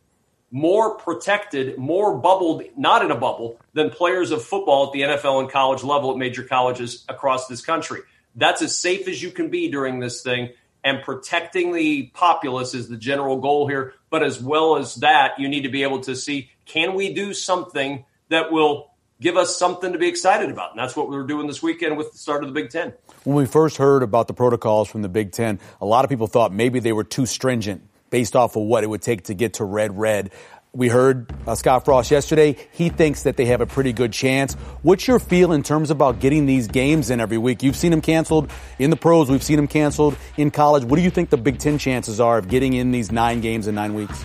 more 0.51 0.97
protected, 0.97 1.79
more 1.79 2.19
bubbled, 2.19 2.65
not 2.77 3.05
in 3.05 3.13
a 3.13 3.15
bubble, 3.15 3.61
than 3.73 3.91
players 3.91 4.33
of 4.33 4.43
football 4.43 4.89
at 4.89 4.93
the 4.93 5.03
NFL 5.03 5.43
and 5.43 5.49
college 5.49 5.85
level 5.85 6.11
at 6.11 6.17
major 6.17 6.43
colleges 6.43 7.05
across 7.09 7.47
this 7.47 7.65
country. 7.65 8.01
That's 8.35 8.63
as 8.63 8.77
safe 8.77 9.07
as 9.07 9.23
you 9.23 9.31
can 9.31 9.49
be 9.49 9.71
during 9.71 10.01
this 10.01 10.21
thing. 10.21 10.51
And 10.83 11.05
protecting 11.05 11.73
the 11.73 12.09
populace 12.15 12.75
is 12.75 12.89
the 12.89 12.97
general 12.97 13.37
goal 13.37 13.69
here. 13.69 13.95
But 14.11 14.25
as 14.25 14.43
well 14.43 14.77
as 14.77 14.97
that, 14.97 15.39
you 15.39 15.49
need 15.49 15.63
to 15.63 15.69
be 15.69 15.85
able 15.85 16.01
to 16.01 16.17
see 16.17 16.51
can 16.65 16.97
we 16.97 17.15
do 17.15 17.33
something 17.33 18.07
that 18.29 18.51
will 18.51 18.91
give 19.21 19.37
us 19.37 19.57
something 19.57 19.93
to 19.93 19.99
be 19.99 20.09
excited 20.09 20.51
about. 20.51 20.71
And 20.71 20.79
that's 20.79 20.97
what 20.97 21.09
we 21.09 21.17
were 21.17 21.27
doing 21.27 21.47
this 21.47 21.63
weekend 21.63 21.97
with 21.97 22.13
the 22.13 22.19
start 22.19 22.43
of 22.43 22.49
the 22.49 22.55
Big 22.55 22.71
Ten. 22.71 22.93
When 23.25 23.37
we 23.37 23.47
first 23.47 23.77
heard 23.77 24.03
about 24.03 24.29
the 24.29 24.35
protocols 24.35 24.89
from 24.89 25.03
the 25.03 25.09
Big 25.09 25.33
Ten, 25.33 25.59
a 25.81 25.87
lot 25.87 26.05
of 26.05 26.09
people 26.09 26.27
thought 26.27 26.53
maybe 26.53 26.81
they 26.81 26.93
were 26.93 27.05
too 27.05 27.27
stringent 27.27 27.83
based 28.11 28.37
off 28.37 28.57
of 28.57 28.63
what 28.63 28.85
it 28.85 28.87
would 28.87 29.03
take 29.03 29.25
to 29.25 29.35
get 29.35 29.55
to 29.55 29.65
red 29.65 29.99
red. 29.99 30.31
We 30.73 30.89
heard 30.89 31.33
uh, 31.47 31.55
Scott 31.55 31.87
Frost 31.87 32.11
yesterday. 32.11 32.57
He 32.73 32.91
thinks 32.91 33.23
that 33.23 33.37
they 33.37 33.47
have 33.47 33.61
a 33.61 33.67
pretty 33.67 33.93
good 33.93 34.13
chance. 34.13 34.53
What's 34.83 35.09
your 35.09 35.19
feel 35.19 35.53
in 35.53 35.63
terms 35.63 35.91
about 35.91 36.21
getting 36.21 36.47
these 36.47 36.69
games 36.69 37.11
in 37.11 37.21
every 37.21 37.39
week? 37.39 37.63
You've 37.63 37.75
seen 37.75 37.91
them 37.91 38.03
canceled 38.03 38.51
in 38.79 38.91
the 38.91 38.97
pros. 38.97 39.31
We've 39.31 39.43
seen 39.43 39.57
them 39.57 39.67
canceled 39.67 40.17
in 40.37 40.51
college. 40.51 40.85
What 40.85 40.97
do 40.97 41.03
you 41.03 41.11
think 41.11 41.31
the 41.31 41.39
Big 41.39 41.59
Ten 41.59 41.79
chances 41.79 42.21
are 42.21 42.39
of 42.39 42.49
getting 42.49 42.75
in 42.75 42.93
these 42.93 43.11
nine 43.11 43.41
games 43.41 43.67
in 43.67 43.75
nine 43.75 43.95
weeks? 43.95 44.25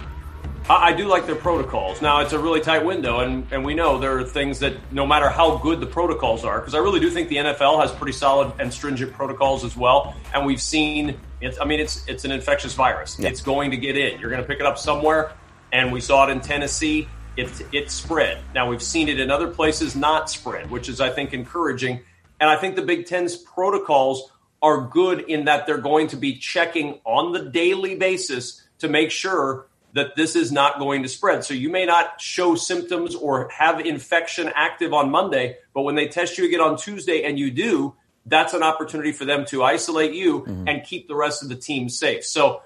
I 0.69 0.93
do 0.93 1.07
like 1.07 1.25
their 1.25 1.35
protocols. 1.35 2.01
Now 2.01 2.21
it's 2.21 2.31
a 2.31 2.39
really 2.39 2.61
tight 2.61 2.85
window, 2.85 3.19
and, 3.19 3.45
and 3.51 3.65
we 3.65 3.73
know 3.73 3.99
there 3.99 4.17
are 4.17 4.23
things 4.23 4.59
that 4.59 4.75
no 4.93 5.05
matter 5.05 5.27
how 5.27 5.57
good 5.57 5.81
the 5.81 5.85
protocols 5.85 6.45
are, 6.45 6.59
because 6.59 6.73
I 6.73 6.77
really 6.77 7.01
do 7.01 7.09
think 7.09 7.27
the 7.27 7.37
NFL 7.37 7.81
has 7.81 7.91
pretty 7.91 8.13
solid 8.13 8.53
and 8.59 8.73
stringent 8.73 9.11
protocols 9.13 9.65
as 9.65 9.75
well. 9.75 10.15
And 10.33 10.45
we've 10.45 10.61
seen, 10.61 11.19
it's, 11.41 11.59
I 11.59 11.65
mean, 11.65 11.81
it's 11.81 12.07
it's 12.07 12.23
an 12.23 12.31
infectious 12.31 12.73
virus. 12.73 13.19
Yeah. 13.19 13.29
It's 13.29 13.41
going 13.41 13.71
to 13.71 13.77
get 13.77 13.97
in. 13.97 14.19
You're 14.19 14.29
going 14.29 14.41
to 14.41 14.47
pick 14.47 14.61
it 14.61 14.65
up 14.65 14.77
somewhere, 14.77 15.33
and 15.73 15.91
we 15.91 15.99
saw 15.99 16.27
it 16.27 16.31
in 16.31 16.39
Tennessee. 16.39 17.09
It 17.35 17.49
it 17.73 17.91
spread. 17.91 18.41
Now 18.55 18.69
we've 18.69 18.83
seen 18.83 19.09
it 19.09 19.19
in 19.19 19.31
other 19.31 19.47
places 19.47 19.95
not 19.97 20.29
spread, 20.29 20.71
which 20.71 20.87
is 20.87 21.01
I 21.01 21.09
think 21.09 21.33
encouraging. 21.33 22.01
And 22.39 22.49
I 22.49 22.55
think 22.55 22.75
the 22.75 22.81
Big 22.83 23.05
Ten's 23.05 23.35
protocols 23.35 24.31
are 24.61 24.87
good 24.87 25.21
in 25.21 25.45
that 25.45 25.67
they're 25.67 25.77
going 25.77 26.07
to 26.07 26.15
be 26.15 26.35
checking 26.35 26.99
on 27.03 27.33
the 27.33 27.49
daily 27.49 27.95
basis 27.95 28.63
to 28.79 28.87
make 28.87 29.11
sure 29.11 29.67
that 29.93 30.15
this 30.15 30.35
is 30.35 30.51
not 30.51 30.79
going 30.79 31.03
to 31.03 31.09
spread. 31.09 31.43
So 31.45 31.53
you 31.53 31.69
may 31.69 31.85
not 31.85 32.19
show 32.19 32.55
symptoms 32.55 33.15
or 33.15 33.49
have 33.49 33.79
infection 33.79 34.51
active 34.53 34.91
on 34.91 35.11
Monday, 35.11 35.57
but 35.73 35.83
when 35.83 35.95
they 35.95 36.07
test 36.07 36.37
you 36.37 36.45
again 36.45 36.61
on 36.61 36.77
Tuesday 36.77 37.23
and 37.23 37.37
you 37.37 37.51
do, 37.51 37.95
that's 38.25 38.53
an 38.53 38.63
opportunity 38.63 39.11
for 39.11 39.25
them 39.25 39.45
to 39.45 39.63
isolate 39.63 40.13
you 40.13 40.41
mm-hmm. 40.41 40.67
and 40.67 40.83
keep 40.83 41.07
the 41.07 41.15
rest 41.15 41.43
of 41.43 41.49
the 41.49 41.55
team 41.55 41.89
safe. 41.89 42.25
So, 42.25 42.61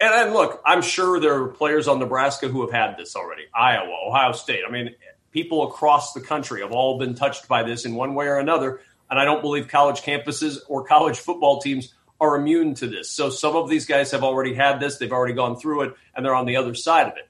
and, 0.00 0.12
and 0.12 0.32
look, 0.32 0.60
I'm 0.66 0.82
sure 0.82 1.20
there 1.20 1.42
are 1.42 1.48
players 1.48 1.86
on 1.86 2.00
Nebraska 2.00 2.48
who 2.48 2.62
have 2.62 2.72
had 2.72 2.96
this 2.96 3.14
already. 3.14 3.42
Iowa, 3.54 3.94
Ohio 4.08 4.32
State. 4.32 4.62
I 4.66 4.70
mean, 4.70 4.94
people 5.30 5.68
across 5.68 6.12
the 6.14 6.20
country 6.20 6.62
have 6.62 6.72
all 6.72 6.98
been 6.98 7.14
touched 7.14 7.46
by 7.46 7.62
this 7.62 7.84
in 7.84 7.94
one 7.94 8.14
way 8.14 8.26
or 8.26 8.38
another. 8.38 8.80
And 9.10 9.20
I 9.20 9.24
don't 9.24 9.42
believe 9.42 9.68
college 9.68 10.00
campuses 10.00 10.58
or 10.68 10.84
college 10.84 11.18
football 11.18 11.60
teams 11.60 11.94
are 12.22 12.36
immune 12.36 12.72
to 12.74 12.86
this. 12.86 13.10
So 13.10 13.30
some 13.30 13.56
of 13.56 13.68
these 13.68 13.84
guys 13.84 14.12
have 14.12 14.22
already 14.22 14.54
had 14.54 14.78
this, 14.78 14.96
they've 14.96 15.12
already 15.12 15.34
gone 15.34 15.58
through 15.58 15.82
it, 15.82 15.94
and 16.14 16.24
they're 16.24 16.36
on 16.36 16.46
the 16.46 16.56
other 16.56 16.72
side 16.72 17.08
of 17.08 17.14
it. 17.16 17.28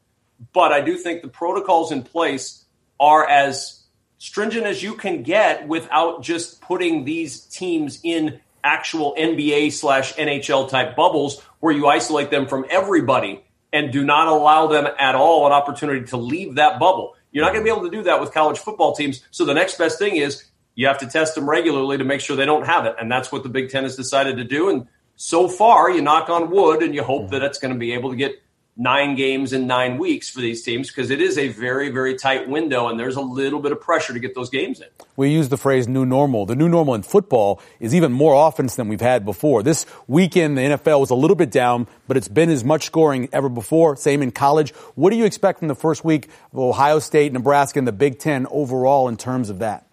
But 0.52 0.70
I 0.70 0.82
do 0.82 0.98
think 0.98 1.22
the 1.22 1.28
protocols 1.28 1.92
in 1.92 2.02
place 2.02 2.66
are 3.00 3.26
as 3.26 3.84
stringent 4.18 4.66
as 4.66 4.82
you 4.82 4.94
can 4.94 5.22
get 5.22 5.66
without 5.66 6.22
just 6.22 6.60
putting 6.60 7.06
these 7.06 7.40
teams 7.40 8.00
in 8.02 8.38
actual 8.62 9.16
NBA 9.18 9.72
slash 9.72 10.14
NHL 10.14 10.68
type 10.68 10.94
bubbles 10.94 11.40
where 11.60 11.72
you 11.72 11.86
isolate 11.86 12.30
them 12.30 12.46
from 12.46 12.66
everybody 12.68 13.42
and 13.72 13.92
do 13.92 14.04
not 14.04 14.28
allow 14.28 14.66
them 14.66 14.86
at 14.98 15.14
all 15.14 15.46
an 15.46 15.52
opportunity 15.52 16.04
to 16.06 16.18
leave 16.18 16.56
that 16.56 16.78
bubble. 16.78 17.16
You're 17.32 17.44
not 17.44 17.54
going 17.54 17.64
to 17.64 17.72
be 17.72 17.74
able 17.74 17.90
to 17.90 17.96
do 17.96 18.02
that 18.04 18.20
with 18.20 18.32
college 18.34 18.58
football 18.58 18.94
teams. 18.94 19.22
So 19.30 19.46
the 19.46 19.54
next 19.54 19.78
best 19.78 19.98
thing 19.98 20.16
is 20.16 20.44
you 20.74 20.86
have 20.86 20.98
to 20.98 21.06
test 21.06 21.34
them 21.34 21.48
regularly 21.48 21.98
to 21.98 22.04
make 22.04 22.20
sure 22.20 22.36
they 22.36 22.46
don't 22.46 22.66
have 22.66 22.86
it. 22.86 22.96
And 23.00 23.10
that's 23.10 23.30
what 23.30 23.42
the 23.42 23.48
Big 23.48 23.70
Ten 23.70 23.82
has 23.84 23.96
decided 23.96 24.36
to 24.38 24.44
do. 24.44 24.70
And 24.70 24.86
so 25.16 25.48
far, 25.48 25.90
you 25.90 26.02
knock 26.02 26.28
on 26.28 26.50
wood 26.50 26.82
and 26.82 26.94
you 26.94 27.02
hope 27.02 27.30
that 27.30 27.42
it's 27.42 27.58
going 27.58 27.72
to 27.72 27.78
be 27.78 27.92
able 27.92 28.10
to 28.10 28.16
get 28.16 28.42
nine 28.76 29.14
games 29.14 29.52
in 29.52 29.66
nine 29.66 29.98
weeks 29.98 30.30
for 30.30 30.40
these 30.40 30.62
teams 30.62 30.88
because 30.88 31.10
it 31.10 31.20
is 31.20 31.36
a 31.36 31.48
very, 31.48 31.90
very 31.90 32.16
tight 32.16 32.48
window 32.48 32.88
and 32.88 32.98
there's 32.98 33.16
a 33.16 33.20
little 33.20 33.60
bit 33.60 33.70
of 33.70 33.80
pressure 33.80 34.14
to 34.14 34.18
get 34.18 34.34
those 34.34 34.48
games 34.48 34.80
in. 34.80 34.86
We 35.14 35.28
use 35.30 35.50
the 35.50 35.58
phrase 35.58 35.86
new 35.86 36.06
normal. 36.06 36.46
The 36.46 36.56
new 36.56 36.70
normal 36.70 36.94
in 36.94 37.02
football 37.02 37.60
is 37.80 37.94
even 37.94 38.12
more 38.12 38.48
offense 38.48 38.76
than 38.76 38.88
we've 38.88 39.00
had 39.00 39.26
before. 39.26 39.62
This 39.62 39.84
weekend, 40.08 40.56
the 40.56 40.62
NFL 40.62 41.00
was 41.00 41.10
a 41.10 41.14
little 41.14 41.36
bit 41.36 41.50
down, 41.50 41.86
but 42.08 42.16
it's 42.16 42.28
been 42.28 42.48
as 42.48 42.64
much 42.64 42.86
scoring 42.86 43.28
ever 43.32 43.50
before. 43.50 43.94
Same 43.96 44.22
in 44.22 44.30
college. 44.30 44.70
What 44.94 45.10
do 45.10 45.16
you 45.16 45.26
expect 45.26 45.58
from 45.58 45.68
the 45.68 45.74
first 45.74 46.02
week 46.02 46.28
of 46.52 46.58
Ohio 46.58 46.98
State, 46.98 47.32
Nebraska, 47.32 47.78
and 47.78 47.86
the 47.86 47.92
Big 47.92 48.18
Ten 48.18 48.46
overall 48.50 49.06
in 49.08 49.18
terms 49.18 49.50
of 49.50 49.58
that? 49.58 49.86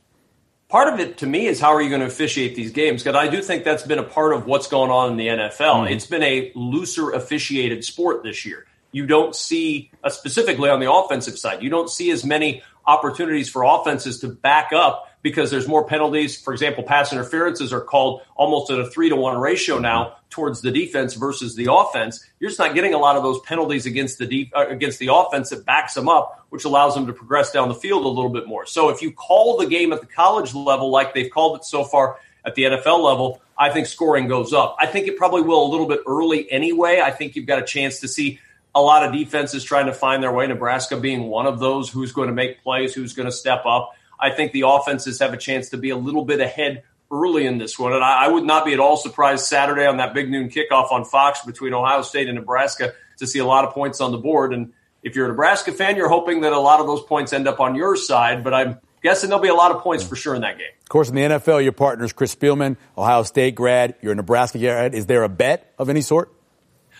Part 0.69 0.93
of 0.93 0.99
it 0.99 1.17
to 1.17 1.27
me 1.27 1.47
is 1.47 1.59
how 1.59 1.73
are 1.73 1.81
you 1.81 1.89
going 1.89 2.01
to 2.01 2.07
officiate 2.07 2.55
these 2.55 2.71
games? 2.71 3.03
Because 3.03 3.17
I 3.17 3.27
do 3.27 3.41
think 3.41 3.63
that's 3.63 3.83
been 3.83 3.99
a 3.99 4.03
part 4.03 4.33
of 4.33 4.45
what's 4.45 4.67
going 4.67 4.91
on 4.91 5.11
in 5.11 5.17
the 5.17 5.27
NFL. 5.27 5.57
Mm-hmm. 5.57 5.93
It's 5.93 6.05
been 6.05 6.23
a 6.23 6.51
looser 6.55 7.11
officiated 7.11 7.83
sport 7.83 8.23
this 8.23 8.45
year. 8.45 8.65
You 8.91 9.05
don't 9.05 9.35
see, 9.35 9.91
uh, 10.03 10.09
specifically 10.09 10.69
on 10.69 10.79
the 10.79 10.91
offensive 10.91 11.37
side, 11.37 11.61
you 11.61 11.69
don't 11.69 11.89
see 11.89 12.09
as 12.11 12.23
many 12.23 12.63
opportunities 12.87 13.49
for 13.49 13.63
offenses 13.63 14.19
to 14.21 14.29
back 14.29 14.71
up 14.73 15.08
because 15.21 15.51
there's 15.51 15.67
more 15.67 15.85
penalties. 15.85 16.39
For 16.39 16.53
example, 16.53 16.83
pass 16.83 17.11
interferences 17.11 17.73
are 17.73 17.81
called 17.81 18.21
almost 18.35 18.71
at 18.71 18.79
a 18.79 18.89
three 18.89 19.09
to 19.09 19.15
one 19.15 19.37
ratio 19.37 19.79
now 19.79 20.15
towards 20.29 20.61
the 20.61 20.71
defense 20.71 21.13
versus 21.13 21.55
the 21.55 21.71
offense. 21.71 22.25
You're 22.39 22.49
just 22.49 22.59
not 22.59 22.73
getting 22.73 22.93
a 22.93 22.97
lot 22.97 23.15
of 23.15 23.23
those 23.23 23.39
penalties 23.41 23.85
against 23.85 24.17
the 24.17 24.25
de- 24.25 24.51
uh, 24.53 24.67
against 24.67 24.99
the 24.99 25.13
offense 25.13 25.49
that 25.49 25.65
backs 25.65 25.93
them 25.93 26.07
up, 26.07 26.45
which 26.49 26.65
allows 26.65 26.95
them 26.95 27.07
to 27.07 27.13
progress 27.13 27.51
down 27.51 27.67
the 27.69 27.75
field 27.75 28.05
a 28.05 28.09
little 28.09 28.31
bit 28.31 28.47
more. 28.47 28.65
So 28.65 28.89
if 28.89 29.01
you 29.01 29.11
call 29.11 29.57
the 29.57 29.67
game 29.67 29.91
at 29.91 30.01
the 30.01 30.07
college 30.07 30.53
level 30.53 30.89
like 30.89 31.13
they've 31.13 31.31
called 31.31 31.57
it 31.57 31.65
so 31.65 31.83
far 31.83 32.17
at 32.45 32.55
the 32.55 32.63
NFL 32.63 33.03
level, 33.03 33.41
I 33.57 33.69
think 33.69 33.87
scoring 33.87 34.27
goes 34.27 34.53
up. 34.53 34.77
I 34.79 34.85
think 34.85 35.07
it 35.07 35.17
probably 35.17 35.41
will 35.41 35.63
a 35.65 35.69
little 35.69 35.87
bit 35.87 36.01
early 36.07 36.49
anyway. 36.49 37.01
I 37.01 37.11
think 37.11 37.35
you've 37.35 37.45
got 37.45 37.61
a 37.61 37.65
chance 37.65 37.99
to 37.99 38.07
see 38.07 38.39
a 38.73 38.81
lot 38.81 39.03
of 39.03 39.11
defenses 39.11 39.63
trying 39.63 39.87
to 39.87 39.93
find 39.93 40.23
their 40.23 40.31
way. 40.31 40.47
Nebraska 40.47 40.95
being 40.95 41.23
one 41.23 41.45
of 41.45 41.59
those 41.59 41.89
who's 41.89 42.11
going 42.11 42.27
to 42.27 42.33
make 42.33 42.63
plays, 42.63 42.93
who's 42.93 43.13
going 43.13 43.25
to 43.25 43.31
step 43.31 43.65
up. 43.65 43.93
I 44.19 44.31
think 44.31 44.51
the 44.51 44.63
offenses 44.67 45.19
have 45.19 45.33
a 45.33 45.37
chance 45.37 45.69
to 45.69 45.77
be 45.77 45.89
a 45.89 45.97
little 45.97 46.25
bit 46.25 46.39
ahead 46.41 46.83
early 47.11 47.45
in 47.45 47.57
this 47.57 47.79
one. 47.79 47.93
And 47.93 48.03
I, 48.03 48.25
I, 48.25 48.27
would 48.27 48.43
not 48.43 48.65
be 48.65 48.73
at 48.73 48.79
all 48.79 48.97
surprised 48.97 49.45
Saturday 49.45 49.85
on 49.85 49.97
that 49.97 50.13
big 50.13 50.29
noon 50.29 50.49
kickoff 50.49 50.91
on 50.91 51.05
Fox 51.05 51.43
between 51.43 51.73
Ohio 51.73 52.01
State 52.01 52.27
and 52.27 52.37
Nebraska 52.37 52.93
to 53.17 53.27
see 53.27 53.39
a 53.39 53.45
lot 53.45 53.65
of 53.65 53.73
points 53.73 53.99
on 54.01 54.11
the 54.11 54.17
board. 54.17 54.53
And 54.53 54.73
if 55.01 55.15
you're 55.15 55.25
a 55.25 55.29
Nebraska 55.29 55.71
fan, 55.71 55.95
you're 55.95 56.09
hoping 56.09 56.41
that 56.41 56.53
a 56.53 56.59
lot 56.59 56.79
of 56.79 56.87
those 56.87 57.01
points 57.03 57.33
end 57.33 57.47
up 57.47 57.59
on 57.59 57.75
your 57.75 57.95
side. 57.95 58.43
But 58.43 58.53
I'm 58.53 58.79
guessing 59.01 59.29
there'll 59.29 59.41
be 59.41 59.49
a 59.49 59.55
lot 59.55 59.71
of 59.71 59.81
points 59.81 60.03
for 60.03 60.15
sure 60.15 60.35
in 60.35 60.41
that 60.41 60.57
game. 60.57 60.67
Of 60.83 60.89
course, 60.89 61.09
in 61.09 61.15
the 61.15 61.21
NFL, 61.21 61.63
your 61.63 61.71
partner's 61.71 62.13
Chris 62.13 62.35
Spielman, 62.35 62.77
Ohio 62.97 63.23
State 63.23 63.55
grad. 63.55 63.95
You're 64.01 64.13
a 64.13 64.15
Nebraska 64.15 64.59
grad. 64.59 64.93
Is 64.93 65.05
there 65.05 65.23
a 65.23 65.29
bet 65.29 65.73
of 65.77 65.89
any 65.89 66.01
sort? 66.01 66.33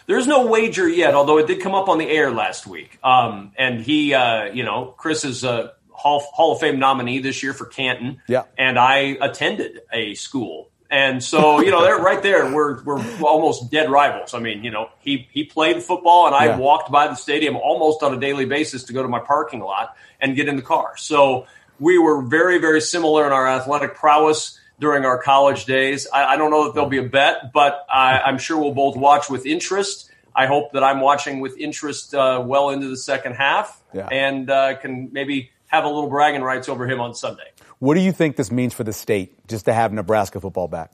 There's 0.08 0.26
no 0.26 0.48
wager 0.48 0.90
yet, 0.90 1.14
although 1.14 1.38
it 1.38 1.46
did 1.46 1.62
come 1.62 1.76
up 1.76 1.88
on 1.88 2.00
the 2.00 2.10
air 2.10 2.32
last 2.32 2.66
week. 2.66 2.98
Um, 3.04 3.52
and 3.58 3.80
he, 3.80 4.16
uh, 4.16 4.46
you 4.46 4.64
know, 4.64 4.96
Chris 4.98 5.24
is 5.24 5.44
a 5.44 5.74
Hall, 6.00 6.20
Hall 6.34 6.54
of 6.54 6.60
Fame 6.60 6.80
nominee 6.80 7.20
this 7.20 7.44
year 7.44 7.54
for 7.54 7.66
Canton. 7.66 8.22
Yeah. 8.28 8.44
And 8.58 8.80
I 8.80 9.18
attended 9.22 9.82
a 9.92 10.16
school. 10.16 10.70
And 10.92 11.24
so, 11.24 11.62
you 11.62 11.70
know, 11.70 11.84
they're 11.84 12.00
right 12.00 12.24
there. 12.24 12.52
We're, 12.52 12.82
we're 12.84 13.00
almost 13.22 13.70
dead 13.70 13.92
rivals. 13.92 14.34
I 14.34 14.40
mean, 14.40 14.64
you 14.64 14.72
know, 14.72 14.90
he, 15.00 15.28
he 15.32 15.44
played 15.44 15.84
football 15.84 16.26
and 16.26 16.36
I 16.36 16.46
Yeah. 16.46 16.58
walked 16.58 16.92
by 16.92 17.08
the 17.08 17.14
stadium 17.16 17.56
almost 17.58 18.02
on 18.02 18.12
a 18.14 18.20
daily 18.20 18.46
basis 18.46 18.84
to 18.86 18.94
go 18.94 19.04
to 19.04 19.08
my 19.08 19.20
parking 19.20 19.60
lot 19.60 19.96
and 20.20 20.36
get 20.36 20.48
in 20.48 20.56
the 20.56 20.64
car. 20.64 20.98
So 20.98 21.46
we 21.80 22.00
were 22.00 22.24
very, 22.24 22.58
very 22.58 22.82
similar 22.82 23.28
in 23.28 23.32
our 23.32 23.48
athletic 23.48 23.94
prowess 23.96 24.60
during 24.80 25.06
our 25.06 25.22
college 25.22 25.66
days. 25.66 26.08
I, 26.12 26.26
I 26.26 26.38
don't 26.38 26.50
know 26.50 26.64
that 26.66 26.74
there'll 26.74 26.90
be 26.90 26.98
a 26.98 27.04
bet, 27.04 27.54
but 27.54 27.86
I, 27.94 28.20
I'm 28.22 28.40
sure 28.40 28.58
we'll 28.58 28.74
both 28.74 28.96
watch 28.98 29.30
with 29.30 29.46
interest. 29.46 30.10
I 30.36 30.48
hope 30.48 30.72
that 30.74 30.84
I'm 30.84 31.02
watching 31.02 31.40
with 31.40 31.56
interest 31.58 32.16
uh, 32.16 32.42
well 32.44 32.72
into 32.72 32.88
the 32.88 32.98
second 32.98 33.34
half 33.34 33.80
Yeah. 33.94 34.08
and 34.12 34.50
uh, 34.50 34.76
can 34.78 35.10
maybe 35.12 35.52
have 35.70 35.86
a 35.86 35.88
little 35.88 36.10
bragging 36.10 36.42
rights 36.42 36.68
over 36.68 36.88
him 36.88 37.00
on 37.00 37.16
Sunday. 37.16 37.52
What 37.80 37.94
do 37.94 38.02
you 38.02 38.12
think 38.12 38.36
this 38.36 38.52
means 38.52 38.74
for 38.74 38.84
the 38.84 38.94
state 38.94 39.48
just 39.48 39.66
to 39.66 39.74
have 39.74 39.94
Nebraska 39.94 40.42
football 40.42 40.68
back? 40.68 40.92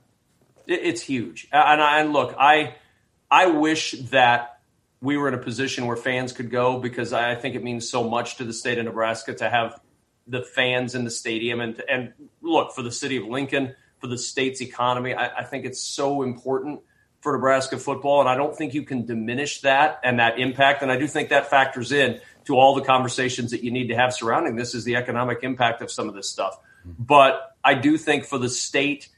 It's 0.68 1.02
huge. 1.02 1.48
And, 1.52 1.82
I, 1.82 2.00
and 2.00 2.14
look, 2.14 2.36
I 2.38 2.76
I 3.30 3.48
wish 3.48 3.92
that 4.12 4.60
we 5.02 5.18
were 5.18 5.28
in 5.28 5.34
a 5.34 5.40
position 5.40 5.86
where 5.88 5.98
fans 5.98 6.32
could 6.32 6.50
go 6.50 6.80
because 6.80 7.14
I 7.14 7.36
think 7.36 7.56
it 7.56 7.64
means 7.64 7.90
so 7.90 8.08
much 8.08 8.38
to 8.38 8.44
the 8.44 8.54
state 8.54 8.78
of 8.78 8.86
Nebraska 8.86 9.34
to 9.36 9.50
have 9.50 9.80
the 10.28 10.42
fans 10.42 10.96
in 10.96 11.04
the 11.04 11.12
stadium 11.12 11.60
and 11.60 11.82
and 11.90 12.14
look 12.42 12.74
for 12.74 12.82
the 12.82 12.92
city 12.92 13.18
of 13.18 13.26
Lincoln 13.26 13.76
for 14.00 14.08
the 14.08 14.18
state's 14.18 14.62
economy. 14.62 15.14
I, 15.14 15.40
I 15.40 15.44
think 15.44 15.66
it's 15.66 15.82
so 15.82 16.24
important 16.24 16.82
for 17.22 17.34
Nebraska 17.34 17.78
football, 17.78 18.20
and 18.20 18.30
I 18.30 18.36
don't 18.36 18.56
think 18.56 18.74
you 18.74 18.84
can 18.84 19.06
diminish 19.06 19.62
that 19.62 20.00
and 20.04 20.20
that 20.20 20.40
impact. 20.40 20.84
And 20.84 20.92
I 20.92 20.98
do 20.98 21.08
think 21.08 21.30
that 21.30 21.50
factors 21.50 21.92
in 21.92 22.20
to 22.46 22.58
all 22.58 22.76
the 22.76 22.82
conversations 22.82 23.52
that 23.52 23.64
you 23.64 23.72
need 23.72 23.88
to 23.88 23.96
have 23.96 24.14
surrounding 24.14 24.56
this 24.56 24.74
is 24.76 24.84
the 24.84 24.96
economic 24.96 25.40
impact 25.44 25.82
of 25.82 25.92
some 25.92 26.08
of 26.08 26.16
this 26.16 26.30
stuff. 26.30 26.58
But 26.86 27.56
I 27.64 27.74
do 27.74 27.98
think 27.98 28.26
for 28.26 28.38
the 28.38 28.50
state, 28.50 29.10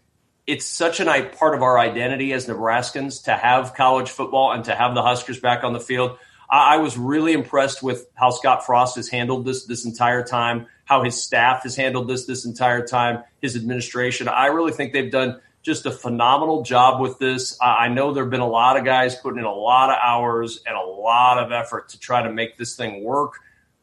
it's 0.45 0.65
such 0.65 1.01
i- 1.01 1.21
part 1.21 1.53
of 1.53 1.61
our 1.61 1.77
identity 1.77 2.31
as 2.33 2.47
Nebraskans 2.47 3.25
to 3.25 3.33
have 3.33 3.73
college 3.73 4.09
football 4.09 4.53
and 4.53 4.63
to 4.65 4.73
have 4.73 4.95
the 4.95 5.01
Huskers 5.03 5.39
back 5.39 5.63
on 5.63 5.73
the 5.73 5.79
field. 5.79 6.17
I 6.49 6.77
was 6.77 6.97
really 6.97 7.33
impressed 7.33 7.83
with 7.83 8.07
how 8.15 8.29
Scott 8.29 8.65
Frost 8.65 8.95
has 8.95 9.09
handled 9.09 9.43
this 9.45 9.65
this 9.65 9.83
entire 9.83 10.23
time, 10.23 10.67
how 10.85 11.03
his 11.03 11.21
staff 11.21 11.63
has 11.63 11.75
handled 11.75 12.07
this 12.07 12.25
this 12.25 12.45
entire 12.45 12.87
time, 12.87 13.23
his 13.41 13.57
administration. 13.57 14.29
I 14.29 14.45
really 14.45 14.71
think 14.71 14.93
they've 14.93 15.11
done 15.11 15.41
just 15.67 15.85
a 15.85 15.91
phenomenal 15.91 16.63
job 16.63 17.01
with 17.01 17.19
this. 17.19 17.57
I 17.61 17.89
know 17.89 18.13
there 18.13 18.23
have 18.23 18.31
been 18.31 18.39
a 18.39 18.47
lot 18.47 18.77
of 18.77 18.85
guys 18.85 19.15
putting 19.15 19.39
in 19.39 19.45
a 19.45 19.53
lot 19.53 19.89
of 19.89 19.97
hours 20.01 20.63
and 20.65 20.77
a 20.77 20.81
lot 20.81 21.43
of 21.43 21.51
effort 21.51 21.89
to 21.89 21.99
try 21.99 22.23
to 22.23 22.31
make 22.31 22.57
this 22.57 22.77
thing 22.77 23.03
work 23.03 23.33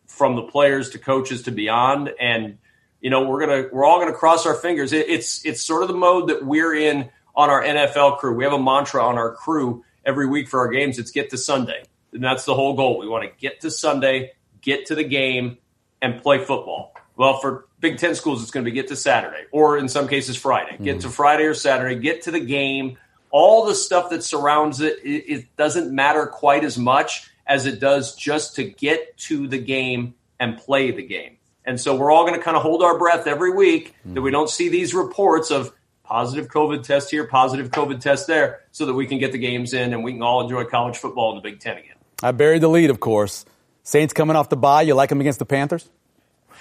from 0.06 0.34
the 0.34 0.44
players 0.44 0.88
to 0.90 0.98
coaches 0.98 1.42
to 1.42 1.50
beyond. 1.50 2.10
And 2.18 2.56
you 3.02 3.10
know, 3.10 3.28
we're 3.28 3.46
gonna 3.46 3.68
we're 3.70 3.84
all 3.84 3.98
gonna 3.98 4.14
cross 4.14 4.46
our 4.46 4.54
fingers. 4.54 4.94
It, 4.94 5.10
it's 5.10 5.44
it's 5.44 5.60
sort 5.60 5.82
of 5.82 5.88
the 5.88 5.94
mode 5.94 6.30
that 6.30 6.42
we're 6.42 6.74
in 6.74 7.10
on 7.36 7.50
our 7.50 7.62
NFL 7.62 8.16
crew. 8.16 8.34
We 8.34 8.44
have 8.44 8.54
a 8.54 8.58
mantra 8.58 9.06
on 9.06 9.18
our 9.18 9.34
crew 9.34 9.84
every 10.06 10.26
week 10.26 10.48
for 10.48 10.60
our 10.60 10.68
games. 10.68 10.98
It's 10.98 11.10
get 11.10 11.28
to 11.30 11.36
Sunday, 11.36 11.84
and 12.14 12.24
that's 12.24 12.46
the 12.46 12.54
whole 12.54 12.72
goal. 12.72 12.98
We 12.98 13.06
want 13.06 13.24
to 13.24 13.30
get 13.38 13.60
to 13.60 13.70
Sunday, 13.70 14.32
get 14.62 14.86
to 14.86 14.94
the 14.94 15.04
game, 15.04 15.58
and 16.00 16.22
play 16.22 16.38
football. 16.38 16.94
Well, 17.14 17.40
for 17.40 17.68
Big 17.84 17.98
Ten 17.98 18.14
schools, 18.14 18.42
it's 18.42 18.50
going 18.50 18.64
to 18.64 18.70
be 18.70 18.74
get 18.74 18.88
to 18.88 18.96
Saturday, 18.96 19.44
or 19.52 19.76
in 19.76 19.90
some 19.90 20.08
cases 20.08 20.38
Friday. 20.38 20.78
Get 20.82 21.02
to 21.02 21.08
hmm. 21.08 21.12
Friday 21.12 21.44
or 21.44 21.52
Saturday. 21.52 22.00
Get 22.00 22.22
to 22.22 22.30
the 22.30 22.40
game. 22.40 22.96
All 23.30 23.66
the 23.66 23.74
stuff 23.74 24.08
that 24.08 24.24
surrounds 24.24 24.80
it, 24.80 24.98
it, 25.04 25.24
it 25.28 25.56
doesn't 25.56 25.94
matter 25.94 26.26
quite 26.26 26.64
as 26.64 26.78
much 26.78 27.30
as 27.46 27.66
it 27.66 27.80
does 27.80 28.14
just 28.14 28.56
to 28.56 28.64
get 28.64 29.18
to 29.18 29.46
the 29.46 29.58
game 29.58 30.14
and 30.40 30.56
play 30.56 30.92
the 30.92 31.02
game. 31.02 31.36
And 31.66 31.78
so 31.78 31.94
we're 31.94 32.10
all 32.10 32.24
going 32.24 32.38
to 32.38 32.42
kind 32.42 32.56
of 32.56 32.62
hold 32.62 32.82
our 32.82 32.98
breath 32.98 33.26
every 33.26 33.50
week 33.50 33.94
hmm. 34.02 34.14
that 34.14 34.22
we 34.22 34.30
don't 34.30 34.48
see 34.48 34.70
these 34.70 34.94
reports 34.94 35.50
of 35.50 35.70
positive 36.04 36.48
COVID 36.48 36.84
test 36.84 37.10
here, 37.10 37.26
positive 37.26 37.70
COVID 37.70 38.00
test 38.00 38.26
there, 38.26 38.62
so 38.72 38.86
that 38.86 38.94
we 38.94 39.06
can 39.06 39.18
get 39.18 39.32
the 39.32 39.38
games 39.38 39.74
in 39.74 39.92
and 39.92 40.02
we 40.02 40.12
can 40.12 40.22
all 40.22 40.40
enjoy 40.40 40.64
college 40.64 40.96
football 40.96 41.30
in 41.30 41.36
the 41.36 41.42
Big 41.42 41.60
Ten 41.60 41.76
again. 41.76 41.96
I 42.22 42.32
buried 42.32 42.62
the 42.62 42.68
lead, 42.68 42.88
of 42.88 43.00
course. 43.00 43.44
Saints 43.82 44.14
coming 44.14 44.36
off 44.36 44.48
the 44.48 44.56
bye. 44.56 44.80
You 44.80 44.94
like 44.94 45.10
them 45.10 45.20
against 45.20 45.38
the 45.38 45.44
Panthers? 45.44 45.90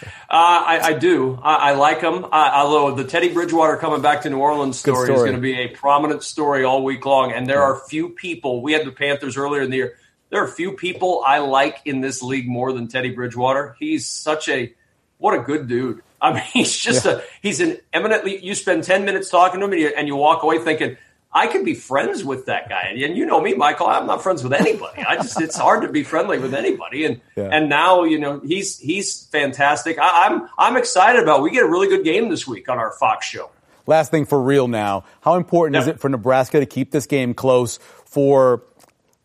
Uh, 0.01 0.07
I, 0.29 0.79
I 0.83 0.93
do. 0.93 1.39
I, 1.41 1.55
I 1.55 1.71
like 1.73 2.01
them. 2.01 2.25
I, 2.31 2.61
although 2.61 2.95
the 2.95 3.03
Teddy 3.03 3.33
Bridgewater 3.33 3.77
coming 3.77 4.01
back 4.01 4.21
to 4.23 4.29
New 4.29 4.39
Orleans 4.39 4.81
Good 4.81 4.95
story, 4.95 5.13
is 5.13 5.21
going 5.21 5.35
to 5.35 5.41
be 5.41 5.59
a 5.59 5.67
prominent 5.69 6.23
story 6.23 6.63
all 6.63 6.83
week 6.83 7.05
long. 7.05 7.31
And 7.31 7.47
there 7.47 7.61
are 7.61 7.79
few 7.79 8.09
people. 8.09 8.61
We 8.61 8.73
had 8.73 8.85
the 8.85 8.91
Panthers 8.91 9.37
earlier 9.37 9.61
in 9.61 9.69
the 9.69 9.77
year. 9.77 9.97
There 10.29 10.43
are 10.43 10.47
few 10.47 10.73
people 10.73 11.23
I 11.25 11.39
like 11.39 11.81
in 11.85 12.01
this 12.01 12.23
league 12.23 12.47
more 12.47 12.73
than 12.73 12.87
Teddy 12.87 13.11
Bridgewater. 13.11 13.75
He's 13.79 14.07
such 14.07 14.49
a 14.49 14.73
what 15.19 15.35
a 15.39 15.43
good 15.43 15.67
dude. 15.67 16.01
I 16.19 16.33
mean, 16.33 16.43
he's 16.53 16.75
just 16.75 17.05
a 17.05 17.23
he's 17.41 17.59
an 17.59 17.77
eminently. 17.91 18.43
You 18.43 18.55
spend 18.55 18.83
ten 18.83 19.05
minutes 19.05 19.29
talking 19.29 19.59
to 19.59 19.65
him, 19.67 19.73
and 19.73 19.81
you, 19.81 19.93
and 19.95 20.07
you 20.07 20.15
walk 20.15 20.43
away 20.43 20.57
thinking. 20.59 20.97
I 21.35 21.47
could 21.47 21.65
be 21.65 21.73
friends 21.73 22.23
with 22.23 22.45
that 22.45 22.69
guy, 22.69 22.93
and, 22.95 23.17
you 23.17 23.25
know 23.25 23.41
me, 23.41 23.55
Michael. 23.55 23.87
I'm 23.87 24.05
not 24.05 24.21
friends 24.21 24.43
with 24.43 24.53
anybody. 24.53 25.01
I 25.01 25.15
just—it's 25.17 25.57
hard 25.57 25.81
to 25.81 25.87
be 25.89 26.03
friendly 26.03 26.37
with 26.37 26.53
anybody. 26.53 27.05
And 27.05 27.21
Yeah. 27.35 27.49
and 27.51 27.69
now 27.69 28.03
you 28.03 28.19
know 28.19 28.39
he's 28.39 28.77
he's 28.79 29.25
fantastic. 29.27 29.97
I, 29.97 30.27
I'm 30.27 30.47
I'm 30.57 30.77
excited 30.77 31.23
about. 31.23 31.41
We 31.41 31.49
get 31.51 31.63
a 31.63 31.67
really 31.67 31.87
good 31.87 32.03
game 32.03 32.29
this 32.29 32.45
week 32.47 32.69
on 32.69 32.77
our 32.77 32.91
Fox 32.99 33.25
show. 33.25 33.49
Last 33.87 34.11
thing 34.11 34.25
for 34.25 34.41
real 34.41 34.67
now. 34.67 35.03
How 35.21 35.35
important 35.35 35.75
is 35.81 35.87
it 35.87 35.99
for 35.99 36.07
Nebraska 36.07 36.59
to 36.59 36.65
keep 36.65 36.91
this 36.91 37.05
game 37.05 37.33
close 37.33 37.79
for 38.05 38.63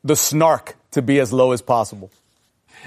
the 0.03 0.17
snark 0.17 0.77
to 0.93 1.03
be 1.03 1.21
as 1.21 1.33
low 1.33 1.53
as 1.53 1.63
possible? 1.63 2.11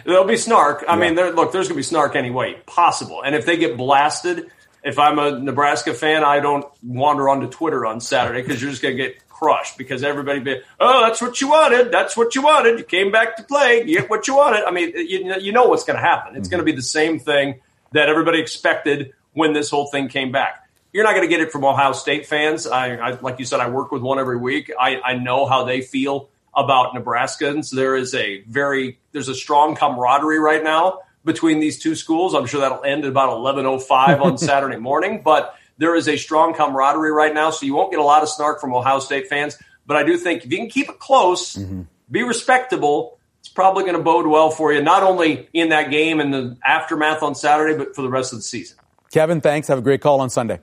There'll 0.04 0.26
be 0.26 0.36
snark. 0.38 0.84
I 0.88 0.96
mean, 0.96 1.16
there, 1.16 1.32
look, 1.32 1.52
there's 1.52 1.68
going 1.68 1.76
to 1.76 1.80
be 1.80 1.84
snark 1.84 2.16
anyway, 2.16 2.58
possible. 2.66 3.22
And 3.24 3.36
if 3.36 3.46
they 3.46 3.56
get 3.58 3.78
blasted, 3.78 4.50
if 4.84 4.98
I'm 4.98 5.20
a 5.20 5.40
Nebraska 5.40 5.94
fan, 5.94 6.24
I 6.24 6.40
don't 6.40 6.66
wander 6.84 7.30
onto 7.30 7.48
Twitter 7.48 7.86
on 7.86 8.00
Saturday 8.00 8.42
because 8.42 8.62
you're 8.62 8.72
just 8.72 8.82
going 8.82 8.98
to 8.98 9.04
get 9.04 9.28
crushed 9.28 9.78
because 9.78 10.04
everybody 10.04 10.40
be, 10.40 10.62
oh, 10.80 11.02
that's 11.02 11.22
what 11.22 11.42
you 11.42 11.50
wanted. 11.50 11.92
That's 11.92 12.18
what 12.18 12.36
you 12.36 12.42
wanted. 12.42 12.80
You 12.80 12.86
came 12.86 13.12
back 13.12 13.38
to 13.38 13.44
play. 13.44 13.84
You 13.86 14.00
get 14.00 14.10
what 14.10 14.28
you 14.28 14.36
wanted. 14.36 14.64
I 14.64 14.72
mean, 14.72 14.94
you, 14.96 15.26
know- 15.26 15.38
you 15.38 15.52
know 15.52 15.68
what's 15.68 15.84
going 15.84 15.98
to 15.98 16.02
happen. 16.02 16.36
It's 16.36 16.48
mm-hmm. 16.48 16.52
going 16.52 16.66
to 16.66 16.72
be 16.72 16.76
the 16.76 16.82
same 16.82 17.20
thing 17.20 17.62
that 17.92 18.10
everybody 18.10 18.40
expected 18.40 19.14
when 19.34 19.54
this 19.54 19.70
whole 19.70 19.88
thing 19.88 20.08
came 20.08 20.32
back. 20.32 20.68
You're 20.94 21.06
not 21.06 21.12
going 21.12 21.28
to 21.28 21.30
get 21.30 21.40
it 21.40 21.52
from 21.52 21.64
Ohio 21.64 21.94
State 21.94 22.26
fans. 22.26 22.68
I, 22.68 22.96
I 22.96 23.12
like 23.22 23.40
you 23.40 23.46
said, 23.46 23.62
I 23.62 23.70
work 23.70 23.92
with 23.92 24.02
one 24.02 24.20
every 24.20 24.38
week. 24.38 24.72
I, 24.78 25.00
I 25.00 25.14
know 25.16 25.46
how 25.46 25.64
they 25.64 25.82
feel 25.82 26.30
about 26.54 26.94
Nebraskans. 26.94 27.72
There 27.72 27.96
is 27.96 28.14
a 28.14 28.42
very 28.42 29.00
there's 29.14 29.30
a 29.30 29.36
strong 29.36 29.76
camaraderie 29.76 30.40
right 30.40 30.62
now 30.62 31.00
between 31.24 31.60
these 31.60 31.80
two 31.80 31.96
schools. 31.96 32.34
I'm 32.34 32.46
sure 32.46 32.62
that'll 32.62 32.84
end 32.84 33.04
at 33.06 33.10
about 33.10 33.30
11:05 33.30 34.22
on 34.22 34.38
Saturday 34.40 34.78
morning, 34.78 35.22
but 35.24 35.56
there 35.78 35.96
is 35.96 36.08
a 36.08 36.18
strong 36.18 36.54
camaraderie 36.54 37.12
right 37.12 37.34
now, 37.34 37.50
so 37.50 37.66
you 37.66 37.74
won't 37.74 37.92
get 37.92 38.00
a 38.00 38.04
lot 38.04 38.24
of 38.24 38.30
snark 38.30 38.62
from 38.62 38.74
Ohio 38.74 39.00
State 39.00 39.28
fans. 39.28 39.58
But 39.86 39.98
I 39.98 40.04
do 40.04 40.18
think 40.18 40.46
if 40.46 40.52
you 40.52 40.58
can 40.58 40.70
keep 40.70 40.90
it 40.90 41.00
close, 41.00 41.56
mm-hmm. 41.56 41.84
be 42.10 42.24
respectable, 42.24 43.18
it's 43.40 43.50
probably 43.50 43.84
going 43.84 43.96
to 43.96 44.04
bode 44.04 44.28
well 44.28 44.52
for 44.52 44.72
you, 44.72 44.82
not 44.82 45.04
only 45.04 45.50
in 45.54 45.70
that 45.70 45.90
game 45.90 46.20
and 46.20 46.34
the 46.34 46.58
aftermath 46.64 47.24
on 47.24 47.34
Saturday, 47.34 47.76
but 47.76 47.96
for 47.96 48.04
the 48.04 48.10
rest 48.10 48.34
of 48.34 48.40
the 48.40 48.44
season. 48.44 48.78
Kevin, 49.12 49.42
thanks. 49.42 49.68
Have 49.68 49.80
a 49.80 49.82
great 49.82 50.02
call 50.02 50.22
on 50.22 50.30
Sunday. 50.30 50.60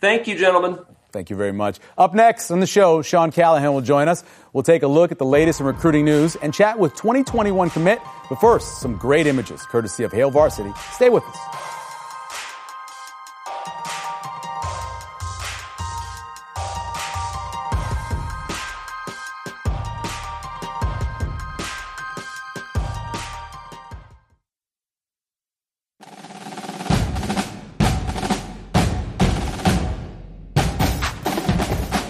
Thank 0.00 0.26
you, 0.26 0.38
gentlemen. 0.38 0.78
Thank 1.18 1.30
you 1.30 1.36
very 1.36 1.50
much. 1.50 1.80
Up 1.98 2.14
next 2.14 2.48
on 2.52 2.60
the 2.60 2.66
show, 2.68 3.02
Sean 3.02 3.32
Callahan 3.32 3.74
will 3.74 3.80
join 3.80 4.06
us. 4.06 4.22
We'll 4.52 4.62
take 4.62 4.84
a 4.84 4.86
look 4.86 5.10
at 5.10 5.18
the 5.18 5.24
latest 5.24 5.58
in 5.58 5.66
recruiting 5.66 6.04
news 6.04 6.36
and 6.36 6.54
chat 6.54 6.78
with 6.78 6.94
2021 6.94 7.70
commit. 7.70 7.98
But 8.28 8.36
first, 8.40 8.80
some 8.80 8.96
great 8.96 9.26
images 9.26 9.60
courtesy 9.62 10.04
of 10.04 10.12
Hail 10.12 10.30
Varsity. 10.30 10.72
Stay 10.92 11.08
with 11.08 11.24
us. 11.24 11.67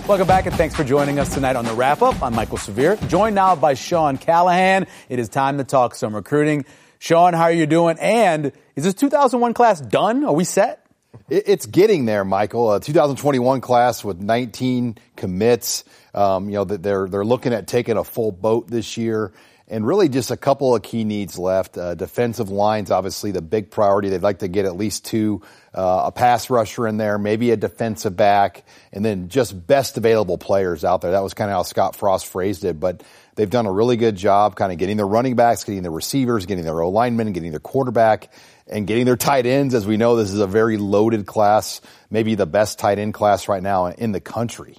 Welcome 0.08 0.26
back 0.26 0.46
and 0.46 0.54
thanks 0.54 0.74
for 0.74 0.84
joining 0.84 1.18
us 1.18 1.34
tonight 1.34 1.54
on 1.54 1.66
the 1.66 1.74
wrap 1.74 2.00
up. 2.00 2.22
I'm 2.22 2.32
Mike'l 2.32 2.58
Severe, 2.58 2.96
joined 3.08 3.34
now 3.34 3.54
by 3.54 3.74
Sean 3.74 4.16
Callahan. 4.16 4.86
It 5.10 5.18
is 5.18 5.28
time 5.28 5.58
to 5.58 5.64
talk 5.64 5.94
some 5.94 6.14
recruiting. 6.14 6.64
Sean, 6.98 7.34
how 7.34 7.42
are 7.42 7.52
you 7.52 7.66
doing? 7.66 7.98
And 8.00 8.52
is 8.74 8.84
this 8.84 8.94
2001 8.94 9.52
class 9.52 9.82
done? 9.82 10.24
Are 10.24 10.32
we 10.32 10.44
set? 10.44 10.82
It's 11.28 11.66
getting 11.66 12.06
there, 12.06 12.24
Michael. 12.24 12.72
A 12.72 12.80
2021 12.80 13.60
class 13.60 14.02
with 14.02 14.18
19 14.18 14.96
commits. 15.14 15.84
Um, 16.14 16.48
you 16.48 16.54
know 16.54 16.64
they're 16.64 17.06
they're 17.06 17.22
looking 17.22 17.52
at 17.52 17.66
taking 17.66 17.98
a 17.98 18.04
full 18.04 18.32
boat 18.32 18.66
this 18.66 18.96
year, 18.96 19.34
and 19.68 19.86
really 19.86 20.08
just 20.08 20.30
a 20.30 20.38
couple 20.38 20.74
of 20.74 20.82
key 20.82 21.04
needs 21.04 21.38
left. 21.38 21.76
Uh, 21.76 21.94
defensive 21.94 22.48
lines, 22.48 22.90
obviously 22.90 23.30
the 23.30 23.42
big 23.42 23.70
priority. 23.70 24.08
They'd 24.08 24.22
like 24.22 24.38
to 24.38 24.48
get 24.48 24.64
at 24.64 24.74
least 24.74 25.04
two, 25.04 25.42
uh, 25.78 26.06
a 26.06 26.12
pass 26.12 26.50
rusher 26.50 26.88
in 26.88 26.96
there, 26.96 27.18
maybe 27.18 27.52
a 27.52 27.56
defensive 27.56 28.16
back, 28.16 28.64
and 28.92 29.04
then 29.04 29.28
just 29.28 29.66
best 29.66 29.96
available 29.96 30.36
players 30.36 30.84
out 30.84 31.02
there. 31.02 31.12
That 31.12 31.22
was 31.22 31.34
kind 31.34 31.52
of 31.52 31.54
how 31.54 31.62
Scott 31.62 31.94
Frost 31.94 32.26
phrased 32.26 32.64
it, 32.64 32.80
but 32.80 33.04
they've 33.36 33.48
done 33.48 33.64
a 33.64 33.70
really 33.70 33.96
good 33.96 34.16
job 34.16 34.56
kind 34.56 34.72
of 34.72 34.78
getting 34.78 34.96
their 34.96 35.06
running 35.06 35.36
backs, 35.36 35.62
getting 35.62 35.82
their 35.82 35.92
receivers, 35.92 36.46
getting 36.46 36.64
their 36.64 36.82
O 36.82 36.90
linemen, 36.90 37.32
getting 37.32 37.52
their 37.52 37.60
quarterback, 37.60 38.32
and 38.66 38.88
getting 38.88 39.04
their 39.04 39.16
tight 39.16 39.46
ends. 39.46 39.72
As 39.72 39.86
we 39.86 39.96
know, 39.96 40.16
this 40.16 40.32
is 40.32 40.40
a 40.40 40.48
very 40.48 40.78
loaded 40.78 41.26
class, 41.26 41.80
maybe 42.10 42.34
the 42.34 42.44
best 42.44 42.80
tight 42.80 42.98
end 42.98 43.14
class 43.14 43.46
right 43.46 43.62
now 43.62 43.86
in 43.86 44.10
the 44.10 44.20
country. 44.20 44.78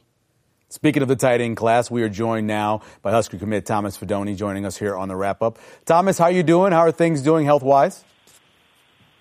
Speaking 0.67 1.01
of 1.01 1.07
the 1.07 1.15
tight 1.15 1.39
end 1.39 1.55
class, 1.55 1.89
we 1.89 2.03
are 2.03 2.09
joined 2.09 2.45
now 2.45 2.81
by 3.01 3.11
Husker 3.11 3.37
commit 3.37 3.65
Thomas 3.65 3.97
Fidone 3.97 4.35
joining 4.35 4.65
us 4.65 4.77
here 4.77 4.97
on 4.97 5.07
the 5.07 5.15
wrap 5.15 5.41
up. 5.41 5.59
Thomas, 5.85 6.17
how 6.17 6.25
are 6.25 6.31
you 6.31 6.43
doing? 6.43 6.73
How 6.73 6.79
are 6.79 6.91
things 6.91 7.21
doing 7.21 7.45
health 7.45 7.63
wise? 7.63 8.03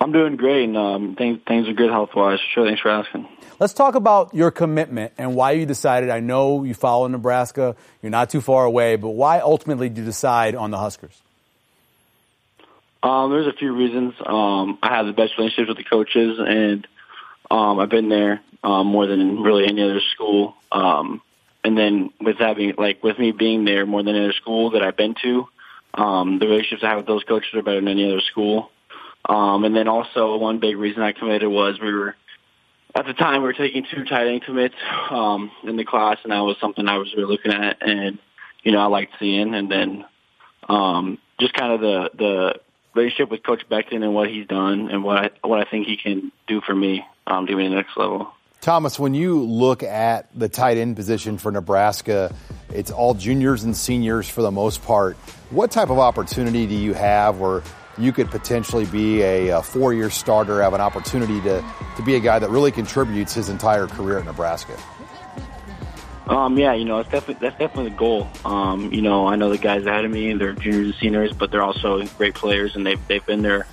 I'm 0.01 0.11
doing 0.11 0.37
great, 0.37 0.63
and 0.63 0.77
um, 0.77 1.15
things 1.15 1.39
things 1.47 1.67
are 1.67 1.73
good 1.73 1.89
health 1.89 2.11
wise. 2.15 2.39
Sure, 2.53 2.65
thanks 2.65 2.81
for 2.81 2.89
asking. 2.89 3.27
Let's 3.59 3.73
talk 3.73 3.95
about 3.95 4.33
your 4.33 4.51
commitment 4.51 5.11
and 5.17 5.35
why 5.35 5.51
you 5.51 5.65
decided. 5.65 6.09
I 6.09 6.21
know 6.21 6.63
you 6.63 6.73
follow 6.73 7.07
Nebraska; 7.07 7.75
you're 8.01 8.09
not 8.09 8.29
too 8.29 8.39
far 8.39 8.63
away, 8.63 8.95
but 8.95 9.09
why 9.09 9.39
ultimately 9.39 9.89
did 9.89 9.99
you 9.99 10.05
decide 10.05 10.55
on 10.55 10.71
the 10.71 10.77
Huskers? 10.77 11.21
Um, 13.03 13.31
there's 13.31 13.47
a 13.47 13.53
few 13.53 13.75
reasons. 13.75 14.13
Um, 14.25 14.77
I 14.81 14.95
have 14.95 15.05
the 15.05 15.13
best 15.13 15.37
relationships 15.37 15.67
with 15.69 15.77
the 15.77 15.83
coaches, 15.83 16.39
and 16.39 16.87
um, 17.51 17.79
I've 17.79 17.89
been 17.89 18.09
there 18.09 18.41
um, 18.63 18.87
more 18.87 19.07
than 19.07 19.41
really 19.41 19.65
any 19.65 19.83
other 19.83 20.01
school. 20.13 20.55
Um, 20.71 21.21
and 21.63 21.77
then 21.77 22.11
with 22.21 22.37
having 22.37 22.73
like 22.77 23.03
with 23.03 23.19
me 23.19 23.31
being 23.31 23.65
there 23.65 23.85
more 23.85 24.03
than 24.03 24.15
any 24.15 24.25
other 24.25 24.33
school 24.33 24.71
that 24.71 24.81
I've 24.81 24.97
been 24.97 25.15
to, 25.21 25.47
um, 25.93 26.39
the 26.39 26.47
relationships 26.47 26.83
I 26.83 26.89
have 26.89 26.97
with 26.97 27.07
those 27.07 27.23
coaches 27.23 27.53
are 27.53 27.61
better 27.61 27.79
than 27.79 27.89
any 27.89 28.09
other 28.09 28.21
school. 28.21 28.69
Um, 29.29 29.63
and 29.63 29.75
then 29.75 29.87
also 29.87 30.37
one 30.37 30.59
big 30.59 30.75
reason 30.75 31.03
I 31.03 31.11
committed 31.11 31.47
was 31.47 31.79
we 31.79 31.93
were 31.93 32.15
at 32.95 33.05
the 33.05 33.13
time 33.13 33.41
we 33.41 33.47
were 33.47 33.53
taking 33.53 33.85
two 33.93 34.03
tight 34.03 34.27
end 34.27 34.43
commits 34.43 34.73
um, 35.11 35.51
in 35.63 35.77
the 35.77 35.85
class, 35.85 36.17
and 36.23 36.31
that 36.31 36.39
was 36.39 36.57
something 36.59 36.87
I 36.87 36.97
was 36.97 37.13
really 37.15 37.31
looking 37.31 37.53
at, 37.53 37.77
and 37.81 38.17
you 38.63 38.71
know 38.71 38.79
I 38.79 38.87
liked 38.87 39.13
seeing, 39.19 39.53
and 39.53 39.71
then 39.71 40.05
um, 40.67 41.19
just 41.39 41.53
kind 41.53 41.73
of 41.73 41.81
the 41.81 42.09
the 42.17 42.59
relationship 42.95 43.29
with 43.29 43.43
Coach 43.43 43.61
Beckton 43.69 44.03
and 44.03 44.15
what 44.15 44.29
he's 44.29 44.47
done 44.47 44.89
and 44.89 45.03
what 45.03 45.17
I 45.17 45.47
what 45.47 45.59
I 45.59 45.69
think 45.69 45.85
he 45.85 45.95
can 45.95 46.31
do 46.47 46.59
for 46.61 46.73
me 46.73 47.05
um, 47.27 47.45
to 47.45 47.55
be 47.55 47.63
the 47.63 47.75
next 47.75 47.95
level. 47.97 48.33
Thomas, 48.61 48.99
when 48.99 49.13
you 49.13 49.41
look 49.43 49.83
at 49.83 50.27
the 50.37 50.49
tight 50.49 50.77
end 50.77 50.95
position 50.95 51.37
for 51.37 51.51
Nebraska, 51.51 52.35
it's 52.73 52.91
all 52.91 53.13
juniors 53.13 53.63
and 53.63 53.77
seniors 53.77 54.27
for 54.27 54.41
the 54.41 54.51
most 54.51 54.83
part. 54.83 55.15
What 55.51 55.71
type 55.71 55.89
of 55.89 55.99
opportunity 55.99 56.65
do 56.67 56.75
you 56.75 56.93
have 56.93 57.39
where 57.39 57.63
you 57.99 58.11
could 58.11 58.31
potentially 58.31 58.85
be 58.85 59.21
a, 59.21 59.49
a 59.49 59.61
four 59.61 59.93
year 59.93 60.09
starter, 60.09 60.61
have 60.61 60.73
an 60.73 60.81
opportunity 60.81 61.41
to, 61.41 61.63
to 61.97 62.03
be 62.03 62.15
a 62.15 62.19
guy 62.19 62.39
that 62.39 62.49
really 62.49 62.71
contributes 62.71 63.33
his 63.33 63.49
entire 63.49 63.87
career 63.87 64.19
at 64.19 64.25
Nebraska? 64.25 64.77
Um, 66.27 66.59
yeah, 66.59 66.73
you 66.73 66.85
know, 66.85 66.97
that's 66.97 67.09
definitely 67.09 67.47
that's 67.47 67.59
definitely 67.59 67.89
the 67.89 67.97
goal. 67.97 68.29
Um, 68.45 68.93
you 68.93 69.01
know, 69.01 69.25
I 69.25 69.35
know 69.35 69.49
the 69.49 69.57
guys 69.57 69.85
ahead 69.87 70.05
of 70.05 70.11
me; 70.11 70.31
they're 70.33 70.53
juniors 70.53 70.85
and 70.85 70.95
seniors, 70.95 71.33
but 71.33 71.49
they're 71.49 71.63
also 71.63 72.03
great 72.19 72.35
players, 72.35 72.75
and 72.75 72.85
they've 72.85 72.99
they've 73.07 73.25
been 73.25 73.41
there, 73.41 73.65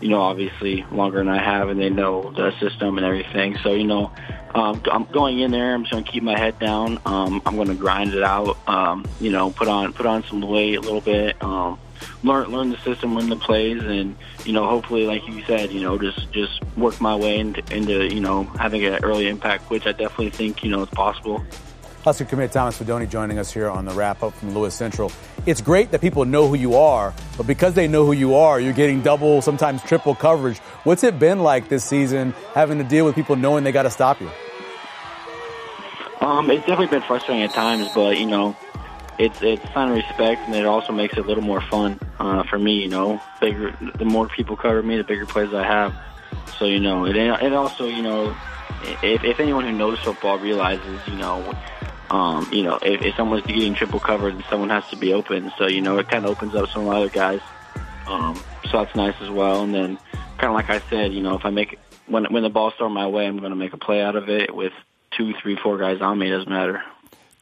you 0.00 0.10
know, 0.10 0.20
obviously 0.20 0.86
longer 0.92 1.18
than 1.18 1.28
I 1.28 1.42
have, 1.42 1.70
and 1.70 1.80
they 1.80 1.90
know 1.90 2.30
the 2.30 2.52
system 2.60 2.98
and 2.98 3.04
everything. 3.04 3.58
So, 3.64 3.72
you 3.72 3.82
know, 3.82 4.12
um, 4.54 4.80
I'm 4.92 5.06
going 5.06 5.40
in 5.40 5.50
there. 5.50 5.74
I'm 5.74 5.82
just 5.82 5.92
going 5.92 6.04
to 6.04 6.10
keep 6.10 6.22
my 6.22 6.38
head 6.38 6.56
down. 6.60 7.00
Um, 7.04 7.42
I'm 7.44 7.56
going 7.56 7.68
to 7.68 7.74
grind 7.74 8.14
it 8.14 8.22
out. 8.22 8.56
Um, 8.68 9.04
you 9.20 9.32
know, 9.32 9.50
put 9.50 9.66
on 9.66 9.92
put 9.92 10.06
on 10.06 10.22
some 10.22 10.40
weight 10.40 10.76
a 10.76 10.80
little 10.80 11.00
bit. 11.00 11.42
Um, 11.42 11.80
learn 12.22 12.48
learn 12.50 12.70
the 12.70 12.78
system, 12.78 13.14
learn 13.14 13.28
the 13.28 13.36
plays, 13.36 13.82
and 13.82 14.16
you 14.44 14.52
know, 14.52 14.66
hopefully, 14.66 15.06
like 15.06 15.26
you 15.28 15.42
said, 15.44 15.72
you 15.72 15.80
know, 15.80 15.98
just 15.98 16.30
just 16.32 16.62
work 16.76 17.00
my 17.00 17.14
way 17.16 17.38
into, 17.38 17.62
into 17.74 18.12
you 18.12 18.20
know 18.20 18.44
having 18.44 18.84
an 18.84 19.04
early 19.04 19.28
impact, 19.28 19.70
which 19.70 19.86
I 19.86 19.92
definitely 19.92 20.30
think 20.30 20.62
you 20.62 20.70
know 20.70 20.82
is 20.82 20.90
possible. 20.90 21.44
Husker 22.04 22.26
commit 22.26 22.52
Thomas 22.52 22.78
Fidone 22.78 23.08
joining 23.08 23.38
us 23.38 23.50
here 23.50 23.70
on 23.70 23.86
the 23.86 23.92
wrap 23.94 24.22
up 24.22 24.34
from 24.34 24.54
Lewis 24.54 24.74
Central. 24.74 25.10
It's 25.46 25.62
great 25.62 25.90
that 25.92 26.02
people 26.02 26.26
know 26.26 26.48
who 26.48 26.54
you 26.54 26.74
are, 26.74 27.14
but 27.38 27.46
because 27.46 27.72
they 27.72 27.88
know 27.88 28.04
who 28.04 28.12
you 28.12 28.34
are, 28.34 28.60
you're 28.60 28.74
getting 28.74 29.00
double, 29.00 29.40
sometimes 29.40 29.82
triple 29.82 30.14
coverage. 30.14 30.58
What's 30.84 31.02
it 31.02 31.18
been 31.18 31.38
like 31.38 31.70
this 31.70 31.82
season 31.82 32.34
having 32.52 32.76
to 32.76 32.84
deal 32.84 33.06
with 33.06 33.14
people 33.14 33.36
knowing 33.36 33.64
they 33.64 33.72
got 33.72 33.84
to 33.84 33.90
stop 33.90 34.20
you? 34.20 34.30
Um, 36.20 36.50
it's 36.50 36.66
definitely 36.66 36.88
been 36.88 37.02
frustrating 37.02 37.42
at 37.42 37.52
times, 37.52 37.88
but 37.94 38.18
you 38.18 38.26
know, 38.26 38.54
it's 39.18 39.42
it's 39.42 39.62
sign 39.72 39.90
of 39.90 39.96
respect, 39.96 40.42
and 40.46 40.54
it 40.54 40.66
also 40.66 40.92
makes 40.92 41.14
it 41.14 41.20
a 41.20 41.28
little 41.28 41.44
more 41.44 41.60
fun 41.60 41.98
uh, 42.18 42.42
for 42.44 42.58
me. 42.58 42.82
You 42.82 42.88
know, 42.88 43.20
bigger 43.40 43.76
the 43.96 44.04
more 44.04 44.28
people 44.28 44.56
cover 44.56 44.82
me, 44.82 44.96
the 44.96 45.04
bigger 45.04 45.26
plays 45.26 45.52
I 45.52 45.64
have. 45.64 45.94
So 46.58 46.66
you 46.66 46.80
know, 46.80 47.06
it 47.06 47.16
it 47.16 47.52
also 47.52 47.86
you 47.86 48.02
know, 48.02 48.36
if 49.02 49.24
if 49.24 49.40
anyone 49.40 49.64
who 49.64 49.72
knows 49.72 49.98
football 50.00 50.38
realizes, 50.38 51.00
you 51.06 51.16
know 51.16 51.54
um, 52.10 52.48
you 52.52 52.62
know, 52.62 52.78
if, 52.82 53.02
if 53.02 53.16
someone's 53.16 53.44
getting 53.44 53.74
triple 53.74 53.98
covered, 53.98 54.34
then 54.34 54.44
someone 54.48 54.70
has 54.70 54.86
to 54.90 54.96
be 54.96 55.12
open. 55.12 55.52
So, 55.58 55.66
you 55.66 55.80
know, 55.80 55.98
it 55.98 56.08
kind 56.08 56.24
of 56.24 56.30
opens 56.30 56.54
up 56.54 56.68
some 56.68 56.88
other 56.88 57.08
guys. 57.08 57.40
Um, 58.06 58.40
so 58.70 58.84
that's 58.84 58.94
nice 58.94 59.14
as 59.20 59.30
well. 59.30 59.62
And 59.62 59.74
then, 59.74 59.98
kind 60.38 60.50
of 60.50 60.52
like 60.52 60.70
I 60.70 60.80
said, 60.90 61.12
you 61.12 61.22
know, 61.22 61.34
if 61.34 61.44
I 61.44 61.50
make 61.50 61.78
when 62.06 62.24
when 62.26 62.42
the 62.42 62.50
ball's 62.50 62.74
thrown 62.74 62.92
my 62.92 63.06
way, 63.06 63.26
I'm 63.26 63.38
going 63.38 63.50
to 63.50 63.56
make 63.56 63.72
a 63.72 63.78
play 63.78 64.02
out 64.02 64.14
of 64.14 64.28
it 64.28 64.54
with 64.54 64.72
two, 65.10 65.32
three, 65.42 65.56
four 65.56 65.78
guys 65.78 66.00
on 66.00 66.18
me. 66.18 66.30
Doesn't 66.30 66.48
matter. 66.48 66.82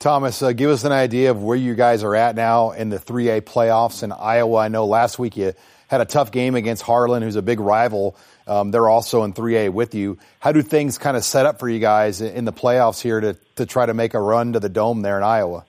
Thomas, 0.02 0.42
uh, 0.42 0.50
give 0.50 0.68
us 0.68 0.82
an 0.82 0.90
idea 0.90 1.30
of 1.30 1.44
where 1.44 1.56
you 1.56 1.76
guys 1.76 2.02
are 2.02 2.16
at 2.16 2.34
now 2.34 2.72
in 2.72 2.88
the 2.88 2.98
3A 2.98 3.42
playoffs 3.42 4.02
in 4.02 4.10
Iowa. 4.10 4.58
I 4.58 4.66
know 4.66 4.84
last 4.84 5.16
week 5.16 5.36
you 5.36 5.52
had 5.86 6.00
a 6.00 6.04
tough 6.04 6.32
game 6.32 6.56
against 6.56 6.82
Harlan, 6.82 7.22
who's 7.22 7.36
a 7.36 7.42
big 7.42 7.60
rival. 7.60 8.16
Um, 8.48 8.72
they're 8.72 8.88
also 8.88 9.22
in 9.22 9.32
3A 9.32 9.72
with 9.72 9.94
you. 9.94 10.18
How 10.40 10.50
do 10.50 10.60
things 10.60 10.98
kind 10.98 11.16
of 11.16 11.22
set 11.22 11.46
up 11.46 11.60
for 11.60 11.68
you 11.68 11.78
guys 11.78 12.20
in 12.20 12.44
the 12.44 12.52
playoffs 12.52 13.00
here 13.00 13.20
to, 13.20 13.34
to 13.54 13.64
try 13.64 13.86
to 13.86 13.94
make 13.94 14.14
a 14.14 14.20
run 14.20 14.54
to 14.54 14.60
the 14.60 14.68
dome 14.68 15.02
there 15.02 15.18
in 15.18 15.22
Iowa? 15.22 15.64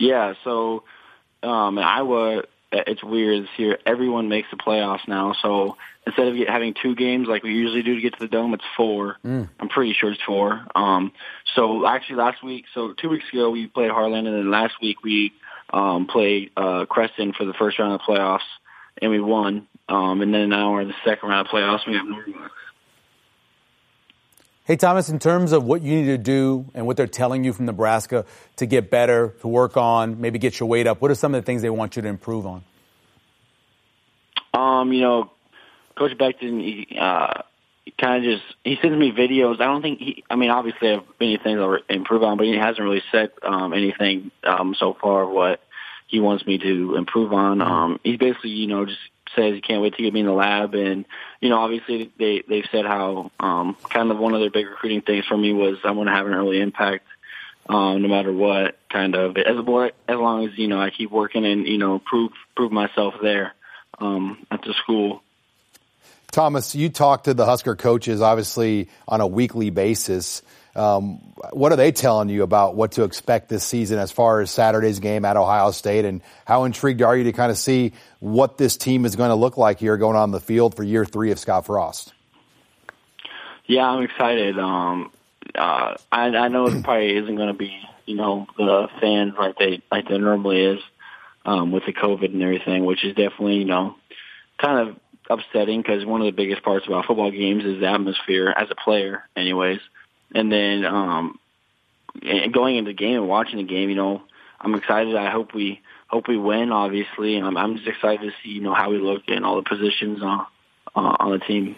Yeah, 0.00 0.34
so 0.42 0.82
um, 1.44 1.78
in 1.78 1.84
Iowa, 1.84 2.42
it's 2.72 3.04
weird. 3.04 3.44
It's 3.44 3.52
here, 3.56 3.78
everyone 3.86 4.30
makes 4.30 4.48
the 4.50 4.56
playoffs 4.56 5.06
now. 5.06 5.36
So 5.40 5.76
instead 6.06 6.28
of 6.28 6.36
having 6.48 6.74
two 6.80 6.94
games 6.94 7.28
like 7.28 7.42
we 7.42 7.52
usually 7.52 7.82
do 7.82 7.94
to 7.94 8.00
get 8.00 8.14
to 8.14 8.20
the 8.20 8.28
dome, 8.28 8.54
it's 8.54 8.64
four. 8.76 9.16
Mm. 9.24 9.48
I'm 9.60 9.68
pretty 9.68 9.94
sure 9.94 10.10
it's 10.10 10.22
four. 10.22 10.60
Um, 10.74 11.12
so 11.54 11.86
actually, 11.86 12.16
last 12.16 12.42
week, 12.42 12.64
so 12.74 12.92
two 12.92 13.08
weeks 13.08 13.24
ago, 13.32 13.50
we 13.50 13.66
played 13.66 13.90
Harlan, 13.90 14.26
and 14.26 14.36
then 14.36 14.50
last 14.50 14.74
week 14.82 15.02
we 15.02 15.32
um, 15.72 16.06
played 16.06 16.50
uh, 16.56 16.86
Creston 16.86 17.32
for 17.32 17.44
the 17.44 17.54
first 17.54 17.78
round 17.78 17.94
of 17.94 18.00
the 18.00 18.12
playoffs, 18.12 18.40
and 19.00 19.10
we 19.10 19.20
won. 19.20 19.66
Um, 19.88 20.22
and 20.22 20.32
then 20.32 20.48
now 20.48 20.72
we're 20.72 20.82
in 20.82 20.88
the 20.88 20.94
second 21.04 21.28
round 21.28 21.46
of 21.46 21.52
playoffs. 21.52 21.86
We 21.86 21.94
have 21.94 22.06
Norwalk. 22.06 22.52
Hey, 24.64 24.76
Thomas, 24.76 25.08
in 25.08 25.18
terms 25.18 25.50
of 25.50 25.64
what 25.64 25.82
you 25.82 25.96
need 25.96 26.06
to 26.06 26.18
do 26.18 26.66
and 26.72 26.86
what 26.86 26.96
they're 26.96 27.08
telling 27.08 27.42
you 27.42 27.52
from 27.52 27.66
Nebraska 27.66 28.24
to 28.56 28.66
get 28.66 28.90
better, 28.90 29.34
to 29.40 29.48
work 29.48 29.76
on, 29.76 30.20
maybe 30.20 30.38
get 30.38 30.60
your 30.60 30.68
weight 30.68 30.86
up, 30.86 31.02
what 31.02 31.10
are 31.10 31.16
some 31.16 31.34
of 31.34 31.42
the 31.42 31.44
things 31.44 31.62
they 31.62 31.70
want 31.70 31.96
you 31.96 32.02
to 32.02 32.08
improve 32.08 32.46
on? 32.46 32.62
Um, 34.54 34.92
you 34.92 35.00
know, 35.00 35.32
Coach 35.96 36.16
Beckton, 36.18 36.60
he, 36.60 36.98
uh, 36.98 37.42
kind 38.00 38.24
of 38.24 38.38
just, 38.38 38.44
he 38.64 38.78
sends 38.80 38.96
me 38.98 39.12
videos. 39.12 39.60
I 39.60 39.66
don't 39.66 39.82
think 39.82 39.98
he, 39.98 40.24
I 40.30 40.36
mean, 40.36 40.50
obviously 40.50 40.88
I 40.88 40.92
have 40.92 41.04
many 41.18 41.36
things 41.36 41.58
to 41.58 41.78
improve 41.88 42.22
on, 42.22 42.36
but 42.36 42.46
he 42.46 42.56
hasn't 42.56 42.80
really 42.84 43.02
said, 43.10 43.32
um, 43.42 43.72
anything, 43.72 44.30
um, 44.44 44.74
so 44.78 44.96
far 45.00 45.26
what 45.26 45.60
he 46.06 46.20
wants 46.20 46.46
me 46.46 46.58
to 46.58 46.96
improve 46.96 47.32
on. 47.32 47.60
Um, 47.60 48.00
he's 48.04 48.18
basically, 48.18 48.50
you 48.50 48.66
know, 48.66 48.86
just 48.86 48.98
says 49.34 49.54
he 49.54 49.60
can't 49.60 49.82
wait 49.82 49.94
to 49.96 50.02
get 50.02 50.12
me 50.12 50.20
in 50.20 50.26
the 50.26 50.32
lab. 50.32 50.74
And, 50.74 51.04
you 51.40 51.48
know, 51.48 51.58
obviously 51.58 52.12
they, 52.18 52.42
they've 52.46 52.68
said 52.70 52.84
how, 52.84 53.30
um, 53.40 53.76
kind 53.88 54.10
of 54.10 54.18
one 54.18 54.34
of 54.34 54.40
their 54.40 54.50
big 54.50 54.66
recruiting 54.66 55.00
things 55.00 55.26
for 55.26 55.36
me 55.36 55.52
was 55.52 55.78
I 55.84 55.90
want 55.92 56.08
to 56.08 56.14
have 56.14 56.26
an 56.26 56.34
early 56.34 56.60
impact, 56.60 57.06
um, 57.68 58.02
no 58.02 58.08
matter 58.08 58.32
what 58.32 58.76
kind 58.90 59.14
of, 59.14 59.36
as, 59.38 59.56
as 59.56 60.16
long 60.16 60.46
as, 60.46 60.58
you 60.58 60.68
know, 60.68 60.80
I 60.80 60.90
keep 60.90 61.10
working 61.10 61.46
and, 61.46 61.66
you 61.66 61.78
know, 61.78 61.98
prove, 61.98 62.32
prove 62.54 62.72
myself 62.72 63.14
there, 63.22 63.54
um, 63.98 64.46
at 64.50 64.62
the 64.62 64.74
school. 64.74 65.22
Thomas, 66.32 66.74
you 66.74 66.88
talk 66.88 67.24
to 67.24 67.34
the 67.34 67.44
Husker 67.44 67.76
coaches 67.76 68.22
obviously 68.22 68.88
on 69.06 69.20
a 69.20 69.26
weekly 69.26 69.68
basis. 69.68 70.42
Um, 70.74 71.18
what 71.52 71.70
are 71.72 71.76
they 71.76 71.92
telling 71.92 72.30
you 72.30 72.42
about 72.42 72.74
what 72.74 72.92
to 72.92 73.04
expect 73.04 73.50
this 73.50 73.62
season 73.62 73.98
as 73.98 74.10
far 74.10 74.40
as 74.40 74.50
Saturday's 74.50 74.98
game 74.98 75.26
at 75.26 75.36
Ohio 75.36 75.70
State? 75.72 76.06
And 76.06 76.22
how 76.46 76.64
intrigued 76.64 77.02
are 77.02 77.14
you 77.14 77.24
to 77.24 77.32
kind 77.32 77.50
of 77.50 77.58
see 77.58 77.92
what 78.20 78.56
this 78.56 78.78
team 78.78 79.04
is 79.04 79.14
going 79.14 79.28
to 79.28 79.34
look 79.34 79.58
like 79.58 79.78
here 79.78 79.98
going 79.98 80.16
on 80.16 80.30
the 80.30 80.40
field 80.40 80.74
for 80.74 80.82
year 80.82 81.04
three 81.04 81.32
of 81.32 81.38
Scott 81.38 81.66
Frost? 81.66 82.14
Yeah, 83.66 83.84
I'm 83.84 84.02
excited. 84.02 84.58
Um, 84.58 85.12
uh, 85.54 85.96
I, 86.10 86.28
I 86.28 86.48
know 86.48 86.66
it 86.66 86.82
probably 86.84 87.14
isn't 87.14 87.36
going 87.36 87.48
to 87.48 87.54
be, 87.54 87.76
you 88.06 88.16
know, 88.16 88.46
the 88.56 88.88
fans 89.02 89.34
like 89.38 89.58
they 89.58 89.82
like 89.90 90.08
there 90.08 90.18
normally 90.18 90.62
is 90.62 90.80
um, 91.44 91.72
with 91.72 91.84
the 91.84 91.92
COVID 91.92 92.32
and 92.32 92.42
everything, 92.42 92.86
which 92.86 93.04
is 93.04 93.14
definitely, 93.14 93.56
you 93.56 93.66
know, 93.66 93.96
kind 94.58 94.88
of 94.88 95.01
upsetting 95.30 95.80
because 95.82 96.04
one 96.04 96.20
of 96.20 96.26
the 96.26 96.32
biggest 96.32 96.62
parts 96.62 96.86
about 96.86 97.06
football 97.06 97.30
games 97.30 97.64
is 97.64 97.80
the 97.80 97.88
atmosphere 97.88 98.52
as 98.56 98.68
a 98.70 98.74
player, 98.74 99.24
anyways. 99.36 99.80
And 100.34 100.50
then 100.50 100.84
um, 100.84 101.38
going 102.52 102.76
into 102.76 102.90
the 102.90 102.96
game 102.96 103.16
and 103.16 103.28
watching 103.28 103.58
the 103.58 103.64
game, 103.64 103.90
you 103.90 103.96
know, 103.96 104.22
I'm 104.60 104.74
excited. 104.74 105.14
I 105.16 105.30
hope 105.30 105.54
we 105.54 105.80
hope 106.06 106.28
we 106.28 106.36
win. 106.36 106.72
Obviously, 106.72 107.36
I'm, 107.38 107.56
I'm 107.56 107.76
just 107.76 107.88
excited 107.88 108.20
to 108.22 108.32
see 108.42 108.50
you 108.50 108.60
know 108.60 108.74
how 108.74 108.90
we 108.90 108.98
look 108.98 109.22
in 109.28 109.44
all 109.44 109.56
the 109.56 109.68
positions 109.68 110.22
on 110.22 110.46
uh, 110.94 111.16
on 111.18 111.32
the 111.32 111.38
team. 111.38 111.76